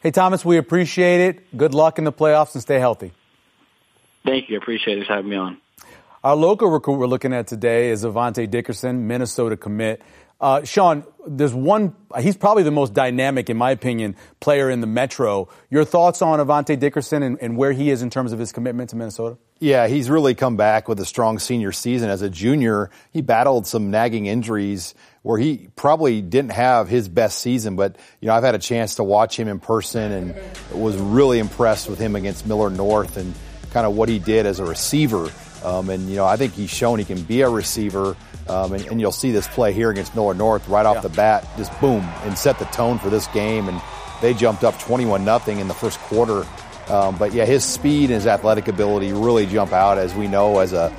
Hey 0.00 0.10
Thomas, 0.10 0.44
we 0.44 0.58
appreciate 0.58 1.20
it. 1.20 1.56
Good 1.56 1.74
luck 1.74 1.98
in 1.98 2.04
the 2.04 2.12
playoffs 2.12 2.54
and 2.54 2.62
stay 2.62 2.78
healthy. 2.78 3.12
Thank 4.24 4.48
you. 4.48 4.58
Appreciate 4.58 4.98
it 4.98 5.06
for 5.06 5.14
having 5.14 5.30
me 5.30 5.36
on. 5.36 5.58
Our 6.22 6.36
local 6.36 6.70
recruit 6.70 6.96
we're 6.96 7.06
looking 7.06 7.34
at 7.34 7.46
today 7.46 7.90
is 7.90 8.04
Avante 8.04 8.50
Dickerson, 8.50 9.06
Minnesota 9.06 9.56
commit. 9.56 10.00
Uh, 10.44 10.62
Sean, 10.62 11.04
there's 11.26 11.54
one, 11.54 11.96
he's 12.20 12.36
probably 12.36 12.64
the 12.64 12.70
most 12.70 12.92
dynamic, 12.92 13.48
in 13.48 13.56
my 13.56 13.70
opinion, 13.70 14.14
player 14.40 14.68
in 14.68 14.82
the 14.82 14.86
Metro. 14.86 15.48
Your 15.70 15.86
thoughts 15.86 16.20
on 16.20 16.38
Avante 16.38 16.78
Dickerson 16.78 17.22
and, 17.22 17.38
and 17.40 17.56
where 17.56 17.72
he 17.72 17.88
is 17.88 18.02
in 18.02 18.10
terms 18.10 18.30
of 18.30 18.38
his 18.38 18.52
commitment 18.52 18.90
to 18.90 18.96
Minnesota? 18.96 19.38
Yeah, 19.58 19.86
he's 19.86 20.10
really 20.10 20.34
come 20.34 20.58
back 20.58 20.86
with 20.86 21.00
a 21.00 21.06
strong 21.06 21.38
senior 21.38 21.72
season. 21.72 22.10
As 22.10 22.20
a 22.20 22.28
junior, 22.28 22.90
he 23.10 23.22
battled 23.22 23.66
some 23.66 23.90
nagging 23.90 24.26
injuries 24.26 24.94
where 25.22 25.38
he 25.38 25.68
probably 25.76 26.20
didn't 26.20 26.52
have 26.52 26.88
his 26.88 27.08
best 27.08 27.38
season, 27.38 27.74
but 27.74 27.96
you 28.20 28.28
know, 28.28 28.34
I've 28.34 28.44
had 28.44 28.54
a 28.54 28.58
chance 28.58 28.96
to 28.96 29.02
watch 29.02 29.38
him 29.38 29.48
in 29.48 29.60
person 29.60 30.12
and 30.12 30.34
was 30.78 30.98
really 30.98 31.38
impressed 31.38 31.88
with 31.88 31.98
him 31.98 32.16
against 32.16 32.46
Millard 32.46 32.76
North 32.76 33.16
and 33.16 33.32
kind 33.70 33.86
of 33.86 33.96
what 33.96 34.10
he 34.10 34.18
did 34.18 34.44
as 34.44 34.60
a 34.60 34.66
receiver. 34.66 35.30
Um, 35.64 35.88
and 35.88 36.10
you 36.10 36.16
know, 36.16 36.26
I 36.26 36.36
think 36.36 36.52
he's 36.52 36.68
shown 36.68 36.98
he 36.98 37.06
can 37.06 37.22
be 37.22 37.40
a 37.40 37.48
receiver. 37.48 38.14
Um, 38.48 38.74
and, 38.74 38.86
and, 38.86 39.00
you'll 39.00 39.12
see 39.12 39.30
this 39.30 39.48
play 39.48 39.72
here 39.72 39.90
against 39.90 40.14
Millard 40.14 40.36
North 40.36 40.68
right 40.68 40.84
off 40.84 40.96
yeah. 40.96 41.00
the 41.02 41.08
bat, 41.08 41.48
just 41.56 41.80
boom, 41.80 42.02
and 42.24 42.36
set 42.36 42.58
the 42.58 42.66
tone 42.66 42.98
for 42.98 43.08
this 43.08 43.26
game. 43.28 43.68
And 43.68 43.80
they 44.20 44.34
jumped 44.34 44.64
up 44.64 44.78
21 44.78 45.24
nothing 45.24 45.60
in 45.60 45.68
the 45.68 45.74
first 45.74 45.98
quarter. 46.00 46.46
Um, 46.88 47.16
but 47.16 47.32
yeah, 47.32 47.46
his 47.46 47.64
speed 47.64 48.04
and 48.04 48.14
his 48.14 48.26
athletic 48.26 48.68
ability 48.68 49.12
really 49.12 49.46
jump 49.46 49.72
out, 49.72 49.96
as 49.96 50.14
we 50.14 50.28
know, 50.28 50.58
as 50.58 50.74
a 50.74 50.90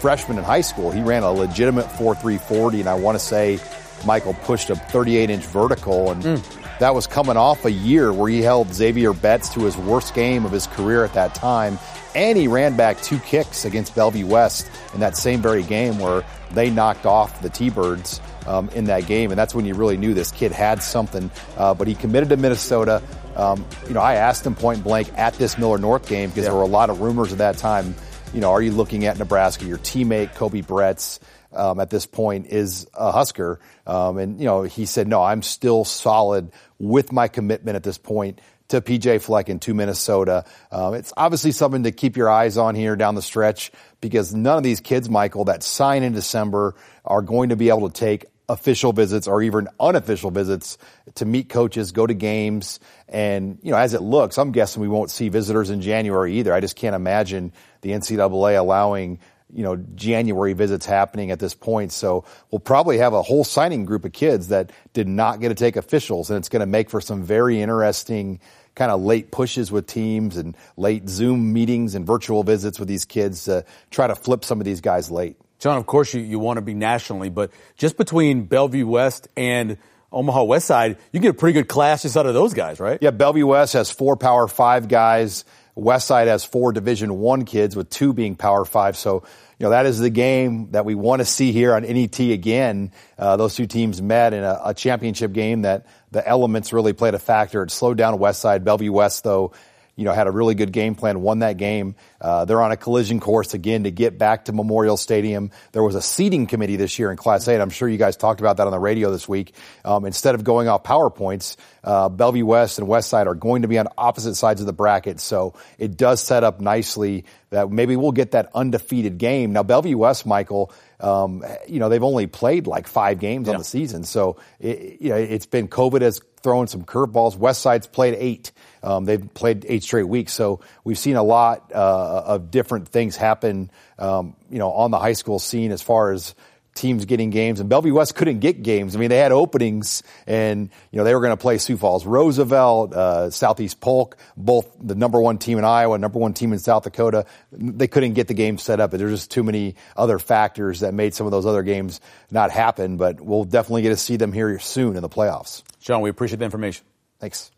freshman 0.00 0.38
in 0.38 0.44
high 0.44 0.62
school. 0.62 0.90
He 0.90 1.02
ran 1.02 1.22
a 1.22 1.30
legitimate 1.30 1.86
4.340, 1.86 2.80
and 2.80 2.88
I 2.88 2.94
want 2.94 3.18
to 3.18 3.24
say 3.24 3.60
Michael 4.04 4.34
pushed 4.34 4.70
a 4.70 4.76
38 4.76 5.30
inch 5.30 5.44
vertical, 5.46 6.10
and 6.10 6.22
mm. 6.22 6.78
that 6.78 6.94
was 6.94 7.06
coming 7.06 7.36
off 7.36 7.64
a 7.64 7.70
year 7.70 8.12
where 8.12 8.30
he 8.30 8.42
held 8.42 8.68
Zavier 8.68 9.20
Betts 9.20 9.48
to 9.50 9.60
his 9.60 9.76
worst 9.76 10.14
game 10.14 10.44
of 10.44 10.52
his 10.52 10.66
career 10.66 11.04
at 11.04 11.12
that 11.14 11.34
time. 11.34 11.78
And 12.14 12.36
he 12.36 12.48
ran 12.48 12.76
back 12.76 13.00
two 13.00 13.18
kicks 13.20 13.64
against 13.64 13.94
Bellevue 13.94 14.26
West 14.26 14.70
in 14.94 15.00
that 15.00 15.16
same 15.16 15.40
very 15.40 15.62
game 15.62 15.98
where 15.98 16.24
they 16.52 16.70
knocked 16.70 17.06
off 17.06 17.40
the 17.42 17.50
T 17.50 17.70
Birds 17.70 18.20
um, 18.46 18.68
in 18.70 18.84
that 18.84 19.06
game. 19.06 19.30
And 19.30 19.38
that's 19.38 19.54
when 19.54 19.64
you 19.64 19.74
really 19.74 19.96
knew 19.96 20.14
this 20.14 20.30
kid 20.30 20.52
had 20.52 20.82
something. 20.82 21.30
Uh, 21.56 21.74
but 21.74 21.86
he 21.86 21.94
committed 21.94 22.28
to 22.30 22.36
Minnesota. 22.36 23.02
Um, 23.36 23.64
you 23.86 23.94
know, 23.94 24.00
I 24.00 24.16
asked 24.16 24.44
him 24.44 24.54
point 24.54 24.82
blank 24.82 25.16
at 25.16 25.34
this 25.34 25.56
Millard 25.56 25.80
North 25.80 26.08
game 26.08 26.30
because 26.30 26.44
yeah. 26.44 26.50
there 26.50 26.56
were 26.56 26.64
a 26.64 26.66
lot 26.66 26.90
of 26.90 27.00
rumors 27.00 27.32
at 27.32 27.38
that 27.38 27.58
time. 27.58 27.94
You 28.34 28.40
know, 28.40 28.50
are 28.50 28.62
you 28.62 28.72
looking 28.72 29.06
at 29.06 29.18
Nebraska? 29.18 29.64
Your 29.64 29.78
teammate 29.78 30.34
Koby 30.34 30.64
Bretz 30.64 31.20
um, 31.52 31.80
at 31.80 31.90
this 31.90 32.06
point 32.06 32.46
is 32.46 32.86
a 32.94 33.10
Husker, 33.10 33.60
um, 33.86 34.18
and 34.18 34.38
you 34.38 34.46
know 34.46 34.62
he 34.62 34.86
said, 34.86 35.08
"No, 35.08 35.22
I'm 35.22 35.42
still 35.42 35.84
solid 35.84 36.52
with 36.78 37.12
my 37.12 37.28
commitment 37.28 37.76
at 37.76 37.82
this 37.82 37.98
point." 37.98 38.40
To 38.70 38.80
PJ 38.80 39.22
Fleck 39.22 39.48
and 39.48 39.60
to 39.62 39.74
Minnesota. 39.74 40.44
Um, 40.70 40.94
it's 40.94 41.12
obviously 41.16 41.52
something 41.52 41.82
to 41.82 41.92
keep 41.92 42.16
your 42.16 42.30
eyes 42.30 42.56
on 42.56 42.74
here 42.74 42.96
down 42.96 43.16
the 43.16 43.22
stretch 43.22 43.72
because 44.00 44.34
none 44.34 44.56
of 44.56 44.62
these 44.62 44.80
kids, 44.80 45.10
Michael, 45.10 45.44
that 45.46 45.62
sign 45.62 46.02
in 46.02 46.12
December 46.12 46.74
are 47.04 47.22
going 47.22 47.48
to 47.48 47.56
be 47.56 47.68
able 47.68 47.90
to 47.90 47.98
take 47.98 48.26
official 48.50 48.92
visits 48.92 49.28
or 49.28 49.42
even 49.42 49.68
unofficial 49.78 50.30
visits 50.30 50.76
to 51.14 51.24
meet 51.24 51.48
coaches, 51.48 51.92
go 51.92 52.06
to 52.06 52.14
games. 52.14 52.80
And, 53.08 53.58
you 53.62 53.70
know, 53.70 53.76
as 53.76 53.94
it 53.94 54.02
looks, 54.02 54.38
I'm 54.38 54.50
guessing 54.50 54.82
we 54.82 54.88
won't 54.88 55.10
see 55.10 55.28
visitors 55.28 55.70
in 55.70 55.80
January 55.80 56.38
either. 56.38 56.52
I 56.52 56.60
just 56.60 56.74
can't 56.74 56.96
imagine 56.96 57.52
the 57.82 57.90
NCAA 57.90 58.58
allowing, 58.58 59.20
you 59.52 59.62
know, 59.62 59.76
January 59.76 60.52
visits 60.52 60.84
happening 60.84 61.30
at 61.30 61.38
this 61.38 61.54
point. 61.54 61.92
So 61.92 62.24
we'll 62.50 62.58
probably 62.58 62.98
have 62.98 63.14
a 63.14 63.22
whole 63.22 63.44
signing 63.44 63.84
group 63.84 64.04
of 64.04 64.12
kids 64.12 64.48
that 64.48 64.72
did 64.92 65.06
not 65.06 65.40
get 65.40 65.50
to 65.50 65.54
take 65.54 65.76
officials. 65.76 66.28
And 66.28 66.36
it's 66.36 66.48
going 66.48 66.60
to 66.60 66.66
make 66.66 66.90
for 66.90 67.00
some 67.00 67.22
very 67.22 67.60
interesting 67.60 68.40
kind 68.74 68.90
of 68.90 69.02
late 69.02 69.30
pushes 69.30 69.70
with 69.70 69.86
teams 69.86 70.36
and 70.36 70.56
late 70.76 71.08
Zoom 71.08 71.52
meetings 71.52 71.94
and 71.94 72.06
virtual 72.06 72.42
visits 72.42 72.78
with 72.78 72.88
these 72.88 73.04
kids 73.04 73.44
to 73.44 73.64
try 73.90 74.06
to 74.06 74.14
flip 74.14 74.44
some 74.44 74.60
of 74.60 74.64
these 74.64 74.80
guys 74.80 75.10
late. 75.10 75.36
Sean, 75.60 75.76
of 75.76 75.86
course 75.86 76.14
you, 76.14 76.22
you 76.22 76.38
want 76.38 76.56
to 76.56 76.62
be 76.62 76.74
nationally, 76.74 77.28
but 77.28 77.50
just 77.76 77.96
between 77.96 78.44
Bellevue 78.44 78.86
West 78.86 79.28
and 79.36 79.76
Omaha 80.12 80.44
West 80.44 80.66
Side, 80.66 80.96
you 81.12 81.20
get 81.20 81.30
a 81.30 81.34
pretty 81.34 81.52
good 81.52 81.68
class 81.68 82.02
just 82.02 82.16
out 82.16 82.26
of 82.26 82.34
those 82.34 82.54
guys, 82.54 82.80
right? 82.80 82.98
Yeah, 83.00 83.10
Bellevue 83.10 83.46
West 83.46 83.74
has 83.74 83.90
four 83.90 84.16
Power 84.16 84.48
Five 84.48 84.88
guys. 84.88 85.44
West 85.74 86.06
Side 86.06 86.28
has 86.28 86.44
four 86.44 86.72
Division 86.72 87.18
One 87.18 87.44
kids, 87.44 87.76
with 87.76 87.90
two 87.90 88.12
being 88.12 88.34
Power 88.34 88.64
Five. 88.64 88.96
So, 88.96 89.22
you 89.60 89.64
know, 89.66 89.70
that 89.70 89.84
is 89.84 89.98
the 89.98 90.08
game 90.08 90.70
that 90.70 90.86
we 90.86 90.94
want 90.94 91.20
to 91.20 91.26
see 91.26 91.52
here 91.52 91.74
on 91.74 91.82
NET 91.82 92.18
again. 92.18 92.92
Uh, 93.18 93.36
those 93.36 93.54
two 93.54 93.66
teams 93.66 94.00
met 94.00 94.32
in 94.32 94.42
a, 94.42 94.58
a 94.64 94.74
championship 94.74 95.34
game 95.34 95.62
that 95.62 95.84
the 96.10 96.26
elements 96.26 96.72
really 96.72 96.94
played 96.94 97.12
a 97.12 97.18
factor. 97.18 97.62
It 97.62 97.70
slowed 97.70 97.98
down 97.98 98.18
West 98.18 98.40
Side. 98.40 98.64
Bellevue 98.64 98.90
West, 98.90 99.22
though, 99.22 99.52
you 99.96 100.06
know, 100.06 100.12
had 100.14 100.28
a 100.28 100.30
really 100.30 100.54
good 100.54 100.72
game 100.72 100.94
plan, 100.94 101.20
won 101.20 101.40
that 101.40 101.58
game. 101.58 101.94
Uh, 102.22 102.46
they're 102.46 102.62
on 102.62 102.72
a 102.72 102.76
collision 102.78 103.20
course 103.20 103.52
again 103.52 103.84
to 103.84 103.90
get 103.90 104.16
back 104.16 104.46
to 104.46 104.52
Memorial 104.52 104.96
Stadium. 104.96 105.50
There 105.72 105.82
was 105.82 105.94
a 105.94 106.00
seating 106.00 106.46
committee 106.46 106.76
this 106.76 106.98
year 106.98 107.10
in 107.10 107.18
Class 107.18 107.46
A. 107.46 107.60
I'm 107.60 107.68
sure 107.68 107.86
you 107.86 107.98
guys 107.98 108.16
talked 108.16 108.40
about 108.40 108.56
that 108.56 108.66
on 108.66 108.70
the 108.70 108.78
radio 108.78 109.10
this 109.10 109.28
week. 109.28 109.52
Um, 109.84 110.06
instead 110.06 110.34
of 110.34 110.42
going 110.42 110.68
off 110.68 110.84
PowerPoints, 110.84 111.58
uh, 111.84 112.08
Bellevue 112.08 112.46
West 112.46 112.78
and 112.78 112.88
West 112.88 113.10
Side 113.10 113.26
are 113.26 113.34
going 113.34 113.60
to 113.60 113.68
be 113.68 113.78
on 113.78 113.88
opposite 113.98 114.36
sides 114.36 114.62
of 114.62 114.66
the 114.66 114.72
bracket. 114.72 115.20
So 115.20 115.52
it 115.76 115.98
does 115.98 116.22
set 116.22 116.44
up 116.44 116.62
nicely 116.62 117.26
that 117.50 117.70
maybe 117.70 117.96
we'll 117.96 118.12
get 118.12 118.32
that 118.32 118.50
undefeated 118.54 119.18
game. 119.18 119.52
Now, 119.52 119.62
Bellevue 119.62 119.98
West, 119.98 120.24
Michael, 120.24 120.72
um, 121.00 121.44
you 121.68 121.80
know, 121.80 121.88
they've 121.88 122.02
only 122.02 122.26
played 122.26 122.66
like 122.66 122.86
five 122.86 123.18
games 123.18 123.46
yeah. 123.46 123.54
on 123.54 123.58
the 123.58 123.64
season. 123.64 124.04
So, 124.04 124.36
it, 124.60 125.00
you 125.00 125.10
know, 125.10 125.16
it's 125.16 125.46
been 125.46 125.68
COVID 125.68 126.00
has 126.02 126.20
thrown 126.42 126.68
some 126.68 126.84
curveballs. 126.84 127.36
West 127.36 127.60
Side's 127.60 127.86
played 127.86 128.14
eight. 128.18 128.52
Um, 128.82 129.04
they've 129.04 129.32
played 129.34 129.66
eight 129.68 129.82
straight 129.82 130.08
weeks, 130.08 130.32
so 130.32 130.60
we've 130.84 130.98
seen 130.98 131.16
a 131.16 131.22
lot 131.22 131.70
uh, 131.74 132.22
of 132.26 132.50
different 132.50 132.88
things 132.88 133.16
happen, 133.16 133.70
um, 133.98 134.36
you 134.48 134.58
know, 134.58 134.70
on 134.72 134.90
the 134.90 134.98
high 134.98 135.12
school 135.12 135.38
scene 135.38 135.70
as 135.70 135.82
far 135.82 136.12
as 136.12 136.34
teams 136.74 137.04
getting 137.04 137.30
games, 137.30 137.60
and 137.60 137.68
Bellevue 137.68 137.94
West 137.94 138.14
couldn't 138.14 138.40
get 138.40 138.62
games. 138.62 138.96
I 138.96 138.98
mean, 138.98 139.10
they 139.10 139.18
had 139.18 139.32
openings, 139.32 140.02
and 140.26 140.70
you 140.90 140.96
know 140.96 141.04
they 141.04 141.14
were 141.14 141.20
going 141.20 141.32
to 141.32 141.36
play 141.36 141.58
Sioux 141.58 141.76
Falls, 141.76 142.06
Roosevelt, 142.06 142.94
uh, 142.94 143.30
Southeast 143.30 143.80
Polk, 143.80 144.16
both 144.36 144.66
the 144.80 144.94
number 144.94 145.20
one 145.20 145.38
team 145.38 145.58
in 145.58 145.64
Iowa, 145.64 145.98
number 145.98 146.18
one 146.18 146.32
team 146.32 146.52
in 146.52 146.58
South 146.58 146.84
Dakota. 146.84 147.26
They 147.52 147.88
couldn't 147.88 148.14
get 148.14 148.28
the 148.28 148.34
game 148.34 148.58
set 148.58 148.80
up. 148.80 148.90
There's 148.90 149.12
just 149.12 149.30
too 149.30 149.42
many 149.42 149.76
other 149.96 150.18
factors 150.18 150.80
that 150.80 150.94
made 150.94 151.14
some 151.14 151.26
of 151.26 151.32
those 151.32 151.46
other 151.46 151.62
games 151.62 152.00
not 152.30 152.50
happen. 152.50 152.96
But 152.96 153.20
we'll 153.20 153.44
definitely 153.44 153.82
get 153.82 153.90
to 153.90 153.96
see 153.96 154.16
them 154.16 154.32
here 154.32 154.58
soon 154.58 154.96
in 154.96 155.02
the 155.02 155.08
playoffs. 155.08 155.62
Sean, 155.80 156.00
we 156.00 156.10
appreciate 156.10 156.38
the 156.38 156.44
information. 156.44 156.84
Thanks 157.18 157.50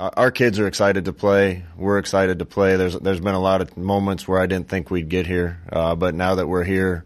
our 0.00 0.30
kids 0.30 0.58
are 0.58 0.66
excited 0.66 1.04
to 1.04 1.12
play. 1.12 1.64
We're 1.76 1.98
excited 1.98 2.38
to 2.38 2.46
play. 2.46 2.76
There's 2.76 2.98
there's 2.98 3.20
been 3.20 3.34
a 3.34 3.40
lot 3.40 3.60
of 3.60 3.76
moments 3.76 4.26
where 4.26 4.40
I 4.40 4.46
didn't 4.46 4.68
think 4.68 4.90
we'd 4.90 5.08
get 5.08 5.26
here, 5.26 5.60
uh, 5.70 5.94
but 5.94 6.14
now 6.14 6.36
that 6.36 6.46
we're 6.46 6.64
here, 6.64 7.04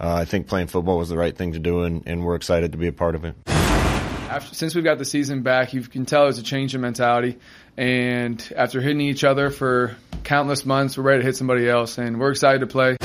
uh, 0.00 0.14
I 0.14 0.24
think 0.24 0.48
playing 0.48 0.66
football 0.66 0.98
was 0.98 1.08
the 1.08 1.16
right 1.16 1.36
thing 1.36 1.52
to 1.52 1.58
do, 1.58 1.82
and, 1.82 2.02
and 2.06 2.24
we're 2.24 2.34
excited 2.34 2.72
to 2.72 2.78
be 2.78 2.88
a 2.88 2.92
part 2.92 3.14
of 3.14 3.24
it. 3.24 3.36
After, 3.46 4.54
since 4.54 4.74
we've 4.74 4.84
got 4.84 4.98
the 4.98 5.04
season 5.04 5.42
back, 5.42 5.72
you 5.74 5.82
can 5.82 6.06
tell 6.06 6.24
there's 6.24 6.38
a 6.38 6.42
change 6.42 6.74
in 6.74 6.80
mentality. 6.80 7.38
And 7.76 8.52
after 8.56 8.80
hitting 8.80 9.00
each 9.00 9.24
other 9.24 9.50
for 9.50 9.96
countless 10.24 10.66
months, 10.66 10.98
we're 10.98 11.04
ready 11.04 11.20
to 11.20 11.26
hit 11.26 11.36
somebody 11.36 11.68
else, 11.68 11.98
and 11.98 12.18
we're 12.18 12.30
excited 12.30 12.60
to 12.60 12.66
play. 12.66 12.96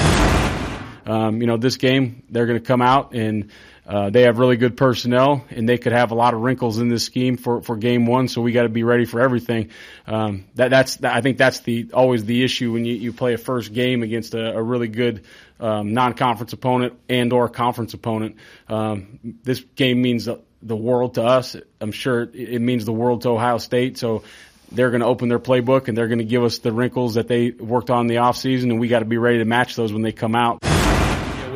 Um, 1.08 1.42
you 1.42 1.48
know, 1.48 1.58
this 1.58 1.78
game, 1.78 2.24
they're 2.30 2.46
going 2.46 2.60
to 2.60 2.66
come 2.66 2.82
out 2.82 3.14
and 3.14 3.50
uh, 3.88 4.10
they 4.10 4.24
have 4.24 4.38
really 4.38 4.58
good 4.58 4.76
personnel, 4.76 5.46
and 5.50 5.68
they 5.68 5.78
could 5.78 5.94
have 5.94 6.12
a 6.12 6.16
lot 6.16 6.34
of 6.34 6.42
wrinkles 6.42 6.78
in 6.78 6.90
this 6.90 7.06
scheme 7.06 7.38
for, 7.38 7.62
for 7.62 7.78
game 7.78 8.06
one. 8.06 8.28
So 8.28 8.42
we 8.42 8.52
got 8.52 8.64
to 8.64 8.70
be 8.70 8.84
ready 8.84 9.06
for 9.06 9.22
everything. 9.22 9.70
Um, 10.06 10.44
that 10.56 10.70
that's 10.70 11.02
I 11.02 11.22
think 11.22 11.38
that's 11.38 11.62
the 11.62 11.92
always 11.94 12.26
the 12.26 12.44
issue 12.44 12.74
when 12.74 12.84
you, 12.84 12.96
you 12.96 13.14
play 13.14 13.34
a 13.34 13.38
first 13.38 13.72
game 13.72 14.04
against 14.04 14.34
a, 14.34 14.58
a 14.58 14.62
really 14.62 14.90
good 14.90 15.24
um, 15.62 15.94
non-conference 15.94 16.52
opponent 16.52 17.00
and 17.08 17.32
or 17.32 17.48
conference 17.48 17.94
opponent. 17.94 18.36
Um, 18.68 19.40
this 19.44 19.62
game 19.62 20.02
means 20.02 20.26
the, 20.26 20.42
the 20.62 20.76
world 20.76 21.14
to 21.14 21.24
us. 21.24 21.56
I'm 21.80 21.94
sure 21.94 22.24
it, 22.24 22.36
it 22.36 22.60
means 22.60 22.84
the 22.84 22.92
world 22.92 23.22
to 23.22 23.30
Ohio 23.30 23.58
State. 23.58 23.98
So 23.98 24.24
they're 24.70 24.90
going 24.90 25.00
to 25.00 25.08
open 25.08 25.30
their 25.30 25.40
playbook 25.40 25.88
and 25.88 25.98
they're 25.98 26.10
going 26.10 26.18
to 26.18 26.26
give 26.26 26.44
us 26.44 26.58
the 26.58 26.74
wrinkles 26.74 27.14
that 27.14 27.30
they 27.30 27.52
worked 27.52 27.90
on 27.90 28.02
in 28.02 28.08
the 28.08 28.18
off 28.18 28.36
season, 28.36 28.70
and 28.70 28.82
we 28.82 28.90
got 28.90 29.00
to 29.00 29.06
be 29.06 29.18
ready 29.18 29.38
to 29.38 29.46
match 29.46 29.78
those 29.78 29.94
when 29.94 30.02
they 30.02 30.12
come 30.12 30.36
out 30.36 30.67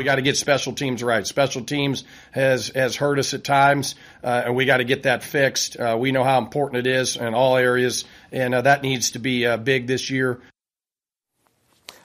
we 0.02 0.06
got 0.06 0.16
to 0.16 0.24
get 0.24 0.36
special 0.36 0.74
teams 0.74 1.04
right. 1.04 1.28
Special 1.28 1.64
teams 1.64 2.06
has 2.32 2.70
has 2.70 2.96
hurt 2.96 3.20
us 3.20 3.36
at 3.36 3.44
times, 3.44 3.94
uh, 4.24 4.46
and 4.46 4.56
we 4.56 4.66
got 4.66 4.78
to 4.78 4.84
get 4.84 5.04
that 5.04 5.22
fixed. 5.22 5.80
Uh, 5.80 5.96
we 6.00 6.12
know 6.12 6.24
how 6.24 6.40
important 6.40 6.88
it 6.88 6.90
is 6.90 7.18
in 7.18 7.36
all 7.36 7.56
areas, 7.56 8.04
and 8.32 8.56
uh, 8.56 8.62
that 8.64 8.82
needs 8.82 9.12
to 9.12 9.20
be 9.20 9.46
uh, 9.46 9.58
big 9.58 9.86
this 9.86 10.10
year. 10.10 10.42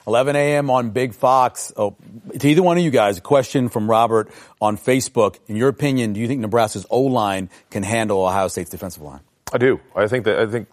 11 0.05 0.35
a.m. 0.35 0.69
on 0.69 0.91
Big 0.91 1.15
Fox. 1.15 1.73
Oh, 1.75 1.95
to 2.37 2.47
either 2.47 2.61
one 2.61 2.77
of 2.77 2.83
you 2.83 2.91
guys, 2.91 3.17
a 3.17 3.21
question 3.21 3.67
from 3.67 3.89
Robert 3.89 4.29
on 4.61 4.77
Facebook. 4.77 5.39
In 5.47 5.55
your 5.55 5.69
opinion, 5.69 6.13
do 6.13 6.19
you 6.19 6.27
think 6.27 6.41
Nebraska's 6.41 6.85
O 6.91 7.01
line 7.01 7.49
can 7.71 7.81
handle 7.81 8.23
Ohio 8.23 8.47
State's 8.47 8.69
defensive 8.69 9.01
line? 9.01 9.21
I 9.51 9.57
do. 9.57 9.79
I 9.95 10.05
think 10.05 10.25
that 10.25 10.37
I 10.37 10.45
think 10.45 10.67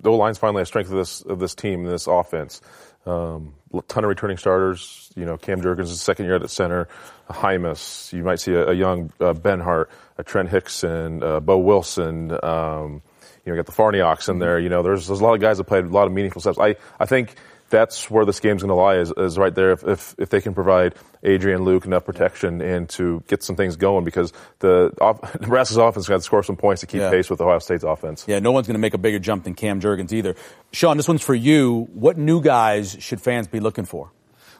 the 0.00 0.10
O 0.10 0.16
line's 0.16 0.38
finally 0.38 0.62
a 0.62 0.66
strength 0.66 0.88
of 0.88 0.96
this 0.96 1.20
of 1.20 1.40
this 1.40 1.54
team, 1.54 1.84
this 1.84 2.06
offense. 2.06 2.62
Um, 3.06 3.54
a 3.72 3.82
ton 3.82 4.04
of 4.04 4.08
returning 4.08 4.36
starters. 4.36 5.10
You 5.16 5.24
know, 5.24 5.36
Cam 5.36 5.60
Jurgens 5.60 5.84
is 5.84 6.00
second 6.02 6.26
year 6.26 6.36
at 6.36 6.42
the 6.42 6.48
center. 6.48 6.88
Jaimes. 7.30 8.12
You 8.12 8.24
might 8.24 8.40
see 8.40 8.52
a, 8.52 8.70
a 8.70 8.74
young 8.74 9.12
uh, 9.20 9.32
Benhart, 9.32 9.86
a 10.18 10.24
Trent 10.24 10.50
Hixson, 10.50 11.22
uh, 11.22 11.40
Boe 11.40 11.58
Wilson. 11.58 12.32
Um, 12.42 13.02
you 13.44 13.52
know, 13.52 13.56
you 13.56 13.56
got 13.56 13.66
the 13.66 13.72
Farniok's 13.72 14.28
in 14.28 14.38
there. 14.38 14.58
You 14.58 14.68
know, 14.68 14.82
there's, 14.82 15.06
there's 15.06 15.20
a 15.20 15.24
lot 15.24 15.34
of 15.34 15.40
guys 15.40 15.58
that 15.58 15.64
played 15.64 15.84
a 15.84 15.88
lot 15.88 16.06
of 16.06 16.12
meaningful 16.12 16.40
steps. 16.40 16.58
I, 16.58 16.76
I 16.98 17.06
think 17.06 17.34
that's 17.70 18.10
where 18.10 18.24
this 18.24 18.40
game's 18.40 18.62
going 18.62 18.68
to 18.68 18.74
lie 18.74 18.96
is, 18.96 19.12
is 19.16 19.38
right 19.38 19.54
there 19.54 19.72
if, 19.72 19.84
if, 19.84 20.14
if 20.18 20.28
they 20.30 20.40
can 20.40 20.54
provide 20.54 20.94
Adrian 21.22 21.62
Luke 21.64 21.86
enough 21.86 22.04
protection 22.04 22.60
and 22.60 22.88
to 22.90 23.22
get 23.28 23.42
some 23.42 23.56
things 23.56 23.76
going 23.76 24.04
because 24.04 24.32
the 24.58 24.92
off, 25.00 25.20
Nebraska's 25.40 25.76
offense 25.76 26.08
got 26.08 26.16
to 26.16 26.22
score 26.22 26.42
some 26.42 26.56
points 26.56 26.80
to 26.80 26.86
keep 26.86 27.00
Yeah. 27.00 27.10
pace 27.10 27.30
with 27.30 27.40
Ohio 27.40 27.60
State's 27.60 27.84
offense. 27.84 28.24
Yeah, 28.28 28.40
no 28.40 28.52
one's 28.52 28.66
going 28.66 28.74
to 28.74 28.80
make 28.80 28.94
a 28.94 28.98
bigger 28.98 29.18
jump 29.18 29.44
than 29.44 29.54
Cam 29.54 29.80
Jurgens 29.80 30.12
either. 30.12 30.34
Sean, 30.72 30.96
this 30.96 31.08
one's 31.08 31.22
for 31.22 31.34
you. 31.34 31.88
What 31.94 32.18
new 32.18 32.42
guys 32.42 32.96
should 33.00 33.20
fans 33.22 33.48
be 33.48 33.60
looking 33.60 33.84
for? 33.84 34.12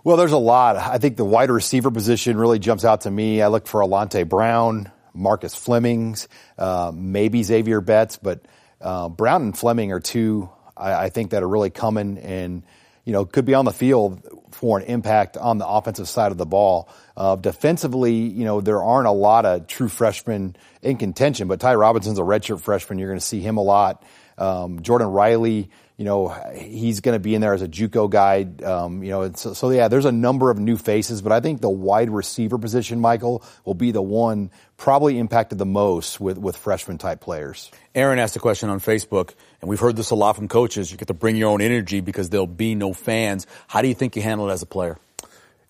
Well, 0.03 0.17
there's 0.17 0.33
a 0.33 0.39
lot. 0.39 0.77
I 0.77 0.97
think 0.99 1.17
the 1.17 1.25
wide 1.27 1.51
receiver 1.51 1.91
position 1.91 2.39
really 2.39 2.59
jumps 2.59 2.85
out 2.87 3.03
to 3.03 3.11
me. 3.11 3.43
I 3.43 3.49
look 3.49 3.67
for 3.67 3.81
Alante 3.83 4.27
Brown, 4.27 4.91
Marcus 5.13 5.55
Flemings, 5.55 6.27
uh, 6.57 6.91
maybe 6.95 7.43
Zavier 7.43 7.85
Betts, 7.85 8.17
but 8.17 8.41
uh, 8.81 9.09
Brown 9.11 9.43
and 9.43 9.59
Fleming 9.59 9.93
are 9.93 10.01
two 10.01 10.49
I, 10.77 11.05
I 11.05 11.09
think 11.11 11.33
that 11.33 11.43
are 11.43 11.49
really 11.49 11.69
coming 11.71 12.17
and 12.19 12.63
you 13.11 13.15
know 13.15 13.25
could 13.25 13.45
be 13.45 13.55
on 13.55 13.65
the 13.65 13.73
field 13.73 14.23
for 14.53 14.79
an 14.79 14.85
impact 14.85 15.37
on 15.37 15.59
the 15.59 15.67
offensive 15.67 16.09
side 16.09 16.31
of 16.31 16.39
the 16.39 16.47
ball. 16.47 16.89
Uh, 17.17 17.35
defensively, 17.35 18.15
you 18.15 18.45
know 18.45 18.61
there 18.61 18.81
aren't 18.81 19.09
a 19.09 19.11
lot 19.11 19.45
of 19.45 19.67
true 19.67 19.89
freshmen 19.89 20.55
in 20.81 20.97
contention, 20.97 21.49
but 21.49 21.59
Ty 21.59 21.75
Robinson's 21.75 22.21
a 22.21 22.23
redshirt 22.23 22.61
freshman. 22.61 23.01
You're 23.01 23.09
going 23.09 23.19
to 23.19 23.27
see 23.27 23.41
him 23.41 23.57
a 23.57 23.63
lot. 23.63 24.05
Um, 24.39 24.83
Jordan 24.83 25.09
Riley, 25.09 25.71
you 25.97 26.05
know, 26.05 26.29
he's 26.55 27.01
going 27.01 27.17
to 27.17 27.19
be 27.21 27.35
in 27.35 27.41
there 27.41 27.53
as 27.53 27.63
a 27.63 27.69
JUCO 27.69 28.09
guy. 28.09 28.47
Um, 28.65 29.03
you 29.03 29.11
know, 29.11 29.23
it's, 29.23 29.43
so 29.59 29.71
yeah, 29.71 29.89
there's 29.89 30.05
a 30.05 30.13
number 30.13 30.53
of 30.53 30.61
new 30.61 30.77
faces, 30.77 31.21
but 31.21 31.33
I 31.33 31.41
think 31.41 31.61
the 31.61 31.69
wide 31.69 32.11
receiver 32.11 32.59
position, 32.59 33.01
Michael, 33.01 33.43
will 33.65 33.75
be 33.75 33.91
the 33.91 34.01
one 34.01 34.53
probably 34.81 35.19
impacted 35.19 35.59
the 35.59 35.67
most 35.67 36.19
with 36.19 36.39
with 36.39 36.57
freshman 36.57 36.97
type 36.97 37.21
players. 37.21 37.71
Aaron 37.95 38.19
asked 38.19 38.35
a 38.35 38.41
question 38.41 38.71
on 38.71 38.81
Facebook, 38.81 39.35
and 39.61 39.69
we've 39.69 39.79
heard 39.79 39.95
this 39.95 40.11
a 40.11 40.15
lot 40.15 40.35
from 40.35 40.49
coaches. 40.49 40.91
You 40.91 40.97
get 40.97 41.09
to 41.09 41.15
bring 41.15 41.37
your 41.37 41.51
own 41.51 41.61
energy 41.61 42.01
because 42.01 42.31
there'll 42.31 42.47
be 42.47 42.75
no 42.75 42.95
fans. 42.95 43.47
How 43.69 43.83
do 43.83 43.89
you 43.89 43.95
think 43.95 44.17
you 44.17 44.23
handle 44.23 44.49
it 44.49 44.53
as 44.53 44.63
a 44.63 44.67
player? 44.67 44.99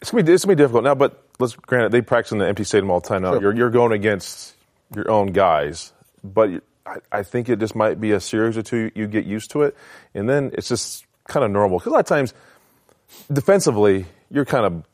It's 0.01 0.13
gonna 0.13 0.23
be 0.23 0.33
it's 0.33 0.45
gonna 0.45 0.55
be 0.55 0.63
difficult 0.63 0.85
now, 0.85 0.95
but 0.95 1.23
let's 1.41 1.57
granted 1.57 1.91
they 1.91 2.03
practice 2.03 2.33
in 2.33 2.39
the 2.39 2.47
empty 2.47 2.65
stadium 2.65 2.91
all 2.91 3.01
the 3.01 3.09
time 3.09 3.23
now. 3.23 3.33
Sure. 3.33 3.43
You're 3.43 3.57
you're 3.57 3.71
going 3.71 3.93
against 3.93 4.55
your 4.95 5.11
own 5.11 5.33
guys, 5.33 5.93
but 6.23 6.63
I, 6.87 6.99
I 7.11 7.23
think 7.25 7.49
it 7.49 7.59
just 7.59 7.75
might 7.75 8.01
be 8.01 8.13
a 8.13 8.21
series 8.21 8.57
or 8.57 8.63
two. 8.63 8.93
You 8.95 9.09
get 9.09 9.27
used 9.27 9.51
to 9.51 9.63
it, 9.63 9.77
and 10.15 10.29
then 10.29 10.53
it's 10.55 10.69
just 10.69 11.05
kind 11.27 11.45
of 11.45 11.51
normal. 11.51 11.79
Because 11.79 11.91
a 11.91 11.95
lot 11.95 12.01
of 12.01 12.07
times, 12.07 12.33
defensively, 13.31 14.07
you're 14.31 14.45
kind 14.45 14.65
of 14.65 14.85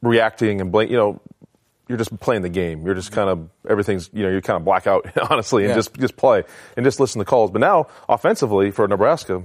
reacting 0.00 0.60
and 0.60 0.70
blame. 0.70 0.90
You 0.90 0.96
know, 0.96 1.20
you're 1.92 1.98
just 1.98 2.18
playing 2.20 2.40
the 2.42 2.48
game. 2.48 2.86
You're 2.86 2.94
just 2.94 3.12
kind 3.12 3.28
of 3.28 3.50
everything's. 3.68 4.08
You 4.12 4.22
know, 4.22 4.30
you 4.30 4.40
kind 4.40 4.56
of 4.56 4.64
black 4.64 4.86
out 4.86 5.06
honestly 5.30 5.64
and 5.64 5.70
Yeah. 5.70 5.76
just 5.76 5.94
just 5.94 6.16
play 6.16 6.42
and 6.76 6.84
just 6.84 6.98
listen 6.98 7.18
to 7.18 7.24
calls. 7.26 7.50
But 7.50 7.60
now, 7.60 7.88
offensively 8.08 8.70
for 8.70 8.88
Nebraska, 8.88 9.42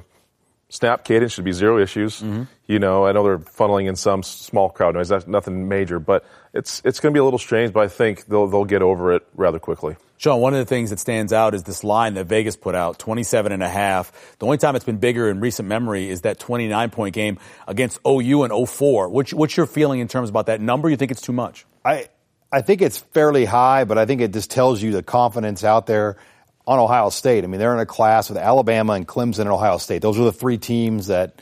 snap 0.70 1.04
cadence 1.04 1.34
should 1.34 1.46
be 1.46 1.52
zero 1.52 1.78
issues. 1.82 2.22
Mm-hmm. 2.22 2.44
You 2.68 2.80
know, 2.80 3.06
I 3.06 3.12
know 3.12 3.24
they're 3.24 3.40
funneling 3.40 3.88
in 3.88 3.96
some 3.96 4.24
small 4.24 4.70
crowd 4.70 4.96
noise. 4.96 5.10
That's 5.10 5.28
nothing 5.28 5.68
major, 5.68 6.00
but 6.00 6.26
it's 6.54 6.82
it's 6.86 7.00
going 7.00 7.14
to 7.14 7.18
be 7.18 7.20
a 7.20 7.24
little 7.24 7.40
strange. 7.40 7.74
But 7.74 7.84
I 7.84 7.88
think 7.90 8.26
they'll 8.26 8.48
they'll 8.48 8.66
get 8.66 8.82
over 8.82 9.14
it 9.14 9.28
rather 9.36 9.60
quickly. 9.60 9.98
Sean, 10.20 10.42
one 10.42 10.54
of 10.54 10.60
the 10.60 10.66
things 10.66 10.90
that 10.90 10.98
stands 11.00 11.32
out 11.32 11.54
is 11.54 11.62
this 11.62 11.84
line 11.84 12.16
that 12.16 12.26
Vegas 12.26 12.56
put 12.56 12.74
out, 12.74 12.98
27 12.98 13.52
and 13.52 13.62
a 13.62 13.70
half. 13.70 14.12
The 14.40 14.48
only 14.48 14.58
time 14.58 14.76
it's 14.76 14.84
been 14.84 14.98
bigger 14.98 15.30
in 15.30 15.42
recent 15.42 15.68
memory 15.70 16.10
is 16.10 16.22
that 16.22 16.40
29 16.40 16.90
point 16.90 17.14
game 17.14 17.38
against 17.68 18.00
OU 18.04 18.46
in 18.46 18.66
04. 18.66 19.10
What's, 19.10 19.32
what's 19.32 19.56
your 19.56 19.68
feeling 19.68 20.00
in 20.00 20.08
terms 20.08 20.32
about 20.32 20.48
that 20.48 20.60
number? 20.60 20.90
You 20.90 20.98
think 20.98 21.12
it's 21.12 21.22
too 21.22 21.34
much? 21.34 21.68
I 21.86 22.08
I 22.52 22.62
think 22.62 22.82
it's 22.82 22.98
fairly 22.98 23.46
high, 23.46 23.84
but 23.84 23.98
I 23.98 24.06
think 24.06 24.22
it 24.22 24.32
just 24.32 24.52
tells 24.52 24.82
you 24.82 24.92
the 24.92 25.04
confidence 25.04 25.64
out 25.64 25.86
there 25.86 26.18
on 26.66 26.80
Ohio 26.80 27.10
State. 27.10 27.44
I 27.44 27.48
mean, 27.48 27.60
they're 27.60 27.74
in 27.74 27.80
a 27.80 27.86
class 27.86 28.30
with 28.30 28.38
Alabama 28.38 28.94
and 28.94 29.08
Clemson 29.08 29.40
and 29.40 29.50
Ohio 29.50 29.78
State. 29.78 30.02
Those 30.02 30.18
are 30.20 30.24
the 30.24 30.32
three 30.32 30.58
teams 30.58 31.08
that, 31.08 31.34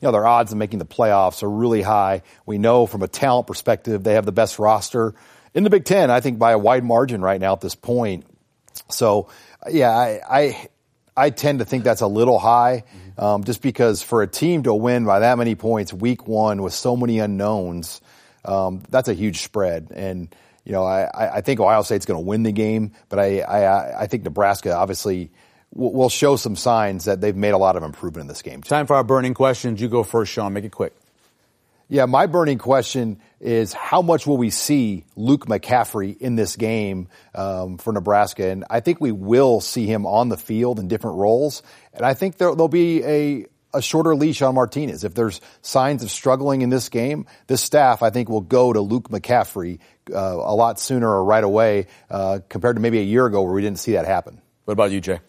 you 0.00 0.06
know, 0.06 0.12
their 0.12 0.26
odds 0.26 0.52
of 0.52 0.58
making 0.58 0.78
the 0.78 0.86
playoffs 0.86 1.42
are 1.42 1.50
really 1.50 1.82
high. 1.82 2.22
We 2.46 2.58
know 2.58 2.86
from 2.86 3.02
a 3.02 3.08
talent 3.08 3.46
perspective, 3.46 4.04
they 4.04 4.14
have 4.14 4.24
the 4.24 4.32
best 4.32 4.58
roster 4.58 5.14
in 5.52 5.64
the 5.64 5.70
Big 5.70 5.84
Ten, 5.84 6.10
I 6.10 6.20
think 6.20 6.38
by 6.38 6.52
a 6.52 6.58
wide 6.58 6.84
margin 6.84 7.20
right 7.20 7.40
now 7.40 7.52
at 7.52 7.60
this 7.60 7.74
point. 7.74 8.26
So, 8.90 9.28
yeah, 9.70 9.90
I, 9.90 10.20
I, 10.28 10.68
I 11.16 11.30
tend 11.30 11.58
to 11.58 11.64
think 11.64 11.84
that's 11.84 12.00
a 12.00 12.06
little 12.06 12.38
high, 12.38 12.84
um, 13.18 13.44
just 13.44 13.60
because 13.60 14.02
for 14.02 14.22
a 14.22 14.26
team 14.26 14.62
to 14.64 14.74
win 14.74 15.04
by 15.04 15.20
that 15.20 15.38
many 15.38 15.54
points 15.54 15.92
week 15.92 16.26
one 16.26 16.62
with 16.62 16.72
so 16.72 16.96
many 16.96 17.18
unknowns, 17.18 18.00
um, 18.44 18.82
that's 18.88 19.08
a 19.08 19.14
huge 19.14 19.42
spread. 19.42 19.92
And, 19.94 20.34
you 20.64 20.72
know, 20.72 20.84
I, 20.84 21.36
I 21.36 21.40
think 21.42 21.60
Ohio 21.60 21.82
State's 21.82 22.06
going 22.06 22.22
to 22.22 22.26
win 22.26 22.42
the 22.42 22.52
game, 22.52 22.92
but 23.08 23.18
I, 23.18 23.40
I, 23.40 24.02
I 24.02 24.06
think 24.06 24.24
Nebraska 24.24 24.74
obviously 24.74 25.30
will, 25.72 25.92
will 25.92 26.08
show 26.08 26.36
some 26.36 26.56
signs 26.56 27.04
that 27.04 27.20
they've 27.20 27.36
made 27.36 27.50
a 27.50 27.58
lot 27.58 27.76
of 27.76 27.82
improvement 27.82 28.22
in 28.22 28.28
this 28.28 28.42
game. 28.42 28.62
Time 28.62 28.86
for 28.86 28.96
our 28.96 29.04
burning 29.04 29.34
questions. 29.34 29.80
You 29.80 29.88
go 29.88 30.02
first, 30.02 30.32
Sean. 30.32 30.52
Make 30.52 30.64
it 30.64 30.72
quick. 30.72 30.94
Yeah, 31.88 32.06
my 32.06 32.26
burning 32.26 32.56
question 32.56 33.20
is 33.40 33.74
how 33.74 34.00
much 34.00 34.26
will 34.26 34.38
we 34.38 34.48
see 34.48 35.04
Luke 35.16 35.46
McCaffrey 35.46 36.16
in 36.16 36.34
this 36.34 36.56
game 36.56 37.08
um, 37.34 37.76
for 37.76 37.92
Nebraska? 37.92 38.48
And 38.48 38.64
I 38.70 38.80
think 38.80 39.02
we 39.02 39.12
will 39.12 39.60
see 39.60 39.84
him 39.84 40.06
on 40.06 40.30
the 40.30 40.38
field 40.38 40.80
in 40.80 40.88
different 40.88 41.18
roles. 41.18 41.62
And 41.92 42.06
I 42.06 42.14
think 42.14 42.38
there, 42.38 42.54
there'll 42.54 42.68
be 42.68 43.04
a, 43.04 43.46
a 43.74 43.82
shorter 43.82 44.14
leash 44.14 44.40
on 44.42 44.54
Martinez. 44.54 45.04
If 45.04 45.14
there's 45.14 45.40
signs 45.62 46.02
of 46.02 46.10
struggling 46.10 46.62
in 46.62 46.70
this 46.70 46.88
game, 46.88 47.26
this 47.46 47.60
staff, 47.60 48.02
I 48.02 48.10
think, 48.10 48.28
will 48.28 48.40
go 48.40 48.72
to 48.72 48.80
Luke 48.80 49.08
McCaffrey 49.08 49.80
uh, 50.12 50.16
a 50.16 50.54
lot 50.54 50.80
sooner 50.80 51.08
or 51.08 51.24
right 51.24 51.44
away 51.44 51.86
uh, 52.10 52.40
compared 52.48 52.76
to 52.76 52.82
maybe 52.82 52.98
a 52.98 53.02
year 53.02 53.26
ago 53.26 53.42
where 53.42 53.52
we 53.52 53.62
didn't 53.62 53.78
see 53.78 53.92
that 53.92 54.06
happen. 54.06 54.40
What 54.64 54.72
about 54.72 54.90
you, 54.90 55.00
Jay? 55.00 55.20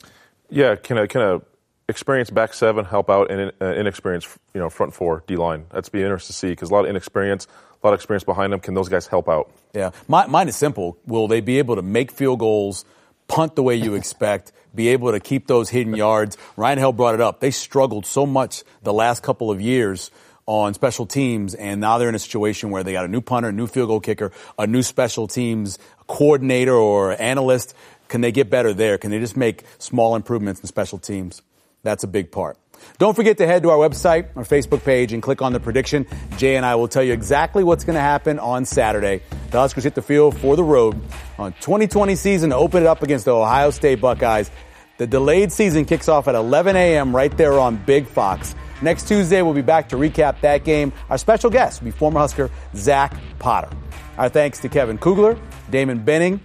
Yeah, 0.49 0.75
can 0.75 0.97
a 0.97 1.07
can 1.07 1.21
a 1.21 1.41
experienced 1.87 2.33
back 2.33 2.53
seven 2.53 2.85
help 2.85 3.09
out 3.09 3.31
an 3.31 3.51
uh, 3.61 3.65
inexperienced 3.65 4.27
you 4.53 4.61
know 4.61 4.69
front 4.69 4.93
four 4.93 5.23
D 5.27 5.35
line? 5.35 5.65
That's 5.71 5.89
be 5.89 6.01
interesting 6.01 6.33
to 6.33 6.37
see 6.37 6.49
because 6.49 6.69
a 6.69 6.73
lot 6.73 6.85
of 6.85 6.89
inexperience, 6.89 7.47
a 7.83 7.87
lot 7.87 7.93
of 7.93 7.99
experience 7.99 8.23
behind 8.23 8.53
them. 8.53 8.59
Can 8.59 8.73
those 8.73 8.89
guys 8.89 9.07
help 9.07 9.27
out? 9.27 9.51
Yeah, 9.73 9.91
My, 10.07 10.27
mine 10.27 10.47
is 10.47 10.55
simple. 10.55 10.97
Will 11.05 11.27
they 11.27 11.41
be 11.41 11.57
able 11.57 11.75
to 11.75 11.81
make 11.81 12.11
field 12.11 12.39
goals, 12.39 12.85
punt 13.27 13.55
the 13.55 13.63
way 13.63 13.75
you 13.75 13.95
expect, 13.95 14.51
be 14.73 14.89
able 14.89 15.11
to 15.11 15.19
keep 15.19 15.47
those 15.47 15.69
hidden 15.69 15.95
yards? 15.95 16.37
Ryan 16.57 16.77
Hell 16.77 16.93
brought 16.93 17.15
it 17.15 17.21
up. 17.21 17.39
They 17.39 17.51
struggled 17.51 18.05
so 18.05 18.25
much 18.25 18.63
the 18.83 18.93
last 18.93 19.23
couple 19.23 19.51
of 19.51 19.61
years 19.61 20.11
on 20.47 20.73
special 20.73 21.05
teams, 21.05 21.55
and 21.55 21.81
now 21.81 21.97
they're 21.97 22.09
in 22.09 22.15
a 22.15 22.19
situation 22.19 22.69
where 22.69 22.83
they 22.83 22.91
got 22.91 23.05
a 23.05 23.07
new 23.07 23.21
punter, 23.21 23.49
a 23.49 23.51
new 23.51 23.67
field 23.67 23.87
goal 23.87 23.99
kicker, 23.99 24.31
a 24.59 24.67
new 24.67 24.83
special 24.83 25.27
teams 25.27 25.79
coordinator 26.07 26.75
or 26.75 27.19
analyst. 27.19 27.73
Can 28.07 28.21
they 28.21 28.31
get 28.31 28.49
better 28.49 28.73
there? 28.73 28.97
Can 28.97 29.09
they 29.09 29.19
just 29.19 29.35
make 29.35 29.63
small 29.79 30.15
improvements 30.15 30.61
in 30.61 30.67
special 30.67 30.99
teams? 30.99 31.41
That's 31.81 32.03
a 32.03 32.07
big 32.07 32.31
part. 32.31 32.57
Don't 32.97 33.15
forget 33.15 33.37
to 33.39 33.47
head 33.47 33.63
to 33.63 33.69
our 33.69 33.77
website, 33.77 34.27
our 34.35 34.43
Facebook 34.43 34.83
page, 34.83 35.13
and 35.13 35.21
click 35.21 35.41
on 35.41 35.53
the 35.53 35.59
prediction. 35.59 36.05
Jay 36.37 36.55
and 36.55 36.65
I 36.65 36.75
will 36.75 36.87
tell 36.87 37.03
you 37.03 37.13
exactly 37.13 37.63
what's 37.63 37.83
going 37.83 37.95
to 37.95 38.01
happen 38.01 38.39
on 38.39 38.65
Saturday. 38.65 39.21
The 39.51 39.59
Huskers 39.59 39.83
hit 39.83 39.95
the 39.95 40.01
field 40.01 40.37
for 40.37 40.55
the 40.55 40.63
road 40.63 40.99
on 41.37 41.53
2020 41.53 42.15
season 42.15 42.49
to 42.51 42.55
open 42.55 42.83
it 42.83 42.87
up 42.87 43.03
against 43.03 43.25
the 43.25 43.35
Ohio 43.35 43.69
State 43.71 44.01
Buckeyes. 44.01 44.49
The 44.97 45.07
delayed 45.07 45.51
season 45.51 45.85
kicks 45.85 46.07
off 46.07 46.27
at 46.27 46.35
11 46.35 46.75
a.m. 46.75 47.15
right 47.15 47.35
there 47.35 47.59
on 47.59 47.75
Big 47.75 48.07
Fox. 48.07 48.55
Next 48.81 49.07
Tuesday, 49.07 49.41
we'll 49.41 49.53
be 49.53 49.61
back 49.61 49.89
to 49.89 49.97
recap 49.97 50.41
that 50.41 50.63
game. 50.63 50.93
Our 51.09 51.17
special 51.17 51.49
guest 51.49 51.81
will 51.81 51.85
be 51.85 51.91
former 51.91 52.19
Husker 52.19 52.49
Zach 52.75 53.13
Potter. 53.39 53.69
Our 54.17 54.29
thanks 54.29 54.59
to 54.59 54.69
Kevin 54.69 54.97
Kugler, 54.97 55.37
Damon 55.69 56.03
Benning. 56.03 56.39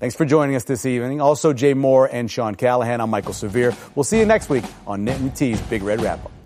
Thanks 0.00 0.14
for 0.14 0.24
joining 0.24 0.54
us 0.54 0.62
this 0.62 0.86
evening. 0.86 1.20
Also, 1.20 1.52
Jay 1.52 1.74
Moore 1.74 2.08
and 2.10 2.30
Sean 2.30 2.54
Callahan. 2.54 3.00
I'm 3.00 3.10
Mike'l 3.10 3.34
Severe. 3.34 3.74
We'll 3.96 4.04
see 4.04 4.20
you 4.20 4.26
next 4.26 4.48
week 4.48 4.64
on 4.86 5.04
Knit 5.04 5.18
and 5.18 5.34
T's 5.34 5.60
Big 5.62 5.82
Red 5.82 6.00
Wrap 6.00 6.24
Up. 6.24 6.37